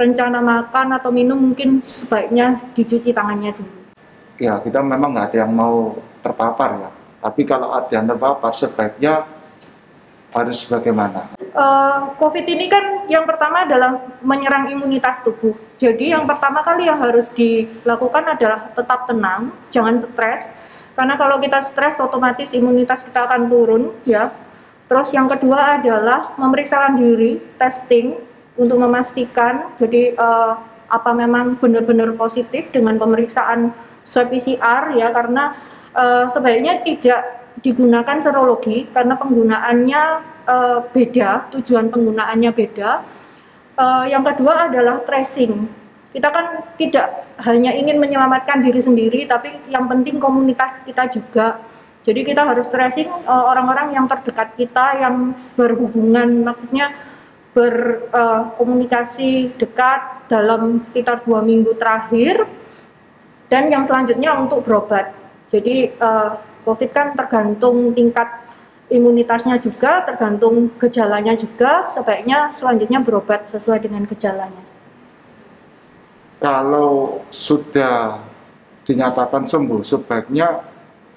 rencana 0.00 0.40
makan 0.40 0.96
atau 0.96 1.12
minum 1.12 1.36
mungkin 1.36 1.84
sebaiknya 1.84 2.56
dicuci 2.72 3.12
tangannya 3.12 3.52
dulu. 3.52 3.72
Ya, 4.40 4.56
kita 4.64 4.80
memang 4.80 5.12
nggak 5.12 5.32
ada 5.32 5.38
yang 5.44 5.52
mau 5.52 6.00
terpapar 6.24 6.80
ya. 6.80 6.90
Tapi 7.20 7.44
kalau 7.44 7.68
ada 7.76 7.92
yang 7.92 8.08
terpapar, 8.08 8.52
sebaiknya 8.56 9.28
harus 10.32 10.64
bagaimana? 10.64 11.36
Eh, 11.40 11.98
COVID 12.16 12.46
ini 12.46 12.70
kan 12.70 13.04
yang 13.10 13.26
pertama 13.28 13.68
adalah 13.68 14.00
menyerang 14.24 14.72
imunitas 14.72 15.20
tubuh. 15.20 15.52
Jadi 15.76 16.14
yang 16.14 16.24
pertama 16.24 16.64
kali 16.64 16.88
yang 16.88 16.96
harus 17.02 17.28
dilakukan 17.34 18.38
adalah 18.38 18.72
tetap 18.72 19.04
tenang, 19.04 19.52
jangan 19.68 20.00
stres. 20.00 20.48
Karena 20.94 21.18
kalau 21.18 21.42
kita 21.42 21.60
stres 21.60 21.98
otomatis 21.98 22.54
imunitas 22.56 23.02
kita 23.04 23.26
akan 23.26 23.50
turun 23.50 23.82
ya. 24.06 24.30
Terus 24.90 25.14
yang 25.14 25.30
kedua 25.30 25.78
adalah 25.78 26.34
memeriksakan 26.34 26.98
diri, 26.98 27.38
testing 27.54 28.18
untuk 28.58 28.78
memastikan 28.82 29.74
jadi 29.78 30.14
eh, 30.14 30.52
apa 30.90 31.10
memang 31.14 31.54
benar-benar 31.58 32.14
positif 32.18 32.68
dengan 32.74 32.98
pemeriksaan 32.98 33.70
swab 34.02 34.34
PCR 34.34 34.90
ya 34.98 35.14
karena 35.14 35.54
eh, 35.94 36.24
sebaiknya 36.30 36.82
tidak 36.86 37.22
digunakan 37.60 38.18
serologi 38.22 38.88
karena 38.90 39.14
penggunaannya 39.18 40.02
eh, 40.48 40.78
beda, 40.90 41.52
tujuan 41.56 41.92
penggunaannya 41.92 42.50
beda. 42.50 42.90
Eh, 43.80 44.04
yang 44.12 44.22
kedua 44.24 44.68
adalah 44.68 45.00
tracing. 45.04 45.68
Kita 46.10 46.28
kan 46.34 46.66
tidak 46.74 47.38
hanya 47.46 47.70
ingin 47.70 48.02
menyelamatkan 48.02 48.66
diri 48.66 48.82
sendiri, 48.82 49.30
tapi 49.30 49.54
yang 49.70 49.86
penting 49.86 50.18
komunitas 50.18 50.82
kita 50.82 51.06
juga. 51.06 51.62
Jadi 52.00 52.24
kita 52.24 52.42
harus 52.42 52.66
tracing 52.68 53.08
eh, 53.08 53.44
orang-orang 53.46 53.94
yang 53.94 54.08
terdekat 54.08 54.56
kita, 54.56 55.00
yang 55.00 55.36
berhubungan, 55.54 56.44
maksudnya 56.44 56.92
berkomunikasi 57.50 59.58
dekat 59.58 60.30
dalam 60.30 60.78
sekitar 60.86 61.26
dua 61.26 61.42
minggu 61.42 61.74
terakhir. 61.76 62.46
Dan 63.50 63.66
yang 63.66 63.82
selanjutnya 63.82 64.38
untuk 64.38 64.62
berobat. 64.62 65.10
Jadi 65.50 65.90
eh, 65.90 66.30
COVID 66.62 66.90
kan 66.94 67.18
tergantung 67.18 67.90
tingkat 67.94 68.46
imunitasnya 68.90 69.58
juga, 69.58 70.06
tergantung 70.06 70.70
gejalanya 70.78 71.34
juga. 71.34 71.90
Sebaiknya 71.90 72.54
selanjutnya 72.58 73.02
berobat 73.02 73.50
sesuai 73.50 73.82
dengan 73.82 74.06
gejalanya. 74.06 74.62
Kalau 76.40 77.20
sudah 77.28 78.22
dinyatakan 78.86 79.44
sembuh, 79.44 79.82
sebaiknya 79.82 80.62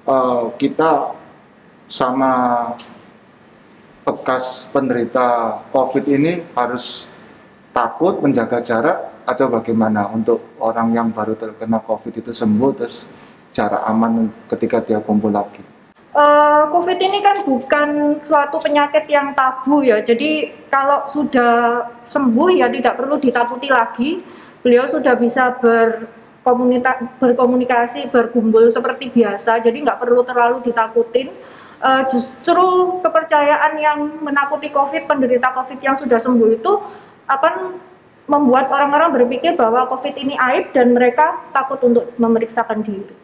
eh, 0.06 0.46
kita 0.58 1.14
sama 1.88 2.34
bekas 4.04 4.68
penderita 4.74 5.60
COVID 5.72 6.06
ini 6.12 6.44
harus 6.58 7.08
takut 7.72 8.20
menjaga 8.20 8.60
jarak 8.60 8.98
atau 9.24 9.48
bagaimana 9.48 10.12
untuk 10.12 10.44
orang 10.60 10.92
yang 10.92 11.08
baru 11.16 11.40
terkena 11.40 11.80
COVID 11.80 12.20
itu 12.20 12.32
sembuh 12.36 12.72
terus 12.76 13.08
jarak 13.54 13.86
aman 13.86 14.34
ketika 14.50 14.82
dia 14.82 15.00
kumpul 15.00 15.30
lagi. 15.30 15.62
Eh, 16.14 16.64
COVID 16.70 17.00
ini 17.02 17.26
kan 17.26 17.42
bukan 17.42 18.22
suatu 18.22 18.62
penyakit 18.62 19.10
yang 19.10 19.34
tabu 19.34 19.82
ya. 19.82 19.98
Jadi 19.98 20.46
kalau 20.70 21.10
sudah 21.10 21.82
sembuh 22.06 22.54
ya 22.54 22.70
tidak 22.70 23.02
perlu 23.02 23.18
ditakuti 23.18 23.66
lagi. 23.74 24.22
Beliau 24.62 24.86
sudah 24.86 25.18
bisa 25.18 25.58
berkomunikasi, 27.18 28.14
bergumpul 28.14 28.70
seperti 28.70 29.10
biasa. 29.10 29.58
Jadi 29.58 29.82
nggak 29.82 29.98
perlu 29.98 30.22
terlalu 30.22 30.62
ditakutin. 30.62 31.34
Eh, 31.82 32.04
justru 32.14 32.62
kepercayaan 33.02 33.74
yang 33.82 34.22
menakuti 34.22 34.70
COVID, 34.70 35.10
penderita 35.10 35.50
COVID 35.50 35.82
yang 35.82 35.98
sudah 35.98 36.22
sembuh 36.22 36.50
itu 36.54 36.78
akan 37.26 37.54
membuat 38.30 38.70
orang-orang 38.70 39.18
berpikir 39.18 39.58
bahwa 39.58 39.90
COVID 39.90 40.14
ini 40.14 40.38
aib 40.38 40.70
dan 40.78 40.94
mereka 40.94 41.42
takut 41.50 41.82
untuk 41.82 42.14
memeriksakan 42.22 42.86
diri. 42.86 43.23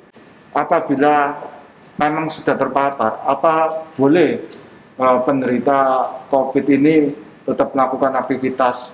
Apabila 0.53 1.37
memang 1.99 2.31
sudah 2.31 2.55
terpapar, 2.57 3.21
apa 3.27 3.85
boleh 3.99 4.49
uh, 4.97 5.19
penderita 5.21 6.09
COVID 6.31 6.65
ini 6.69 7.13
tetap 7.45 7.73
melakukan 7.73 8.17
aktivitas 8.17 8.93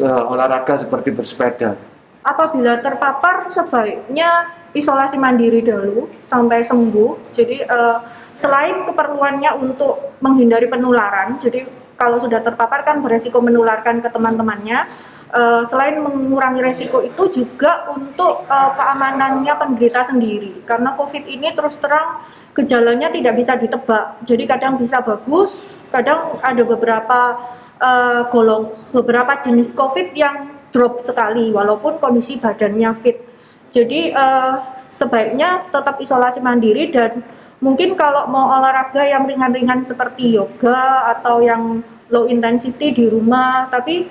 uh, 0.00 0.32
olahraga 0.32 0.84
seperti 0.84 1.10
bersepeda? 1.16 1.76
Apabila 2.20 2.76
terpapar 2.84 3.48
sebaiknya 3.48 4.60
isolasi 4.74 5.18
mandiri 5.18 5.62
dulu 5.64 6.06
sampai 6.26 6.62
sembuh. 6.62 7.34
Jadi 7.34 7.66
uh, 7.66 7.98
selain 8.36 8.86
keperluannya 8.86 9.50
untuk 9.58 10.18
menghindari 10.22 10.70
penularan, 10.70 11.34
jadi 11.40 11.66
kalau 11.98 12.16
sudah 12.16 12.40
terpapar 12.40 12.86
kan 12.86 13.04
beresiko 13.04 13.42
menularkan 13.44 14.00
ke 14.00 14.08
teman-temannya. 14.08 14.88
Uh, 15.30 15.62
selain 15.62 15.94
mengurangi 16.02 16.58
resiko 16.58 17.06
itu 17.06 17.30
juga 17.30 17.86
untuk 17.86 18.42
uh, 18.50 18.74
keamanannya 18.74 19.54
penderita 19.54 20.10
sendiri. 20.10 20.66
Karena 20.66 20.98
COVID 20.98 21.22
ini 21.30 21.54
terus 21.54 21.78
terang 21.78 22.26
gejalanya 22.50 23.14
tidak 23.14 23.38
bisa 23.38 23.54
ditebak. 23.54 24.26
Jadi 24.26 24.44
kadang 24.50 24.74
bisa 24.74 24.98
bagus 24.98 25.54
kadang 25.94 26.34
ada 26.42 26.62
beberapa 26.66 27.38
uh, 27.78 28.26
golong 28.26 28.74
beberapa 28.90 29.38
jenis 29.38 29.70
COVID 29.70 30.14
yang 30.18 30.50
drop 30.74 31.02
sekali 31.06 31.54
walaupun 31.54 32.02
kondisi 32.02 32.38
badannya 32.38 32.90
fit. 33.02 33.22
Jadi 33.70 34.10
uh, 34.10 34.82
sebaiknya 34.90 35.70
tetap 35.70 35.98
isolasi 36.02 36.42
mandiri 36.42 36.90
dan 36.90 37.22
mungkin 37.62 37.94
kalau 37.94 38.26
mau 38.26 38.50
olahraga 38.58 39.06
yang 39.06 39.30
ringan-ringan 39.30 39.86
seperti 39.86 40.34
yoga 40.34 41.06
atau 41.14 41.38
yang 41.38 41.86
low 42.10 42.26
intensity 42.26 42.90
di 42.90 43.06
rumah, 43.06 43.70
tapi 43.70 44.10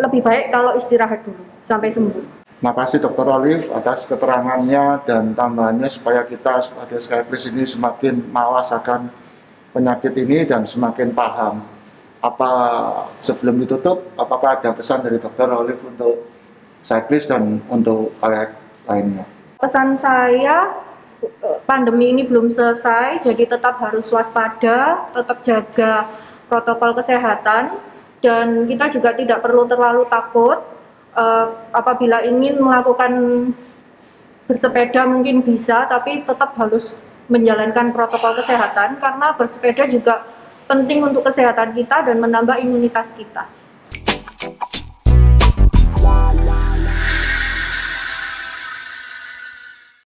lebih 0.00 0.24
baik 0.24 0.48
kalau 0.48 0.72
istirahat 0.74 1.20
dulu 1.22 1.44
sampai 1.62 1.92
sembuh. 1.92 2.40
Makasih 2.60 3.00
Dokter 3.00 3.24
Olive 3.24 3.72
atas 3.72 4.04
keterangannya 4.04 5.00
dan 5.08 5.32
tambahannya 5.32 5.88
supaya 5.88 6.28
kita 6.28 6.60
sebagai 6.60 7.00
Skypris 7.00 7.48
ini 7.48 7.64
semakin 7.64 8.28
mawas 8.28 8.68
akan 8.68 9.08
penyakit 9.72 10.12
ini 10.20 10.44
dan 10.44 10.68
semakin 10.68 11.16
paham. 11.16 11.64
Apa 12.20 12.50
sebelum 13.24 13.64
ditutup, 13.64 14.12
apakah 14.12 14.60
ada 14.60 14.76
pesan 14.76 15.00
dari 15.00 15.16
Dokter 15.16 15.48
Olive 15.48 15.80
untuk 15.88 16.28
Cyclist 16.84 17.32
dan 17.32 17.64
untuk 17.72 18.12
kalian 18.20 18.52
lainnya? 18.84 19.24
Pesan 19.56 19.96
saya 19.96 20.68
pandemi 21.64 22.12
ini 22.12 22.28
belum 22.28 22.52
selesai, 22.52 23.24
jadi 23.24 23.56
tetap 23.56 23.80
harus 23.80 24.04
waspada, 24.12 25.08
tetap 25.16 25.40
jaga 25.40 26.12
protokol 26.48 26.92
kesehatan 27.00 27.80
dan 28.20 28.68
kita 28.68 28.92
juga 28.92 29.16
tidak 29.16 29.40
perlu 29.40 29.64
terlalu 29.64 30.04
takut 30.08 30.60
uh, 31.16 31.46
apabila 31.72 32.20
ingin 32.24 32.60
melakukan 32.60 33.12
bersepeda 34.44 35.08
mungkin 35.08 35.40
bisa 35.40 35.88
tapi 35.88 36.24
tetap 36.24 36.52
harus 36.56 36.96
menjalankan 37.30 37.94
protokol 37.94 38.34
kesehatan 38.42 38.98
karena 38.98 39.26
bersepeda 39.38 39.86
juga 39.86 40.26
penting 40.66 41.02
untuk 41.02 41.22
kesehatan 41.26 41.74
kita 41.74 42.06
dan 42.06 42.18
menambah 42.18 42.58
imunitas 42.58 43.14
kita. 43.14 43.46